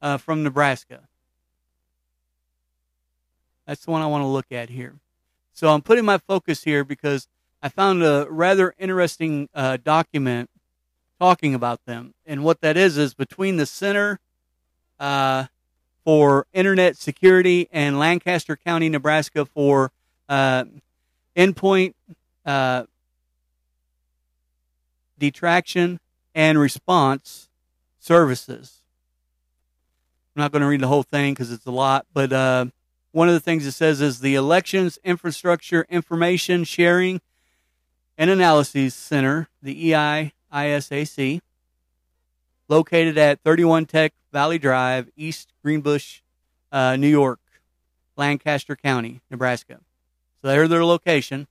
uh, 0.02 0.16
from 0.18 0.42
Nebraska. 0.42 1.09
That's 3.66 3.85
the 3.85 3.90
one 3.90 4.02
I 4.02 4.07
want 4.07 4.22
to 4.22 4.29
look 4.29 4.52
at 4.52 4.70
here. 4.70 4.94
So 5.52 5.68
I'm 5.68 5.83
putting 5.83 6.05
my 6.05 6.18
focus 6.18 6.64
here 6.64 6.85
because 6.85 7.29
I 7.62 7.68
found 7.68 8.02
a 8.02 8.26
rather 8.31 8.74
interesting 8.79 9.48
uh, 9.55 9.79
document 9.79 10.50
talking 11.18 11.55
about 11.55 11.85
them, 11.87 12.14
and 12.26 12.44
what 12.44 12.61
that 12.61 12.76
is 12.76 12.98
is 12.98 13.14
between 13.14 13.57
the 13.57 13.66
Center 13.66 14.20
uh, 15.00 15.46
for 16.05 16.46
Internet 16.52 16.96
Security 16.96 17.68
and 17.72 17.98
Lancaster 17.98 18.55
County, 18.55 18.88
Nebraska 18.88 19.46
for 19.46 19.92
uh, 20.29 20.64
endpoint 21.35 21.94
uh, 22.44 22.85
detection 25.18 26.00
and 26.35 26.59
response 26.59 27.48
services. 27.98 28.83
I'm 30.35 30.42
not 30.42 30.52
going 30.52 30.62
to 30.62 30.68
read 30.68 30.81
the 30.81 30.88
whole 30.88 31.02
thing 31.02 31.33
because 31.33 31.50
it's 31.50 31.66
a 31.66 31.70
lot, 31.70 32.07
but 32.12 32.33
uh, 32.33 32.66
one 33.12 33.29
of 33.29 33.35
the 33.35 33.40
things 33.40 33.66
it 33.66 33.72
says 33.72 34.00
is 34.02 34.20
the 34.20 34.35
Elections 34.35 34.98
Infrastructure 35.02 35.87
Information 35.88 36.64
Sharing 36.64 37.22
and 38.18 38.29
Analysis 38.29 38.94
Center, 38.94 39.48
the 39.62 39.94
EI-ISAC, 39.94 41.40
located 42.68 43.16
at 43.16 43.40
31 43.40 43.87
Tech 43.87 44.12
Valley 44.33 44.59
Drive, 44.59 45.09
East 45.16 45.52
Greenbush, 45.62 46.20
uh, 46.70 46.96
New 46.96 47.09
York, 47.09 47.40
Lancaster 48.16 48.76
County, 48.76 49.20
Nebraska. 49.31 49.81
So 50.42 50.48
there's 50.48 50.68
their 50.68 50.85
location. 50.85 51.46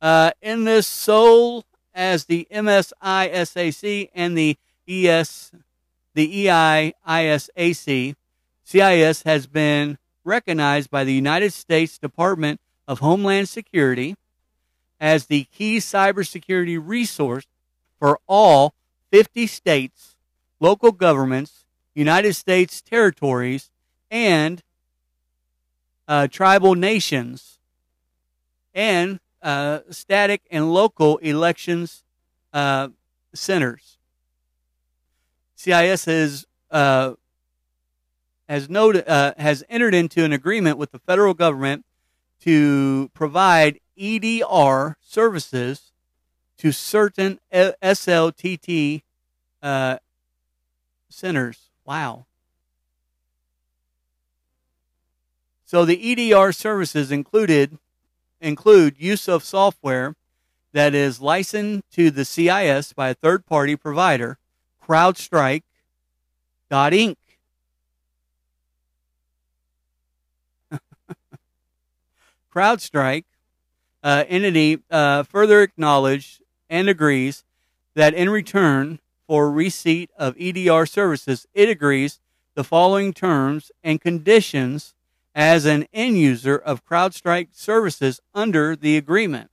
Uh, 0.00 0.30
in 0.40 0.62
this 0.64 0.86
sole 0.86 1.64
as 1.98 2.26
the 2.26 2.46
MSISAC 2.52 4.10
and 4.14 4.38
the 4.38 4.56
ES, 4.86 5.50
the 6.14 6.46
EIISAC, 6.46 8.14
CIS 8.62 9.22
has 9.22 9.46
been 9.48 9.98
recognized 10.22 10.90
by 10.90 11.02
the 11.02 11.12
United 11.12 11.52
States 11.52 11.98
Department 11.98 12.60
of 12.86 13.00
Homeland 13.00 13.48
Security 13.48 14.14
as 15.00 15.26
the 15.26 15.44
key 15.52 15.78
cybersecurity 15.78 16.80
resource 16.80 17.48
for 17.98 18.20
all 18.28 18.74
50 19.10 19.48
states, 19.48 20.14
local 20.60 20.92
governments, 20.92 21.64
United 21.96 22.34
States 22.34 22.80
territories, 22.80 23.70
and 24.08 24.62
uh, 26.06 26.28
tribal 26.28 26.76
nations, 26.76 27.58
and 28.72 29.18
uh, 29.42 29.80
static 29.90 30.42
and 30.50 30.72
local 30.72 31.18
elections 31.18 32.04
uh, 32.52 32.88
centers. 33.34 33.98
CIS 35.54 36.04
has 36.04 36.46
uh, 36.70 37.14
has 38.48 38.68
noted 38.68 39.08
uh, 39.08 39.34
has 39.38 39.64
entered 39.68 39.94
into 39.94 40.24
an 40.24 40.32
agreement 40.32 40.78
with 40.78 40.92
the 40.92 40.98
federal 40.98 41.34
government 41.34 41.84
to 42.40 43.10
provide 43.14 43.80
EDR 43.96 44.96
services 45.00 45.92
to 46.58 46.72
certain 46.72 47.38
SLTT 47.52 49.02
uh, 49.62 49.98
centers. 51.08 51.70
Wow. 51.84 52.26
So 55.64 55.84
the 55.84 56.32
EDR 56.32 56.52
services 56.52 57.12
included 57.12 57.78
include 58.40 58.96
use 58.98 59.28
of 59.28 59.44
software 59.44 60.14
that 60.72 60.94
is 60.94 61.20
licensed 61.20 61.84
to 61.92 62.10
the 62.10 62.24
CIS 62.24 62.92
by 62.92 63.08
a 63.10 63.14
third 63.14 63.46
party 63.46 63.76
provider, 63.76 64.38
CrowdStrike, 64.86 65.62
Inc. 66.70 67.16
CrowdStrike 72.54 73.24
uh, 74.02 74.24
entity 74.28 74.82
uh, 74.90 75.22
further 75.22 75.62
acknowledged 75.62 76.42
and 76.70 76.88
agrees 76.88 77.44
that 77.94 78.14
in 78.14 78.30
return 78.30 79.00
for 79.26 79.50
receipt 79.50 80.10
of 80.16 80.36
EDR 80.38 80.86
services, 80.86 81.46
it 81.52 81.68
agrees 81.68 82.20
the 82.54 82.64
following 82.64 83.12
terms 83.12 83.70
and 83.82 84.00
conditions 84.00 84.94
as 85.38 85.64
an 85.64 85.86
end 85.92 86.18
user 86.18 86.56
of 86.56 86.84
CrowdStrike 86.84 87.50
services 87.52 88.20
under 88.34 88.74
the 88.74 88.96
agreement. 88.96 89.48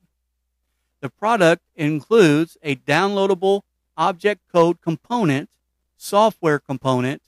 The 1.00 1.12
product 1.12 1.62
includes 1.76 2.58
a 2.64 2.76
downloadable 2.76 3.62
object 3.96 4.42
code 4.52 4.82
component 4.82 5.48
software 5.96 6.58
component 6.58 7.22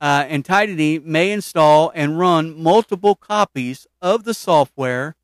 uh, 0.00 0.24
entity 0.28 1.00
may 1.00 1.32
install 1.32 1.90
and 1.96 2.16
run 2.16 2.56
multiple 2.62 3.16
copies 3.16 3.88
of 4.00 4.22
the 4.22 4.34
software 4.34 5.16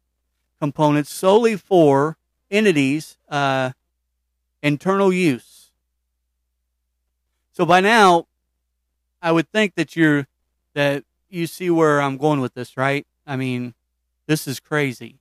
components 0.58 1.12
solely 1.12 1.54
for 1.54 2.16
entities 2.50 3.16
uh, 3.28 3.70
internal 4.60 5.12
use. 5.12 5.70
So 7.52 7.64
by 7.64 7.80
now, 7.80 8.26
I 9.22 9.30
would 9.30 9.48
think 9.52 9.76
that 9.76 9.94
you're 9.94 10.26
that 10.74 11.04
you 11.30 11.46
see 11.46 11.70
where 11.70 12.00
I'm 12.00 12.16
going 12.16 12.40
with 12.40 12.54
this, 12.54 12.76
right? 12.76 13.06
I 13.26 13.36
mean, 13.36 13.74
this 14.26 14.46
is 14.46 14.60
crazy. 14.60 15.16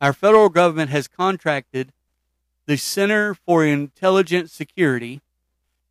Our 0.00 0.12
federal 0.12 0.48
government 0.48 0.90
has 0.90 1.08
contracted 1.08 1.92
the 2.66 2.76
Center 2.76 3.34
for 3.34 3.64
Internet 3.64 4.50
Security 4.50 5.20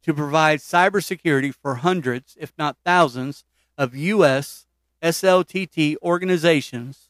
to 0.04 0.14
provide 0.14 0.60
cybersecurity 0.60 1.54
for 1.54 1.76
hundreds, 1.76 2.36
if 2.40 2.54
not 2.58 2.78
thousands, 2.86 3.44
of 3.78 3.96
U.S. 3.96 4.66
SLTT 5.04 5.98
organizations. 6.02 7.10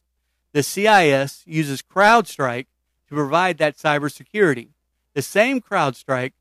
The 0.52 0.62
CIS 0.62 1.44
uses 1.46 1.82
CrowdStrike 1.82 2.66
to 3.08 3.14
provide 3.14 3.58
that 3.58 3.76
cybersecurity. 3.76 4.68
The 5.14 5.22
same 5.22 5.60
CrowdStrike 5.60 6.32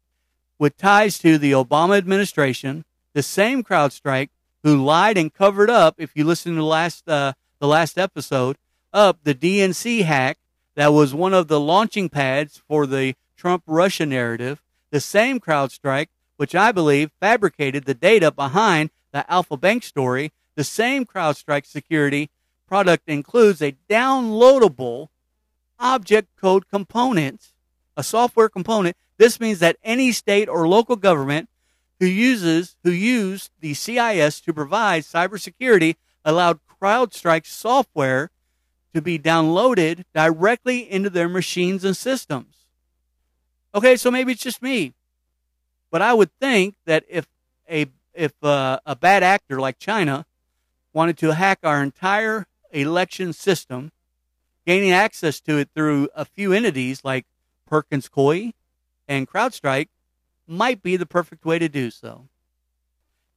with 0.58 0.78
ties 0.78 1.18
to 1.20 1.38
the 1.38 1.52
Obama 1.52 1.98
administration, 1.98 2.86
the 3.14 3.24
same 3.24 3.64
CrowdStrike 3.64 4.30
who 4.64 4.84
lied 4.84 5.18
and 5.18 5.34
covered 5.34 5.70
up, 5.70 5.96
if 5.98 6.12
you 6.16 6.24
listen 6.24 6.54
to 6.54 6.58
the 6.58 6.66
last, 6.66 7.08
uh, 7.08 7.34
the 7.60 7.68
last 7.68 7.98
episode, 7.98 8.58
up 8.94 9.20
the 9.24 9.36
DNC 9.36 10.04
hack 10.04 10.38
that 10.76 10.94
was 10.94 11.14
one 11.14 11.34
of 11.34 11.48
the 11.48 11.60
launching 11.60 12.10
pads 12.10 12.62
for 12.68 12.86
the 12.86 13.16
Trump 13.38 13.64
Russia 13.68 14.06
narrative, 14.06 14.62
the 14.92 15.00
same 15.00 15.40
CrowdStrike 15.40 16.08
which 16.40 16.56
I 16.56 16.72
believe 16.72 17.12
fabricated 17.20 17.84
the 17.84 17.94
data 17.94 18.32
behind 18.32 18.92
the 19.12 19.30
Alfa 19.30 19.58
Bank 19.58 19.84
story, 19.84 20.32
the 20.56 20.64
same 20.64 21.06
CrowdStrike 21.06 21.66
security 21.66 22.30
product 22.66 23.10
includes 23.10 23.62
a 23.62 23.76
downloadable 23.90 25.10
object 25.78 26.30
code 26.40 26.70
component, 26.70 27.50
a 27.98 28.04
software 28.04 28.48
component. 28.48 28.96
This 29.18 29.42
means 29.42 29.60
that 29.60 29.76
any 29.84 30.14
state 30.14 30.48
or 30.48 30.66
local 30.66 30.96
government 30.96 31.50
who 32.00 32.06
uses 32.06 32.76
who 32.84 32.92
use 32.92 33.50
the 33.60 33.74
CIS 33.74 34.42
to 34.42 34.54
provide 34.54 35.04
cybersecurity 35.04 35.96
allowed 36.24 36.60
CrowdStrike 36.82 37.46
software 37.46 38.32
to 38.94 39.02
be 39.02 39.20
downloaded 39.20 40.04
directly 40.14 40.90
into 40.90 41.10
their 41.10 41.30
machines 41.30 41.84
and 41.84 41.96
systems. 41.96 42.66
Okay, 43.76 43.96
so 43.96 44.10
maybe 44.10 44.32
it's 44.32 44.44
just 44.44 44.62
me. 44.62 44.94
But 45.92 46.02
I 46.02 46.14
would 46.14 46.32
think 46.40 46.76
that 46.86 47.04
if 47.08 47.28
a 47.70 47.88
if 48.14 48.34
uh, 48.44 48.80
a 48.86 48.96
bad 48.96 49.24
actor 49.24 49.60
like 49.60 49.80
China 49.80 50.26
wanted 50.94 51.18
to 51.20 51.36
hack 51.36 51.60
our 51.64 51.84
entire 51.84 52.48
election 52.72 53.34
system, 53.34 53.92
gaining 54.66 54.92
access 54.92 55.40
to 55.42 55.58
it 55.58 55.70
through 55.76 56.10
a 56.16 56.26
few 56.26 56.52
entities 56.54 57.02
like 57.04 57.26
Perkins 57.66 58.10
Coie 58.10 58.54
and 59.08 59.28
CrowdStrike 59.28 59.90
might 60.50 60.82
be 60.82 60.98
the 60.98 61.06
perfect 61.06 61.46
way 61.46 61.60
to 61.60 61.70
do 61.70 61.92
so. 61.92 62.28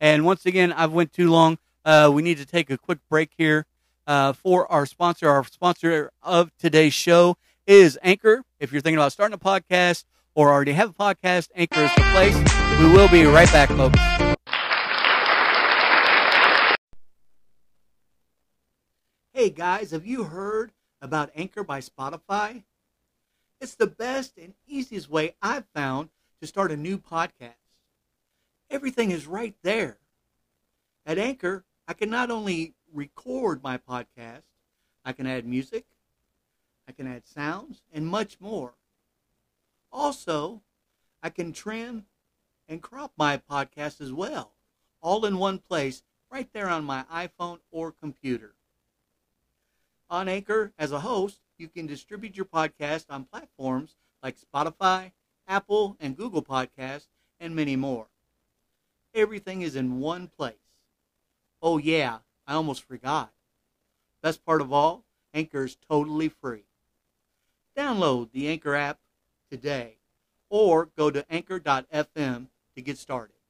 And 0.00 0.24
once 0.24 0.46
again, 0.46 0.72
I've 0.72 0.92
went 0.92 1.12
too 1.12 1.30
long. 1.30 1.58
Uh, 1.84 2.10
we 2.12 2.22
need 2.22 2.38
to 2.38 2.46
take 2.46 2.70
a 2.70 2.78
quick 2.78 2.98
break 3.08 3.30
here 3.36 3.66
uh, 4.06 4.32
for 4.32 4.70
our 4.72 4.86
sponsor. 4.86 5.28
Our 5.28 5.44
sponsor 5.44 6.10
of 6.22 6.50
today's 6.58 6.94
show 6.94 7.36
is 7.66 7.98
Anchor. 8.02 8.42
If 8.58 8.72
you're 8.72 8.80
thinking 8.80 8.98
about 8.98 9.12
starting 9.12 9.34
a 9.34 9.38
podcast 9.38 10.04
or 10.34 10.50
already 10.50 10.72
have 10.72 10.90
a 10.90 10.92
podcast, 10.94 11.50
Anchor 11.54 11.84
is 11.84 11.94
the 11.94 12.02
place. 12.12 12.36
We 12.80 12.86
will 12.86 13.08
be 13.08 13.24
right 13.24 13.50
back, 13.52 13.68
folks. 13.68 13.98
Hey 19.32 19.50
guys, 19.50 19.90
have 19.90 20.06
you 20.06 20.24
heard 20.24 20.72
about 21.00 21.30
Anchor 21.34 21.64
by 21.64 21.80
Spotify? 21.80 22.62
It's 23.60 23.74
the 23.74 23.86
best 23.86 24.38
and 24.38 24.54
easiest 24.66 25.08
way 25.08 25.34
I've 25.42 25.66
found 25.74 26.10
to 26.42 26.48
start 26.48 26.72
a 26.72 26.76
new 26.76 26.98
podcast. 26.98 27.54
Everything 28.68 29.12
is 29.12 29.28
right 29.28 29.54
there. 29.62 29.98
At 31.06 31.16
Anchor, 31.16 31.64
I 31.86 31.92
can 31.92 32.10
not 32.10 32.32
only 32.32 32.74
record 32.92 33.62
my 33.62 33.78
podcast, 33.78 34.42
I 35.04 35.12
can 35.12 35.28
add 35.28 35.46
music, 35.46 35.86
I 36.88 36.90
can 36.90 37.06
add 37.06 37.28
sounds, 37.28 37.82
and 37.92 38.08
much 38.08 38.40
more. 38.40 38.74
Also, 39.92 40.62
I 41.22 41.30
can 41.30 41.52
trim 41.52 42.06
and 42.66 42.82
crop 42.82 43.12
my 43.16 43.36
podcast 43.36 44.00
as 44.00 44.12
well, 44.12 44.50
all 45.00 45.24
in 45.24 45.38
one 45.38 45.58
place, 45.58 46.02
right 46.28 46.52
there 46.52 46.68
on 46.68 46.82
my 46.82 47.04
iPhone 47.04 47.60
or 47.70 47.92
computer. 47.92 48.56
On 50.10 50.28
Anchor, 50.28 50.72
as 50.76 50.90
a 50.90 50.98
host, 50.98 51.38
you 51.56 51.68
can 51.68 51.86
distribute 51.86 52.34
your 52.34 52.46
podcast 52.46 53.04
on 53.10 53.26
platforms 53.26 53.94
like 54.24 54.36
Spotify, 54.40 55.12
Apple, 55.52 55.98
and 56.00 56.16
Google 56.16 56.42
Podcasts, 56.42 57.08
and 57.38 57.54
many 57.54 57.76
more. 57.76 58.06
Everything 59.14 59.60
is 59.60 59.76
in 59.76 60.00
one 60.00 60.26
place. 60.26 60.54
Oh, 61.60 61.76
yeah, 61.76 62.20
I 62.46 62.54
almost 62.54 62.84
forgot. 62.84 63.30
Best 64.22 64.46
part 64.46 64.62
of 64.62 64.72
all, 64.72 65.04
Anchor 65.34 65.64
is 65.64 65.76
totally 65.90 66.30
free. 66.30 66.64
Download 67.76 68.30
the 68.32 68.48
Anchor 68.48 68.74
app 68.74 68.98
today 69.50 69.96
or 70.48 70.88
go 70.96 71.10
to 71.10 71.30
anchor.fm 71.30 72.46
to 72.74 72.82
get 72.82 72.96
started. 72.96 73.41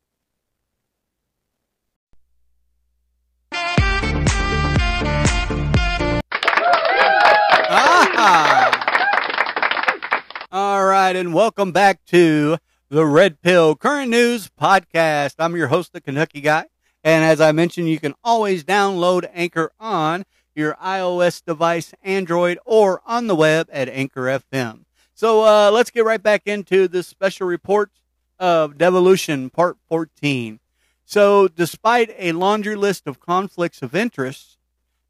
Right, 11.07 11.17
and 11.17 11.35
welcome 11.35 11.73
back 11.73 12.05
to 12.05 12.57
the 12.89 13.05
Red 13.05 13.43
Pill 13.43 13.75
Current 13.75 14.09
News 14.09 14.49
Podcast. 14.49 15.35
I'm 15.41 15.57
your 15.57 15.67
host, 15.67 15.93
the 15.93 16.01
Kentucky 16.01 16.41
Guy. 16.41 16.67
And 17.03 17.25
as 17.25 17.41
I 17.41 17.51
mentioned, 17.51 17.89
you 17.89 17.99
can 17.99 18.15
always 18.23 18.63
download 18.63 19.29
Anchor 19.35 19.73
on 19.81 20.25
your 20.55 20.75
iOS 20.75 21.45
device, 21.45 21.93
Android, 22.05 22.57
or 22.65 23.03
on 23.05 23.27
the 23.27 23.35
web 23.35 23.69
at 23.73 23.89
Anchor 23.89 24.27
FM. 24.27 24.85
So 25.13 25.43
uh, 25.43 25.73
let's 25.73 25.91
get 25.91 26.05
right 26.05 26.23
back 26.23 26.43
into 26.47 26.87
this 26.87 27.09
special 27.09 27.49
report 27.49 27.91
of 28.39 28.79
devolution, 28.79 29.51
part 29.51 29.79
14. 29.89 30.61
So, 31.05 31.49
despite 31.49 32.15
a 32.17 32.31
laundry 32.31 32.77
list 32.77 33.09
of 33.09 33.19
conflicts 33.19 33.83
of 33.83 33.97
interest 33.97 34.57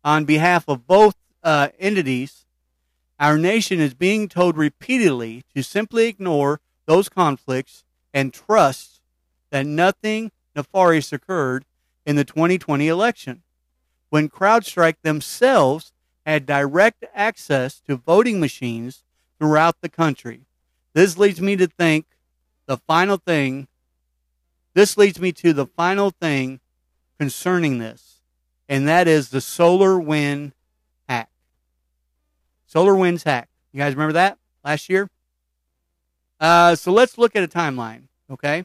on 0.02 0.24
behalf 0.24 0.64
of 0.68 0.86
both 0.86 1.16
uh, 1.44 1.68
entities, 1.78 2.46
our 3.22 3.38
nation 3.38 3.78
is 3.78 3.94
being 3.94 4.28
told 4.28 4.56
repeatedly 4.56 5.44
to 5.54 5.62
simply 5.62 6.06
ignore 6.06 6.60
those 6.86 7.08
conflicts 7.08 7.84
and 8.12 8.34
trust 8.34 9.00
that 9.50 9.64
nothing 9.64 10.32
nefarious 10.56 11.12
occurred 11.12 11.64
in 12.04 12.16
the 12.16 12.24
2020 12.24 12.88
election 12.88 13.42
when 14.10 14.28
CrowdStrike 14.28 14.96
themselves 15.02 15.92
had 16.26 16.46
direct 16.46 17.04
access 17.14 17.78
to 17.86 17.94
voting 17.94 18.40
machines 18.40 19.04
throughout 19.38 19.80
the 19.82 19.88
country. 19.88 20.40
This 20.92 21.16
leads 21.16 21.40
me 21.40 21.54
to 21.56 21.68
think 21.68 22.06
the 22.66 22.76
final 22.76 23.18
thing, 23.18 23.68
this 24.74 24.96
leads 24.96 25.20
me 25.20 25.30
to 25.30 25.52
the 25.52 25.66
final 25.66 26.10
thing 26.10 26.58
concerning 27.20 27.78
this, 27.78 28.18
and 28.68 28.88
that 28.88 29.06
is 29.06 29.28
the 29.28 29.38
SolarWinds 29.38 30.46
hack. 30.46 30.61
SolarWinds 32.72 33.24
hack. 33.24 33.48
You 33.72 33.78
guys 33.78 33.94
remember 33.94 34.14
that 34.14 34.38
last 34.64 34.88
year? 34.88 35.10
Uh, 36.40 36.74
so 36.74 36.92
let's 36.92 37.18
look 37.18 37.36
at 37.36 37.42
a 37.42 37.48
timeline, 37.48 38.04
okay? 38.30 38.64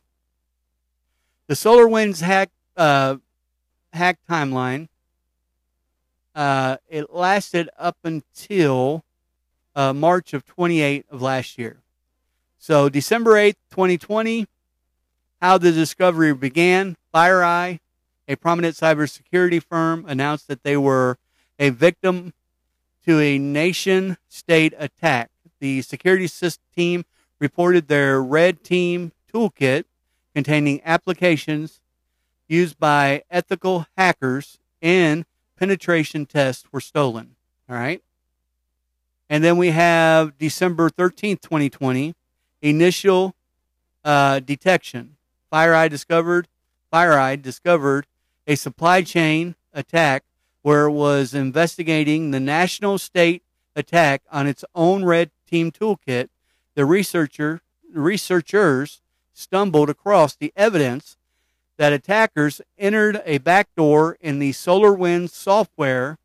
The 1.47 1.53
SolarWinds 1.53 2.21
hack 2.21 2.49
uh, 2.75 3.17
hack 3.93 4.19
timeline. 4.29 4.87
Uh, 6.33 6.77
it 6.87 7.13
lasted 7.13 7.69
up 7.77 7.97
until 8.03 9.03
uh, 9.75 9.91
March 9.93 10.33
of 10.33 10.45
28 10.45 11.05
of 11.09 11.21
last 11.21 11.57
year. 11.57 11.77
So 12.57 12.89
December 12.89 13.33
8th, 13.33 13.55
2020, 13.71 14.47
how 15.41 15.57
the 15.57 15.71
discovery 15.71 16.33
began. 16.33 16.95
FireEye, 17.13 17.79
a 18.27 18.35
prominent 18.35 18.75
cybersecurity 18.75 19.61
firm, 19.61 20.05
announced 20.07 20.47
that 20.47 20.63
they 20.63 20.77
were 20.77 21.17
a 21.59 21.69
victim 21.69 22.33
to 23.07 23.21
a 23.21 23.39
nation 23.39 24.17
state 24.27 24.73
attack. 24.77 25.31
The 25.61 25.81
security 25.81 26.29
team 26.75 27.05
reported 27.39 27.87
their 27.87 28.21
red 28.21 28.65
team 28.65 29.13
toolkit 29.33 29.85
containing 30.35 30.81
applications 30.83 31.79
used 32.49 32.77
by 32.77 33.23
ethical 33.31 33.87
hackers 33.97 34.59
and 34.81 35.25
penetration 35.57 36.25
tests 36.25 36.65
were 36.71 36.81
stolen. 36.81 37.35
All 37.69 37.77
right. 37.77 38.03
And 39.29 39.41
then 39.41 39.57
we 39.57 39.71
have 39.71 40.37
December 40.37 40.89
13th, 40.89 41.41
2020, 41.41 42.13
initial 42.61 43.35
uh, 44.03 44.39
detection. 44.39 45.15
FireEye 45.51 45.89
discovered 45.89 46.49
FireEye 46.91 47.41
discovered 47.41 48.05
a 48.45 48.55
supply 48.55 49.01
chain 49.01 49.55
attack 49.73 50.23
where 50.61 50.85
it 50.85 50.91
was 50.91 51.33
investigating 51.33 52.31
the 52.31 52.39
national 52.39 52.97
state 52.97 53.43
attack 53.75 54.21
on 54.31 54.47
its 54.47 54.65
own 54.75 55.05
red 55.05 55.31
team 55.49 55.71
toolkit. 55.71 56.29
The 56.75 56.85
researcher 56.85 57.61
researchers 57.93 59.01
stumbled 59.33 59.89
across 59.89 60.35
the 60.35 60.51
evidence 60.55 61.17
that 61.77 61.93
attackers 61.93 62.59
entered 62.77 63.21
a 63.25 63.37
backdoor 63.37 64.17
in 64.19 64.39
the 64.39 64.51
SolarWinds 64.51 65.29
software, 65.29 66.17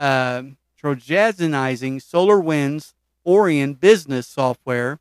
uh, 0.00 0.42
trojanizing 0.82 1.96
SolarWinds 1.96 2.92
Orion 3.24 3.74
business 3.74 4.26
software 4.26 5.00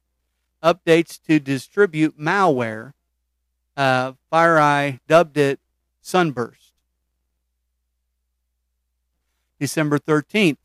updates 0.64 1.22
to 1.24 1.40
distribute 1.40 2.20
malware. 2.20 2.94
Uh, 3.78 4.14
FireEye 4.32 5.00
dubbed 5.08 5.38
it 5.38 5.60
Sunburst. 6.02 6.65
December 9.60 10.00
13th, 10.00 10.58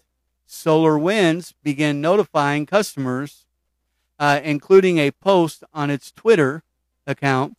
SolarWinds 0.49 1.55
began 1.62 2.01
notifying 2.01 2.66
customers, 2.66 3.47
uh, 4.18 4.41
including 4.43 4.99
a 4.99 5.12
post 5.12 5.62
on 5.72 5.91
its 5.91 6.11
Twitter 6.11 6.62
account 7.07 7.57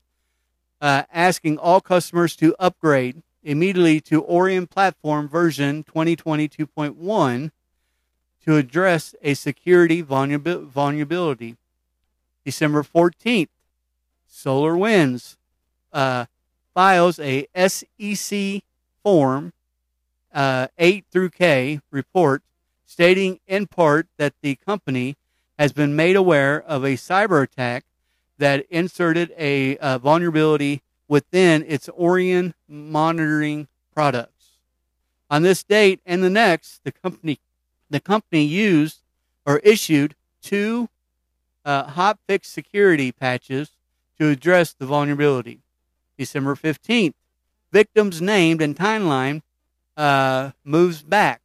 uh, 0.82 1.04
asking 1.14 1.58
all 1.58 1.80
customers 1.80 2.36
to 2.36 2.56
upgrade 2.60 3.22
immediately 3.44 4.02
to 4.02 4.24
Orion 4.26 4.68
Platform 4.68 5.28
version 5.28 5.84
2022.1 5.84 7.52
to 8.44 8.58
address 8.58 9.16
a 9.22 9.34
security 9.36 10.02
vulnerability. 10.02 11.58
December 12.44 12.84
14th, 12.84 13.50
SolarWinds 14.32 15.38
uh, 15.94 16.26
files 16.74 17.20
a 17.20 17.48
SEC 17.68 18.64
form 19.04 19.54
uh, 20.34 20.68
8 20.78 21.06
through 21.12 21.30
K 21.30 21.82
report 21.92 22.44
stating 22.86 23.40
in 23.48 23.68
part 23.68 24.08
that 24.18 24.34
the 24.42 24.56
company 24.56 25.16
has 25.58 25.72
been 25.72 25.96
made 25.96 26.16
aware 26.16 26.62
of 26.62 26.84
a 26.84 26.96
cyber 26.96 27.44
attack 27.44 27.86
that 28.38 28.66
inserted 28.70 29.34
a 29.38 29.78
uh, 29.78 29.98
vulnerability 29.98 30.82
within 31.08 31.64
its 31.68 31.88
Orion 31.90 32.54
monitoring 32.68 33.68
products. 33.94 34.58
On 35.30 35.44
this 35.44 35.64
date 35.64 36.02
and 36.06 36.24
the 36.24 36.30
next, 36.30 36.84
the 36.84 36.92
company 36.92 37.40
the 37.90 38.00
company 38.00 38.44
used 38.44 39.02
or 39.46 39.60
issued 39.60 40.16
two 40.42 40.90
uh, 41.66 41.86
hotfix 41.88 42.46
security 42.46 43.12
patches 43.12 43.72
to 44.18 44.30
address 44.30 44.74
the 44.74 44.86
vulnerability. 44.86 45.60
December 46.18 46.56
15th, 46.56 47.14
victims 47.72 48.22
named 48.22 48.62
and 48.62 48.76
timeline 48.76 49.42
uh, 50.02 50.52
moves 50.64 51.04
back. 51.04 51.42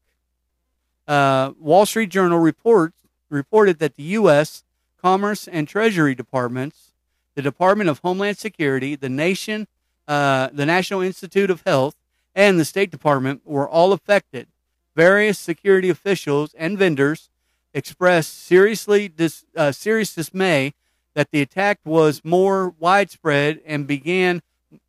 Uh, 1.07 1.53
Wall 1.61 1.85
Street 1.85 2.09
Journal 2.09 2.39
reports 2.39 3.03
reported 3.29 3.79
that 3.81 3.97
the 3.97 4.03
U.S. 4.21 4.65
Commerce 5.01 5.47
and 5.47 5.69
Treasury 5.69 6.15
Departments, 6.15 6.93
the 7.35 7.43
Department 7.43 7.91
of 7.91 7.99
Homeland 7.99 8.39
Security, 8.39 8.97
the 8.97 9.11
nation, 9.11 9.69
uh, 10.09 10.49
the 10.55 10.65
National 10.65 11.03
Institute 11.03 11.51
of 11.51 11.65
Health, 11.67 11.97
and 12.35 12.59
the 12.59 12.65
State 12.65 12.91
Department 12.91 13.43
were 13.45 13.69
all 13.69 13.93
affected. 13.93 14.49
Various 14.95 15.39
security 15.39 15.91
officials 15.91 16.55
and 16.55 16.79
vendors 16.79 17.29
expressed 17.75 18.43
seriously 18.43 19.07
dis, 19.07 19.45
uh, 19.55 19.71
serious 19.71 20.15
dismay 20.15 20.73
that 21.15 21.31
the 21.31 21.43
attack 21.43 21.79
was 21.85 22.23
more 22.25 22.75
widespread 22.79 23.61
and 23.67 23.87
began 23.87 24.41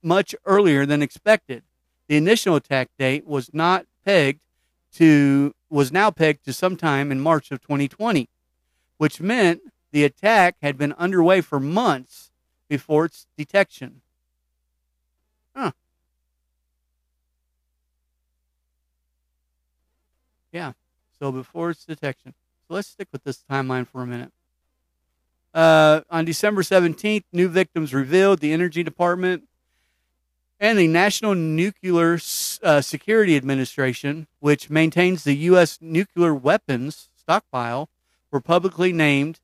much 0.02 0.34
earlier 0.46 0.86
than 0.86 1.02
expected. 1.02 1.64
The 2.08 2.18
initial 2.18 2.56
attack 2.56 2.90
date 2.98 3.26
was 3.26 3.54
not 3.54 3.86
pegged 4.06 4.42
to 4.94 5.54
was 5.70 5.92
now 5.92 6.10
pegged 6.10 6.46
to 6.46 6.54
sometime 6.54 7.12
in 7.12 7.20
March 7.20 7.52
of 7.52 7.62
2020, 7.62 8.30
which 8.98 9.20
meant 9.20 9.62
the 9.92 10.06
attack 10.06 10.56
had 10.62 10.78
been 10.78 10.94
underway 10.94 11.42
for 11.42 11.60
months 11.60 12.32
before 12.70 13.06
its 13.06 13.28
detection. 13.38 14.02
Huh. 15.56 15.72
Yeah. 20.52 20.74
So 21.20 21.32
before 21.32 21.72
its 21.72 21.86
detection. 21.86 22.34
So 22.68 22.76
let's 22.76 22.88
stick 22.88 23.08
with 23.12 23.24
this 23.24 23.44
timeline 23.50 23.88
for 23.88 24.02
a 24.02 24.08
minute. 24.08 24.32
Uh, 25.54 26.02
on 26.10 26.26
December 26.26 26.62
17th, 26.62 27.24
new 27.34 27.48
victims 27.48 27.94
revealed 27.94 28.40
the 28.40 28.54
Energy 28.54 28.84
Department 28.84 29.44
and 30.60 30.78
the 30.78 30.88
National 30.88 31.36
Nuclear 31.36 32.20
uh, 32.64 32.82
Security 32.82 33.36
Administration, 33.38 34.28
which 34.40 34.70
maintains 34.70 35.24
the 35.24 35.36
U.S. 35.36 35.78
nuclear 35.82 36.34
weapons 36.34 37.10
stockpile, 37.16 37.90
were 38.32 38.42
publicly 38.42 38.92
named 38.92 39.40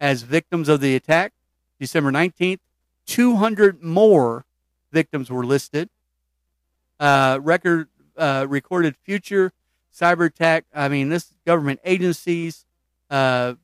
as 0.00 0.22
victims 0.22 0.68
of 0.68 0.80
the 0.80 0.94
attack. 0.94 1.32
December 1.80 2.10
19th, 2.12 2.60
200 3.06 3.82
more 3.82 4.44
victims 4.92 5.30
were 5.30 5.44
listed. 5.44 5.88
Uh, 7.00 7.38
record 7.40 7.88
uh, 8.16 8.46
Recorded 8.48 8.96
Future 8.96 9.52
cyber 9.94 10.26
attack. 10.26 10.64
I 10.74 10.88
mean, 10.88 11.08
this 11.08 11.32
government 11.46 11.80
agencies 11.84 12.66
uh, 13.10 13.54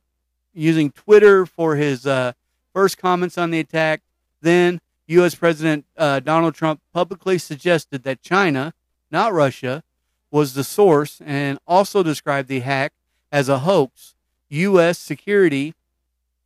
using 0.52 0.90
Twitter 0.90 1.44
for 1.44 1.76
his 1.76 2.06
uh, 2.06 2.32
first 2.72 2.98
comments 2.98 3.36
on 3.36 3.50
the 3.50 3.60
attack. 3.60 4.02
Then 4.40 4.80
U.S. 5.06 5.34
President 5.34 5.84
uh, 5.96 6.20
Donald 6.20 6.54
Trump 6.54 6.80
publicly 6.92 7.38
suggested 7.38 8.02
that 8.04 8.22
China, 8.22 8.72
not 9.10 9.32
Russia, 9.32 9.82
was 10.30 10.54
the 10.54 10.64
source 10.64 11.20
and 11.24 11.58
also 11.66 12.02
described 12.02 12.48
the 12.48 12.60
hack 12.60 12.92
as 13.30 13.48
a 13.48 13.60
hoax. 13.60 14.14
U.S. 14.48 14.98
Security 14.98 15.74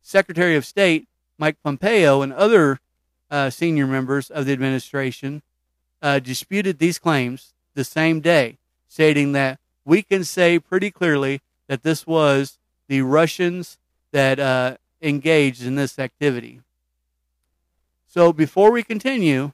Secretary 0.01 0.55
of 0.55 0.65
State 0.65 1.07
Mike 1.37 1.57
Pompeo 1.63 2.21
and 2.21 2.33
other 2.33 2.79
uh, 3.31 3.49
senior 3.49 3.87
members 3.87 4.29
of 4.29 4.45
the 4.45 4.53
administration 4.53 5.41
uh, 6.01 6.19
disputed 6.19 6.79
these 6.79 6.99
claims 6.99 7.53
the 7.75 7.83
same 7.83 8.19
day, 8.19 8.57
stating 8.87 9.31
that 9.33 9.59
we 9.85 10.01
can 10.01 10.23
say 10.23 10.59
pretty 10.59 10.91
clearly 10.91 11.41
that 11.67 11.83
this 11.83 12.05
was 12.05 12.57
the 12.87 13.01
Russians 13.01 13.77
that 14.11 14.39
uh, 14.39 14.77
engaged 15.01 15.63
in 15.63 15.75
this 15.75 15.97
activity. 15.99 16.61
So 18.11 18.33
before 18.33 18.71
we 18.71 18.81
continue, 18.81 19.51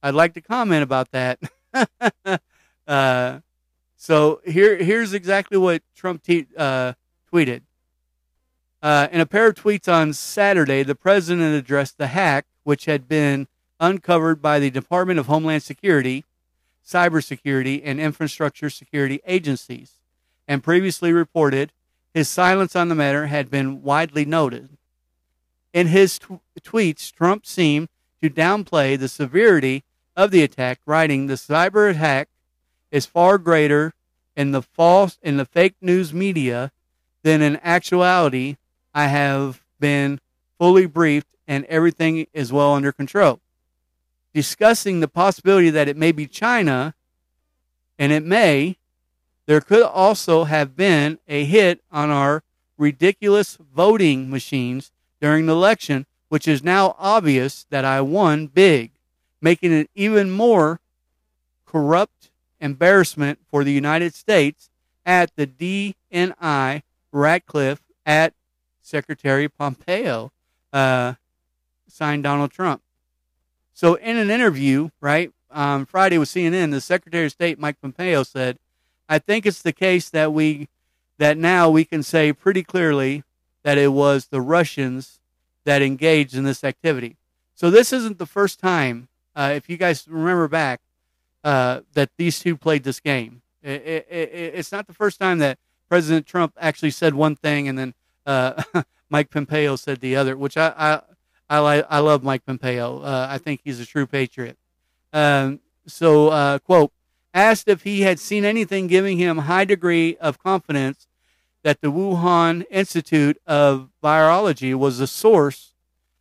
I'd 0.00 0.14
like 0.14 0.32
to 0.34 0.40
comment 0.40 0.84
about 0.84 1.10
that. 1.10 1.40
uh, 2.86 3.40
so 3.96 4.40
here, 4.46 4.76
here's 4.76 5.12
exactly 5.12 5.58
what 5.58 5.82
Trump 5.92 6.22
te- 6.22 6.46
uh, 6.56 6.92
tweeted. 7.32 7.62
Uh, 8.80 9.08
in 9.10 9.20
a 9.20 9.26
pair 9.26 9.48
of 9.48 9.56
tweets 9.56 9.92
on 9.92 10.12
Saturday, 10.12 10.84
the 10.84 10.94
president 10.94 11.56
addressed 11.56 11.98
the 11.98 12.06
hack, 12.06 12.46
which 12.62 12.84
had 12.84 13.08
been 13.08 13.48
uncovered 13.80 14.40
by 14.40 14.60
the 14.60 14.70
Department 14.70 15.18
of 15.18 15.26
Homeland 15.26 15.64
Security, 15.64 16.24
Cybersecurity, 16.86 17.82
and 17.84 17.98
Infrastructure 17.98 18.70
Security 18.70 19.20
agencies, 19.26 19.94
and 20.46 20.62
previously 20.62 21.12
reported 21.12 21.72
his 22.12 22.28
silence 22.28 22.76
on 22.76 22.88
the 22.88 22.94
matter 22.94 23.26
had 23.26 23.50
been 23.50 23.82
widely 23.82 24.24
noted. 24.24 24.76
In 25.74 25.88
his 25.88 26.20
tweets, 26.62 27.12
Trump 27.12 27.44
seemed 27.44 27.88
to 28.22 28.30
downplay 28.30 28.96
the 28.96 29.08
severity 29.08 29.82
of 30.16 30.30
the 30.30 30.44
attack, 30.44 30.78
writing, 30.86 31.26
"The 31.26 31.34
cyber 31.34 31.90
attack 31.90 32.28
is 32.92 33.06
far 33.06 33.38
greater 33.38 33.92
in 34.36 34.52
the 34.52 34.62
false 34.62 35.18
in 35.20 35.36
the 35.36 35.44
fake 35.44 35.74
news 35.80 36.14
media 36.14 36.70
than 37.24 37.42
in 37.42 37.56
actuality 37.56 38.56
I 38.94 39.08
have 39.08 39.64
been 39.80 40.20
fully 40.58 40.86
briefed 40.86 41.34
and 41.48 41.64
everything 41.64 42.28
is 42.32 42.52
well 42.52 42.72
under 42.72 42.92
control. 42.92 43.40
Discussing 44.32 45.00
the 45.00 45.08
possibility 45.08 45.70
that 45.70 45.88
it 45.88 45.96
may 45.96 46.12
be 46.12 46.26
China, 46.26 46.94
and 47.98 48.12
it 48.12 48.24
may, 48.24 48.76
there 49.46 49.60
could 49.60 49.82
also 49.82 50.44
have 50.44 50.76
been 50.76 51.18
a 51.26 51.44
hit 51.44 51.82
on 51.90 52.10
our 52.10 52.44
ridiculous 52.78 53.56
voting 53.56 54.30
machines 54.30 54.92
during 55.24 55.46
the 55.46 55.54
election, 55.54 56.04
which 56.28 56.46
is 56.46 56.62
now 56.62 56.94
obvious 56.98 57.64
that 57.70 57.82
I 57.82 58.02
won 58.02 58.46
big, 58.46 58.90
making 59.40 59.72
it 59.72 59.88
even 59.94 60.30
more 60.30 60.80
corrupt 61.64 62.30
embarrassment 62.60 63.38
for 63.50 63.64
the 63.64 63.72
United 63.72 64.14
States 64.14 64.68
at 65.06 65.34
the 65.34 65.46
DNI 65.46 66.82
Ratcliffe 67.10 67.80
at 68.04 68.34
Secretary 68.82 69.48
Pompeo 69.48 70.30
uh, 70.74 71.14
signed 71.88 72.24
Donald 72.24 72.50
Trump. 72.50 72.82
So, 73.72 73.94
in 73.94 74.18
an 74.18 74.28
interview, 74.28 74.90
right, 75.00 75.32
um, 75.50 75.86
Friday 75.86 76.18
with 76.18 76.28
CNN, 76.28 76.70
the 76.70 76.82
Secretary 76.82 77.24
of 77.24 77.32
State 77.32 77.58
Mike 77.58 77.80
Pompeo 77.80 78.24
said, 78.24 78.58
"I 79.08 79.18
think 79.18 79.46
it's 79.46 79.62
the 79.62 79.72
case 79.72 80.10
that 80.10 80.34
we 80.34 80.68
that 81.16 81.38
now 81.38 81.70
we 81.70 81.86
can 81.86 82.02
say 82.02 82.30
pretty 82.30 82.62
clearly 82.62 83.24
that 83.64 83.76
it 83.78 83.92
was 83.92 84.26
the 84.28 84.40
Russians 84.40 85.20
that 85.64 85.82
engaged 85.82 86.34
in 86.36 86.44
this 86.44 86.62
activity." 86.64 87.16
So, 87.54 87.70
this 87.70 87.92
isn't 87.92 88.18
the 88.18 88.26
first 88.26 88.60
time 88.60 89.08
Uh, 89.36 89.52
if 89.56 89.68
you 89.68 89.76
guys 89.76 90.06
remember 90.06 90.46
back, 90.46 90.80
uh, 91.42 91.80
that 91.94 92.08
these 92.16 92.38
two 92.38 92.56
played 92.56 92.84
this 92.84 93.00
game. 93.00 93.42
It, 93.64 93.82
it, 93.82 94.06
it, 94.08 94.52
it's 94.54 94.70
not 94.70 94.86
the 94.86 94.94
first 94.94 95.18
time 95.18 95.38
that 95.40 95.58
President 95.88 96.24
Trump 96.24 96.52
actually 96.56 96.92
said 96.92 97.14
one 97.14 97.34
thing 97.34 97.66
and 97.68 97.76
then 97.76 97.94
uh, 98.26 98.62
Mike 99.10 99.30
Pompeo 99.30 99.74
said 99.76 100.00
the 100.00 100.14
other, 100.16 100.36
which 100.36 100.56
I 100.56 100.72
I 100.76 101.00
I, 101.50 101.58
like, 101.58 101.86
I 101.90 101.98
love 101.98 102.22
Mike 102.22 102.46
Pompeo. 102.46 103.00
Uh, 103.00 103.26
I 103.28 103.38
think 103.38 103.60
he's 103.64 103.80
a 103.80 103.86
true 103.86 104.06
patriot. 104.06 104.56
Um, 105.12 105.60
so, 105.86 106.28
uh, 106.28 106.58
quote, 106.60 106.92
asked 107.34 107.68
if 107.68 107.82
he 107.82 108.02
had 108.02 108.18
seen 108.18 108.44
anything 108.44 108.86
giving 108.86 109.18
him 109.18 109.38
high 109.38 109.64
degree 109.66 110.16
of 110.18 110.38
confidence 110.38 111.06
that 111.64 111.80
the 111.80 111.90
Wuhan 111.90 112.64
Institute 112.70 113.40
of 113.46 113.88
Virology 114.02 114.74
was 114.74 114.98
the 114.98 115.06
source 115.06 115.72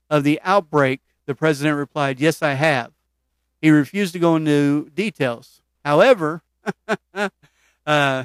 of 0.09 0.23
the 0.23 0.39
outbreak, 0.43 1.01
the 1.25 1.35
president 1.35 1.77
replied, 1.77 2.19
Yes, 2.19 2.41
I 2.41 2.53
have. 2.53 2.93
He 3.61 3.69
refused 3.69 4.13
to 4.13 4.19
go 4.19 4.35
into 4.35 4.89
details. 4.95 5.61
However, 5.85 6.41
uh, 7.85 8.23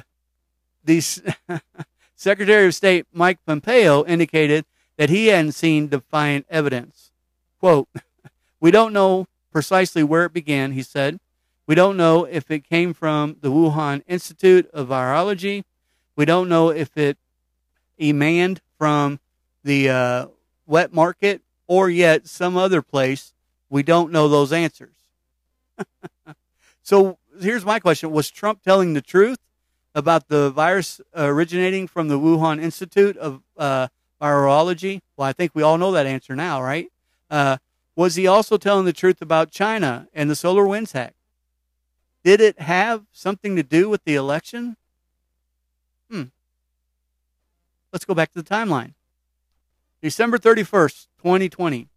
the 0.83 1.01
Secretary 2.15 2.67
of 2.67 2.75
State 2.75 3.05
Mike 3.13 3.39
Pompeo 3.45 4.05
indicated 4.05 4.65
that 4.97 5.09
he 5.09 5.27
hadn't 5.27 5.51
seen 5.51 5.87
defiant 5.87 6.45
evidence. 6.49 7.11
Quote, 7.59 7.89
We 8.59 8.71
don't 8.71 8.93
know 8.93 9.27
precisely 9.51 10.03
where 10.03 10.25
it 10.25 10.33
began, 10.33 10.71
he 10.71 10.83
said. 10.83 11.19
We 11.67 11.75
don't 11.75 11.97
know 11.97 12.23
if 12.25 12.49
it 12.49 12.67
came 12.67 12.93
from 12.93 13.37
the 13.41 13.49
Wuhan 13.49 14.03
Institute 14.07 14.69
of 14.71 14.87
Virology. 14.87 15.63
We 16.19 16.25
don't 16.25 16.49
know 16.49 16.67
if 16.67 16.97
it 16.97 17.17
emaned 17.97 18.59
from 18.77 19.21
the 19.63 19.89
uh, 19.89 20.25
wet 20.67 20.93
market 20.93 21.43
or 21.65 21.89
yet 21.89 22.27
some 22.27 22.57
other 22.57 22.81
place. 22.81 23.33
We 23.69 23.83
don't 23.83 24.11
know 24.11 24.27
those 24.27 24.51
answers. 24.51 24.95
so 26.83 27.19
here's 27.39 27.63
my 27.63 27.79
question 27.79 28.11
Was 28.11 28.29
Trump 28.29 28.63
telling 28.63 28.95
the 28.95 29.01
truth 29.01 29.39
about 29.95 30.27
the 30.27 30.49
virus 30.49 30.99
originating 31.15 31.87
from 31.87 32.09
the 32.09 32.19
Wuhan 32.19 32.61
Institute 32.61 33.15
of 33.15 33.41
uh, 33.55 33.87
Virology? 34.21 34.99
Well, 35.15 35.25
I 35.25 35.31
think 35.31 35.55
we 35.55 35.63
all 35.63 35.77
know 35.77 35.93
that 35.93 36.05
answer 36.05 36.35
now, 36.35 36.61
right? 36.61 36.91
Uh, 37.29 37.59
was 37.95 38.15
he 38.15 38.27
also 38.27 38.57
telling 38.57 38.83
the 38.83 38.91
truth 38.91 39.21
about 39.21 39.51
China 39.51 40.09
and 40.13 40.29
the 40.29 40.33
SolarWinds 40.33 40.91
hack? 40.91 41.15
Did 42.25 42.41
it 42.41 42.59
have 42.59 43.05
something 43.13 43.55
to 43.55 43.63
do 43.63 43.87
with 43.87 44.03
the 44.03 44.15
election? 44.15 44.75
Hmm. 46.09 46.23
Let's 47.91 48.05
go 48.05 48.13
back 48.13 48.31
to 48.33 48.41
the 48.41 48.49
timeline. 48.49 48.93
December 50.01 50.37
31st, 50.37 51.07
2020. 51.17 51.89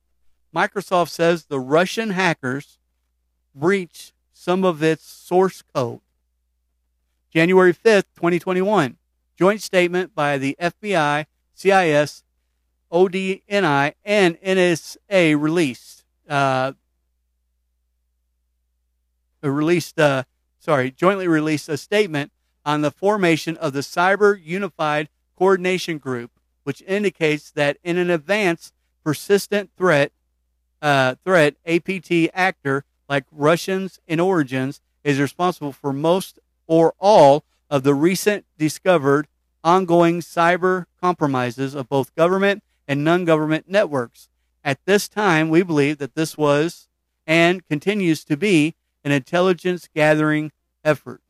Microsoft 0.55 1.09
says 1.09 1.45
the 1.45 1.61
Russian 1.61 2.11
hackers 2.11 2.79
breached 3.55 4.13
some 4.33 4.65
of 4.65 4.83
its 4.83 5.05
source 5.05 5.63
code. 5.75 6.01
January 7.31 7.73
5th, 7.73 8.05
2021. 8.17 8.97
Joint 9.39 9.63
statement 9.63 10.15
by 10.15 10.37
the 10.37 10.57
FBI, 10.61 11.27
CIS, 11.55 12.25
ODNI, 12.91 13.95
and 14.05 14.41
NSA 14.43 15.41
released. 15.41 16.05
Uh, 16.29 16.73
released, 19.43 19.99
uh, 19.99 20.25
sorry, 20.59 20.91
jointly 20.91 21.29
released 21.29 21.69
a 21.69 21.77
statement 21.77 22.32
on 22.65 22.83
the 22.83 22.91
formation 22.91 23.57
of 23.57 23.73
the 23.73 23.81
Cyber 23.81 24.39
Unified 24.43 25.09
Coordination 25.37 25.99
Group, 25.99 26.31
which 26.65 26.83
indicates 26.87 27.51
that 27.51 27.79
in 27.83 27.97
an 27.99 28.11
advanced 28.11 28.73
persistent 29.05 29.71
threat, 29.77 30.13
uh, 30.81 31.17
threat 31.25 31.57
APT 31.67 32.31
actor 32.33 32.85
like 33.09 33.25
Russians 33.31 34.01
in 34.07 34.21
origins 34.21 34.81
is 35.05 35.21
responsible 35.21 35.73
for 35.73 35.93
most 35.93 36.39
or 36.67 36.95
all 36.99 37.45
of 37.69 37.83
the 37.83 37.95
recent 37.95 38.45
discovered 38.59 39.27
ongoing 39.65 40.21
cyber 40.21 40.87
compromises 41.01 41.75
of 41.75 41.89
both 41.89 42.15
government 42.15 42.63
and 42.87 43.05
non 43.05 43.25
government 43.25 43.69
networks. 43.69 44.29
At 44.65 44.85
this 44.85 45.09
time, 45.09 45.49
we 45.49 45.63
believe 45.63 45.99
that 45.99 46.15
this 46.15 46.37
was 46.37 46.89
and 47.27 47.67
continues 47.67 48.25
to 48.25 48.37
be 48.37 48.75
an 49.05 49.13
intelligence 49.13 49.89
gathering 49.95 50.53
effort. 50.85 51.22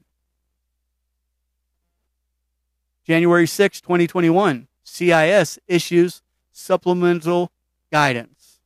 January 3.05 3.47
6, 3.47 3.81
2021, 3.81 4.69
CIS 4.85 5.59
issues 5.67 6.23
supplemental 6.53 7.51
guidance. 7.91 8.61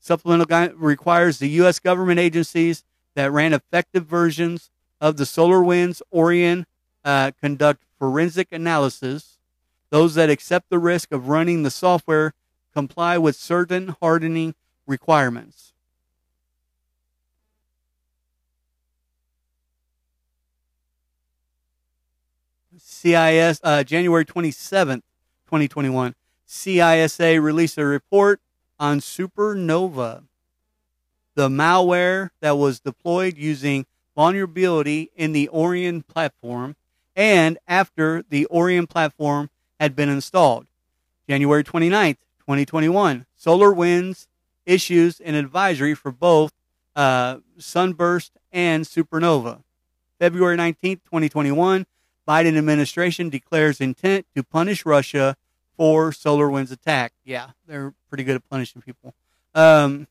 Supplemental 0.00 0.46
guidance 0.46 0.78
requires 0.78 1.38
the 1.38 1.48
U.S. 1.50 1.78
government 1.78 2.18
agencies 2.18 2.84
that 3.14 3.32
ran 3.32 3.52
effective 3.52 4.06
versions 4.06 4.70
of 5.00 5.16
the 5.16 5.24
SolarWinds 5.24 6.02
Orion 6.12 6.66
uh, 7.04 7.32
conduct 7.40 7.84
forensic 7.98 8.48
analysis. 8.52 9.38
Those 9.90 10.14
that 10.14 10.30
accept 10.30 10.68
the 10.70 10.78
risk 10.78 11.12
of 11.12 11.28
running 11.28 11.62
the 11.62 11.70
software 11.70 12.34
comply 12.74 13.18
with 13.18 13.36
certain 13.36 13.96
hardening 14.00 14.54
requirements. 14.86 15.72
CIS, 22.98 23.60
uh, 23.62 23.84
January 23.84 24.24
27th, 24.24 25.02
2021, 25.46 26.16
CISA 26.48 27.40
released 27.40 27.78
a 27.78 27.84
report 27.84 28.40
on 28.80 28.98
Supernova, 28.98 30.24
the 31.36 31.48
malware 31.48 32.30
that 32.40 32.56
was 32.56 32.80
deployed 32.80 33.36
using 33.36 33.86
vulnerability 34.16 35.12
in 35.14 35.30
the 35.30 35.48
Orion 35.50 36.02
platform 36.02 36.74
and 37.14 37.56
after 37.68 38.24
the 38.28 38.48
Orion 38.48 38.88
platform 38.88 39.48
had 39.78 39.94
been 39.94 40.08
installed. 40.08 40.66
January 41.28 41.62
29th, 41.62 42.18
2021, 42.40 43.26
SolarWinds 43.40 44.26
issues 44.66 45.20
an 45.20 45.36
advisory 45.36 45.94
for 45.94 46.10
both 46.10 46.52
uh, 46.96 47.36
Sunburst 47.58 48.32
and 48.50 48.84
Supernova. 48.84 49.62
February 50.18 50.56
19th, 50.56 51.04
2021, 51.04 51.86
Biden 52.28 52.58
administration 52.58 53.30
declares 53.30 53.80
intent 53.80 54.26
to 54.36 54.42
punish 54.44 54.84
Russia 54.84 55.34
for 55.78 56.10
SolarWinds 56.10 56.70
attack. 56.70 57.14
Yeah, 57.24 57.52
they're 57.66 57.94
pretty 58.10 58.24
good 58.24 58.36
at 58.36 58.48
punishing 58.50 58.82
people. 58.82 59.14
Um, 59.54 60.06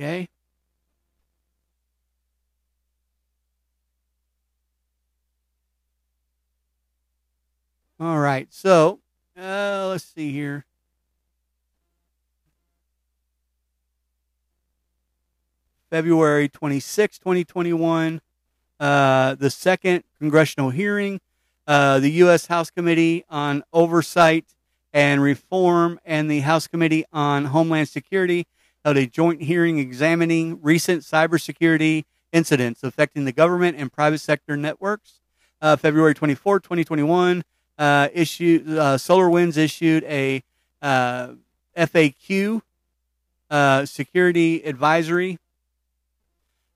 okay. 0.00 0.28
All 8.00 8.18
right. 8.18 8.48
So, 8.50 8.98
uh, 9.38 9.86
let's 9.90 10.04
see 10.04 10.32
here. 10.32 10.64
February 15.92 16.48
26, 16.48 17.18
2021, 17.18 18.22
uh, 18.80 19.34
the 19.34 19.50
second 19.50 20.02
congressional 20.18 20.70
hearing, 20.70 21.20
uh, 21.66 21.98
the 21.98 22.08
U.S. 22.12 22.46
House 22.46 22.70
Committee 22.70 23.26
on 23.28 23.62
Oversight 23.74 24.46
and 24.94 25.20
Reform 25.20 26.00
and 26.06 26.30
the 26.30 26.40
House 26.40 26.66
Committee 26.66 27.04
on 27.12 27.44
Homeland 27.44 27.90
Security 27.90 28.46
held 28.82 28.96
a 28.96 29.06
joint 29.06 29.42
hearing 29.42 29.78
examining 29.78 30.58
recent 30.62 31.02
cybersecurity 31.02 32.04
incidents 32.32 32.82
affecting 32.82 33.26
the 33.26 33.32
government 33.32 33.76
and 33.76 33.92
private 33.92 34.20
sector 34.20 34.56
networks. 34.56 35.20
Uh, 35.60 35.76
February 35.76 36.14
24, 36.14 36.60
2021, 36.60 37.44
uh, 37.76 38.08
issued, 38.14 38.66
uh, 38.66 38.96
SolarWinds 38.96 39.58
issued 39.58 40.04
a 40.04 40.42
uh, 40.80 41.34
FAQ 41.76 42.62
uh, 43.50 43.84
security 43.84 44.64
advisory 44.64 45.38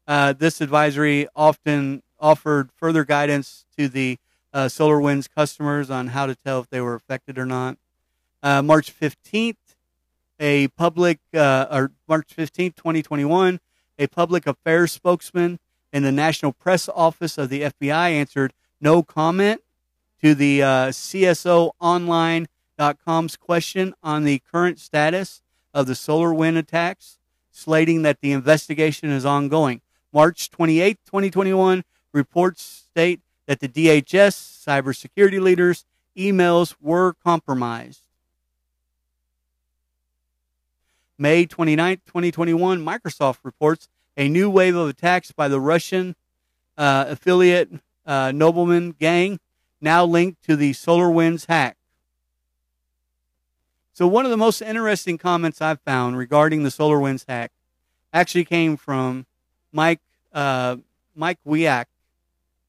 uh, 0.07 0.33
this 0.33 0.61
advisory 0.61 1.27
often 1.35 2.03
offered 2.19 2.71
further 2.73 3.05
guidance 3.05 3.65
to 3.77 3.89
the 3.89 4.19
uh, 4.53 4.67
SolarWinds 4.67 5.29
customers 5.33 5.91
on 5.91 6.09
how 6.09 6.27
to 6.27 6.35
tell 6.35 6.61
if 6.61 6.69
they 6.71 6.81
were 6.81 6.95
affected 6.95 7.39
or 7.39 7.47
not. 7.47 7.79
Uh, 8.43 8.63
March 8.63 8.99
15th, 8.99 9.57
a 10.39 10.69
public, 10.69 11.19
uh, 11.35 11.67
or 11.71 11.93
March 12.09 12.35
15th, 12.37 12.77
2021, 12.77 13.61
a 13.99 14.07
public 14.07 14.47
affairs 14.47 14.93
spokesman 14.93 15.59
in 15.93 16.03
the 16.03 16.13
National 16.13 16.53
Press 16.53 16.89
Office 16.95 17.37
of 17.39 17.49
the 17.49 17.63
FBI 17.63 18.13
answered 18.13 18.53
no 18.81 19.03
comment 19.03 19.63
to 20.23 20.35
the 20.35 20.63
uh, 20.63 20.89
CSOOnline.com's 20.89 23.37
question 23.37 23.95
on 24.03 24.25
the 24.25 24.43
current 24.51 24.79
status 24.79 25.41
of 25.73 25.87
the 25.87 25.95
solar 25.95 26.35
wind 26.35 26.59
attacks, 26.59 27.19
slating 27.51 28.03
that 28.03 28.21
the 28.21 28.33
investigation 28.33 29.09
is 29.11 29.25
ongoing. 29.25 29.81
March 30.17 30.51
28, 30.51 30.97
2021, 31.05 31.85
reports 32.15 32.87
state 32.91 33.21
that 33.45 33.61
the 33.61 33.69
DHS 33.69 34.65
cybersecurity 34.67 35.39
leaders' 35.39 35.85
emails 36.17 36.75
were 36.81 37.13
compromised. 37.23 38.01
May 41.19 41.45
29, 41.45 41.99
2021, 42.07 42.83
Microsoft 42.83 43.41
reports 43.43 43.89
a 44.17 44.27
new 44.27 44.49
wave 44.49 44.75
of 44.75 44.89
attacks 44.89 45.33
by 45.33 45.49
the 45.49 45.61
Russian 45.61 46.17
uh, 46.79 47.05
affiliate 47.09 47.69
uh, 48.07 48.31
Nobelium 48.31 48.97
gang, 48.97 49.39
now 49.83 50.07
linked 50.07 50.43
to 50.45 50.57
the 50.57 50.73
SolarWinds 50.73 51.45
hack. 51.47 51.77
So, 53.93 54.07
one 54.07 54.25
of 54.25 54.31
the 54.31 54.39
most 54.39 54.63
interesting 54.63 55.19
comments 55.19 55.61
I've 55.61 55.83
found 55.83 56.17
regarding 56.17 56.63
the 56.63 56.71
SolarWinds 56.71 57.27
hack 57.29 57.53
actually 58.15 58.47
came 58.47 58.79
from 58.79 59.27
Mike 59.73 60.01
uh, 60.37 60.77
Mike 61.15 61.39
Wiacek. 61.45 61.87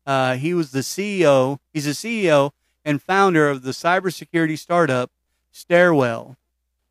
Uh, 0.05 0.35
he 0.35 0.53
was 0.53 0.71
the 0.71 0.79
CEO. 0.79 1.59
He's 1.73 1.85
the 1.85 1.91
CEO 1.91 2.51
and 2.85 3.01
founder 3.01 3.49
of 3.49 3.61
the 3.61 3.71
cybersecurity 3.71 4.57
startup 4.57 5.11
Stairwell 5.51 6.37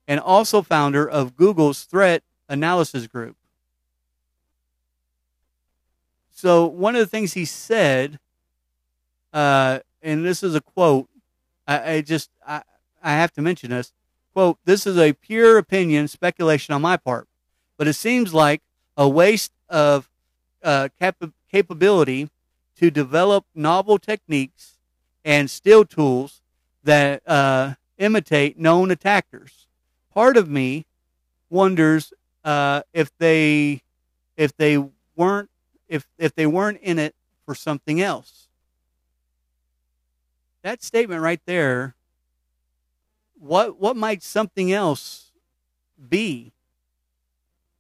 and 0.07 0.21
also 0.21 0.61
founder 0.61 1.09
of 1.09 1.35
Google's 1.35 1.85
Threat 1.85 2.23
Analysis 2.49 3.07
Group. 3.07 3.37
So, 6.31 6.67
one 6.67 6.95
of 6.95 7.01
the 7.01 7.07
things 7.07 7.33
he 7.33 7.47
said, 7.47 8.19
uh, 9.33 9.79
and 10.03 10.25
this 10.25 10.43
is 10.43 10.55
a 10.55 10.61
quote, 10.61 11.09
I, 11.67 11.95
I 11.95 12.01
just, 12.03 12.29
I, 12.47 12.63
I 13.03 13.13
have 13.13 13.33
to 13.33 13.43
mention 13.43 13.71
this 13.71 13.93
quote, 14.35 14.59
this 14.67 14.87
is 14.87 14.99
a 14.99 15.15
pure 15.15 15.57
opinion, 15.57 16.07
speculation 16.09 16.75
on 16.75 16.83
my 16.83 16.99
part, 16.99 17.27
but 17.79 17.89
it 17.89 17.95
seems 17.95 18.35
like 18.35 18.61
a 18.95 19.09
waste 19.09 19.53
of 19.71 20.11
uh, 20.67 20.89
cap- 21.01 21.33
capability 21.51 22.29
to 22.77 22.91
develop 22.91 23.47
novel 23.55 23.99
techniques 23.99 24.77
and 25.25 25.49
steal 25.51 25.87
tools 25.87 26.43
that 26.85 27.23
uh, 27.27 27.75
imitate 27.97 28.59
known 28.59 28.91
attackers 28.91 29.67
part 30.17 30.39
of 30.39 30.49
me 30.49 30.87
wonders 31.51 32.15
uh, 32.43 32.81
if 32.95 33.11
they 33.19 33.83
if 34.37 34.57
they 34.57 34.83
weren't 35.15 35.51
if 35.89 36.09
if 36.17 36.35
they 36.35 36.47
weren't 36.47 36.81
in 36.81 36.99
it 36.99 37.15
for 37.45 37.55
something 37.55 38.01
else. 38.01 38.49
That 40.63 40.83
statement 40.83 41.21
right 41.21 41.41
there. 41.45 41.95
What 43.39 43.79
what 43.79 43.95
might 43.95 44.23
something 44.23 44.73
else 44.73 45.33
be? 46.09 46.53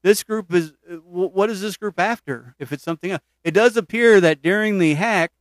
This 0.06 0.22
group 0.22 0.54
is 0.54 0.72
uh, 0.88 0.98
what 0.98 1.50
is 1.50 1.62
this 1.62 1.76
group 1.76 1.98
after? 1.98 2.54
If 2.60 2.70
it's 2.70 2.84
something 2.84 3.10
else, 3.10 3.22
it 3.42 3.50
does 3.50 3.76
appear 3.76 4.20
that 4.20 4.40
during 4.40 4.78
the 4.78 4.94
hack, 4.94 5.32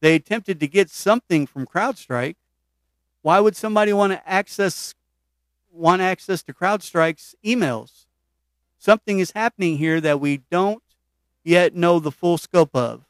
they 0.00 0.14
attempted 0.14 0.60
to 0.60 0.68
get 0.68 0.90
something 0.90 1.44
from 1.44 1.66
CrowdStrike. 1.66 2.36
Why 3.22 3.40
would 3.40 3.56
somebody 3.56 3.92
want 3.92 4.12
to 4.12 4.28
access 4.28 4.94
want 5.72 6.02
access 6.02 6.44
to 6.44 6.54
CrowdStrike's 6.54 7.34
emails. 7.44 8.06
Something 8.78 9.18
is 9.18 9.32
happening 9.32 9.78
here 9.78 10.00
that 10.00 10.20
we 10.20 10.42
don't 10.52 10.84
yet 11.42 11.74
know 11.74 11.98
the 11.98 12.12
full 12.12 12.38
scope 12.38 12.76
of. 12.76 13.02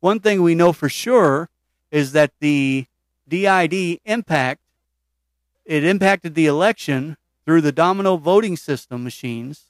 One 0.00 0.18
thing 0.18 0.42
we 0.42 0.56
know 0.56 0.72
for 0.72 0.88
sure 0.88 1.50
is 1.92 2.10
that 2.14 2.32
the 2.40 2.86
DID 3.28 4.00
impact 4.04 4.62
it 5.64 5.84
impacted 5.84 6.34
the 6.34 6.46
election 6.46 7.16
through 7.44 7.60
the 7.60 7.70
domino 7.70 8.16
voting 8.16 8.56
system 8.56 9.04
machines. 9.04 9.67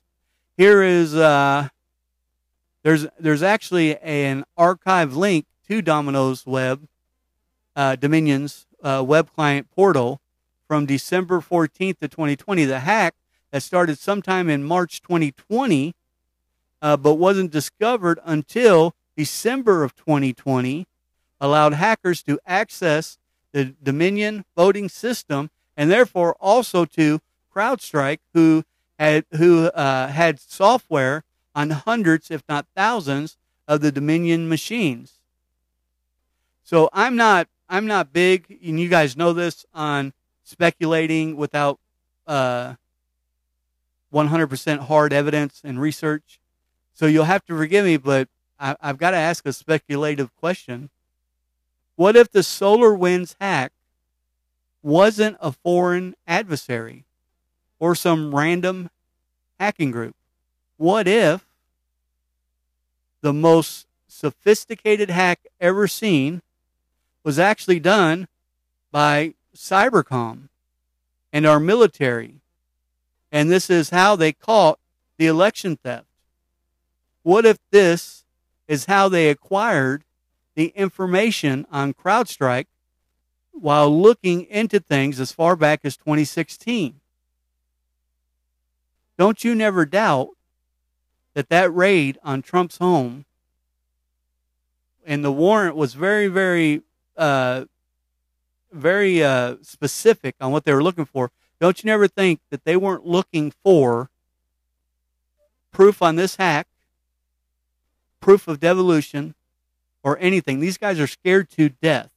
Here 0.59 0.83
is 0.83 1.15
uh, 1.15 1.69
there's 2.83 3.07
there's 3.21 3.45
actually 3.45 3.97
an 3.99 4.45
archive 4.57 5.15
link 5.15 5.47
to 5.69 5.81
Domino's 5.81 6.49
web 6.49 6.89
uh, 7.77 7.95
Dominion's 7.95 8.67
uh, 8.83 9.05
web 9.07 9.33
client 9.33 9.71
portal 9.71 10.21
from 10.67 10.85
December 10.85 11.41
14th 11.41 12.01
to 12.01 12.09
2020. 12.09 12.65
The 12.65 12.81
hack 12.81 13.15
that 13.53 13.63
started 13.63 14.01
sometime 14.01 14.51
in 14.51 14.65
March 14.65 15.01
2020, 15.01 15.95
uh, 16.83 16.97
but 16.97 17.15
wasn't 17.15 17.53
discovered 17.53 18.19
until 18.25 18.97
December 19.17 19.85
of 19.85 19.95
2020, 19.95 20.89
allowed 21.41 21.75
hackers 21.75 22.21
to 22.25 22.41
access 22.45 23.17
the 23.53 23.77
Dominion 23.81 24.45
voting 24.57 24.89
system 24.89 25.51
and 25.77 25.89
therefore 25.89 26.35
also 26.41 26.85
to 26.85 27.21
CrowdStrike, 27.55 28.19
who 28.35 28.65
had 28.99 29.25
who 29.37 29.67
uh, 29.67 30.09
had 30.09 30.41
software 30.41 31.25
on 31.55 31.71
hundreds, 31.71 32.31
if 32.31 32.43
not 32.49 32.67
thousands, 32.75 33.37
of 33.67 33.81
the 33.81 33.93
Dominion 33.93 34.49
machines. 34.49 35.15
So 36.65 36.89
I'm 36.93 37.17
not 37.17 37.49
I'm 37.69 37.87
not 37.87 38.13
big, 38.13 38.59
and 38.65 38.81
you 38.81 38.89
guys 38.89 39.17
know 39.17 39.33
this 39.33 39.67
on 39.75 40.13
speculating 40.43 41.37
without 41.37 41.79
uh, 42.27 42.75
100% 44.13 44.79
hard 44.87 45.13
evidence 45.13 45.61
and 45.63 45.81
research. 45.81 46.41
So 46.95 47.07
you'll 47.07 47.25
have 47.25 47.45
to 47.47 47.57
forgive 47.57 47.85
me, 47.85 47.99
but 47.99 48.29
I, 48.59 48.75
I've 48.81 48.99
got 48.99 49.11
to 49.11 49.19
ask 49.19 49.45
a 49.45 49.53
speculative 49.53 50.35
question. 50.37 50.89
What 51.97 52.17
if 52.17 52.31
the 52.31 52.41
SolarWinds 52.41 53.37
hack 53.41 53.73
wasn't 54.83 55.37
a 55.41 55.53
foreign 55.53 56.15
adversary 56.27 57.05
or 57.79 57.95
some 57.95 58.35
random 58.35 58.91
hacking 59.59 59.91
group? 59.91 60.15
What 60.77 61.09
if 61.09 61.45
the 63.21 63.33
most 63.33 63.87
sophisticated 64.07 65.11
hack 65.11 65.41
ever 65.61 65.87
seen 65.87 66.43
was 67.23 67.39
actually 67.39 67.81
done 67.81 68.29
by 68.91 69.35
cybercom 69.55 70.49
and 71.33 71.47
our 71.47 71.61
military. 71.61 72.41
And 73.31 73.51
this 73.51 73.69
is 73.69 73.91
how 73.91 74.17
they 74.17 74.33
caught 74.33 74.79
the 75.19 75.27
election 75.27 75.77
theft. 75.77 76.07
What 77.23 77.45
if 77.45 77.59
this 77.71 78.25
is 78.67 78.87
how 78.87 79.09
they 79.09 79.29
acquired 79.29 80.05
the 80.55 80.69
information 80.69 81.67
on 81.71 81.93
CrowdStrike 81.93 82.67
while 83.53 83.95
looking 83.95 84.45
into 84.45 84.81
things 84.81 85.21
as 85.21 85.33
far 85.33 85.57
back 85.57 85.81
as 85.85 85.97
2016? 85.97 87.01
Don't 89.19 89.45
you 89.45 89.55
never 89.55 89.85
doubt 89.85 90.31
that 91.35 91.49
that 91.51 91.75
raid 91.75 92.19
on 92.23 92.41
Trump's 92.41 92.79
home 92.79 93.27
and 95.05 95.25
the 95.25 95.33
warrant 95.33 95.75
was 95.75 95.95
very, 95.95 96.29
very 96.29 96.83
uh, 97.17 97.65
very 98.71 99.25
uh, 99.25 99.57
specific 99.63 100.37
on 100.41 100.53
what 100.53 100.65
they 100.65 100.73
were 100.73 100.83
looking 100.83 101.07
for. 101.07 101.33
Don't 101.59 101.83
you 101.83 101.89
never 101.89 102.07
think 102.07 102.41
that 102.51 102.65
they 102.65 102.77
weren't 102.77 103.07
looking 103.07 103.51
for 103.65 104.11
proof 105.73 106.03
on 106.03 106.17
this 106.17 106.37
hack, 106.37 106.69
proof 108.21 108.47
of 108.47 108.61
devolution, 108.61 109.35
or 110.05 110.19
anything? 110.21 110.61
These 110.61 110.79
guys 110.79 111.01
are 111.01 111.07
scared 111.07 111.49
to 111.53 111.71
death. 111.71 112.13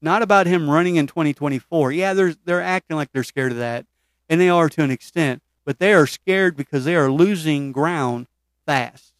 Not 0.00 0.22
about 0.22 0.46
him 0.46 0.70
running 0.70 0.96
in 0.96 1.08
2024. 1.08 1.92
Yeah, 1.92 2.14
they're 2.14 2.34
they're 2.44 2.62
acting 2.62 2.96
like 2.96 3.10
they're 3.12 3.24
scared 3.24 3.52
of 3.52 3.58
that, 3.58 3.86
and 4.28 4.40
they 4.40 4.48
are 4.48 4.68
to 4.68 4.82
an 4.82 4.90
extent, 4.92 5.42
but 5.66 5.80
they 5.80 5.92
are 5.92 6.06
scared 6.06 6.56
because 6.56 6.84
they 6.84 6.94
are 6.94 7.10
losing 7.10 7.72
ground 7.72 8.28
fast. 8.64 9.12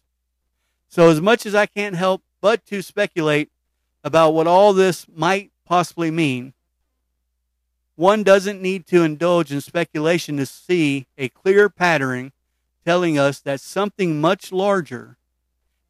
So 0.87 1.09
as 1.09 1.21
much 1.21 1.45
as 1.45 1.53
I 1.53 1.65
can't 1.67 1.95
help 1.95 2.23
but 2.41 2.65
to 2.67 2.81
speculate 2.81 3.51
about 4.03 4.31
what 4.31 4.47
all 4.47 4.71
this 4.71 5.05
might 5.13 5.51
possibly 5.65 6.09
mean, 6.09 6.53
one 7.95 8.23
doesn't 8.23 8.61
need 8.61 8.87
to 8.87 9.03
indulge 9.03 9.51
in 9.51 9.59
speculation 9.59 10.37
to 10.37 10.45
see 10.45 11.07
a 11.17 11.29
clear 11.29 11.67
pattern 11.67 12.31
telling 12.85 13.19
us 13.19 13.39
that 13.41 13.59
something 13.59 14.21
much 14.21 14.51
larger 14.51 15.17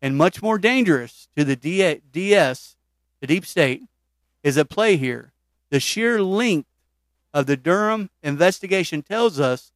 and 0.01 0.17
much 0.17 0.41
more 0.41 0.57
dangerous 0.57 1.27
to 1.37 1.43
the 1.43 1.55
DS, 1.55 2.75
the 3.21 3.27
deep 3.27 3.45
state, 3.45 3.83
is 4.41 4.57
at 4.57 4.69
play 4.69 4.97
here. 4.97 5.33
The 5.69 5.79
sheer 5.79 6.23
length 6.23 6.69
of 7.33 7.45
the 7.45 7.57
Durham 7.57 8.09
investigation 8.23 9.03
tells 9.03 9.39
us 9.39 9.71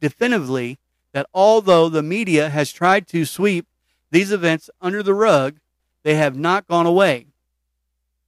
definitively 0.00 0.78
that 1.12 1.26
although 1.34 1.88
the 1.88 2.02
media 2.02 2.48
has 2.50 2.72
tried 2.72 3.06
to 3.08 3.24
sweep 3.24 3.66
these 4.10 4.32
events 4.32 4.70
under 4.80 5.02
the 5.02 5.14
rug, 5.14 5.56
they 6.02 6.14
have 6.14 6.36
not 6.36 6.66
gone 6.66 6.86
away. 6.86 7.26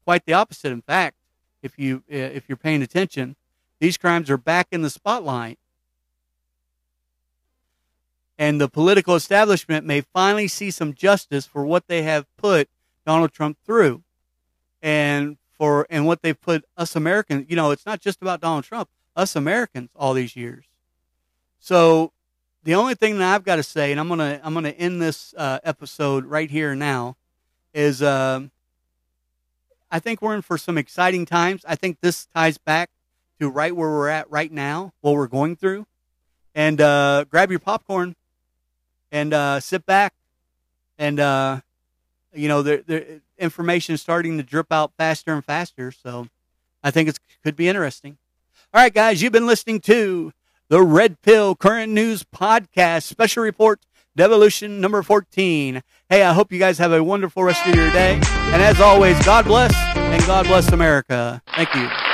Quite 0.05 0.27
the 0.27 0.33
opposite. 0.33 0.73
In 0.73 0.83
fact, 0.83 1.17
if 1.63 1.79
you 1.79 2.03
uh, 2.13 2.17
if 2.17 2.49
you're 2.49 2.57
paying 2.57 2.83
attention, 2.83 3.37
these 3.79 3.97
crimes 3.97 4.31
are 4.31 4.37
back 4.37 4.69
in 4.73 4.83
the 4.83 4.91
spotlight. 4.91 5.59
And 8.39 8.61
the 8.61 8.69
political 8.69 9.15
establishment 9.15 9.87
may 9.87 10.01
finally 10.01 10.49
see 10.49 10.71
some 10.71 10.95
justice 10.95 11.47
for 11.47 11.65
what 11.65 11.87
they 11.87 12.03
have 12.03 12.27
put 12.37 12.69
Donald 13.07 13.33
Trump 13.33 13.59
through. 13.65 14.03
And 14.83 15.37
for 15.53 15.87
and 15.89 16.07
what 16.07 16.23
they've 16.23 16.41
put 16.41 16.65
us 16.77 16.97
Americans, 16.97 17.47
you 17.49 17.55
know, 17.55 17.71
it's 17.71 17.87
not 17.87 18.01
just 18.01 18.21
about 18.21 18.41
Donald 18.41 18.65
Trump, 18.65 18.89
us 19.15 19.37
Americans 19.37 19.91
all 19.95 20.15
these 20.15 20.35
years. 20.35 20.65
So 21.63 22.13
the 22.65 22.75
only 22.75 22.97
thing 22.97 23.19
that 23.19 23.35
I've 23.35 23.45
got 23.45 23.57
to 23.57 23.63
say, 23.63 23.93
and 23.93 24.01
I'm 24.01 24.09
gonna 24.09 24.41
I'm 24.43 24.53
gonna 24.53 24.71
end 24.71 25.01
this 25.01 25.33
uh, 25.39 25.61
episode 25.63 26.27
right 26.27 26.51
here 26.51 26.75
now, 26.75 27.17
is 27.73 28.03
uh, 28.03 28.41
I 29.89 30.01
think 30.01 30.21
we're 30.21 30.35
in 30.35 30.43
for 30.43 30.59
some 30.59 30.77
exciting 30.77 31.25
times. 31.25 31.65
I 31.67 31.77
think 31.77 32.01
this 32.01 32.27
ties 32.27 32.59
back 32.59 32.91
to 33.39 33.49
right 33.49 33.75
where 33.77 33.91
we're 33.91 34.09
at 34.09 34.29
right 34.29 34.51
now, 34.51 34.93
what 35.03 35.15
we're 35.15 35.29
going 35.29 35.55
through. 35.55 35.87
And 36.53 36.81
uh, 36.81 37.27
grab 37.31 37.51
your 37.51 37.61
popcorn 37.61 38.17
and 39.13 39.33
uh, 39.33 39.61
sit 39.61 39.87
back. 39.87 40.15
And, 40.99 41.21
uh, 41.21 41.61
you 42.35 42.49
know, 42.49 42.63
the, 42.63 42.83
the 42.87 43.21
information 43.39 43.95
is 43.95 44.03
starting 44.03 44.37
to 44.37 44.43
drip 44.43 44.73
out 44.73 44.93
faster 44.99 45.33
and 45.33 45.45
faster. 45.45 45.93
So 45.93 46.27
I 46.83 46.91
think 46.91 47.09
it 47.09 47.19
could 47.45 47.55
be 47.55 47.69
interesting. 47.69 48.19
All 48.75 48.83
right, 48.83 48.93
guys, 48.93 49.23
you've 49.23 49.33
been 49.33 49.47
listening 49.47 49.81
to 49.83 50.33
the 50.73 50.81
Red 50.81 51.21
Pill 51.21 51.55
Current 51.55 51.93
News 51.93 52.25
Podcast 52.25 53.03
Special 53.03 53.43
Report 53.43 53.79
Devolution 54.17 54.81
number 54.81 55.03
14. 55.03 55.83
Hey, 56.09 56.23
I 56.23 56.33
hope 56.33 56.51
you 56.51 56.59
guys 56.59 56.79
have 56.79 56.93
a 56.93 57.05
wonderful 57.05 57.45
rest 57.45 57.67
of 57.67 57.75
your 57.75 57.91
day. 57.91 58.15
And 58.25 58.63
as 58.63 58.81
always, 58.81 59.23
God 59.23 59.45
bless 59.45 59.75
and 59.95 60.25
God 60.25 60.47
bless 60.47 60.73
America. 60.73 61.43
Thank 61.55 61.75
you. 61.75 62.12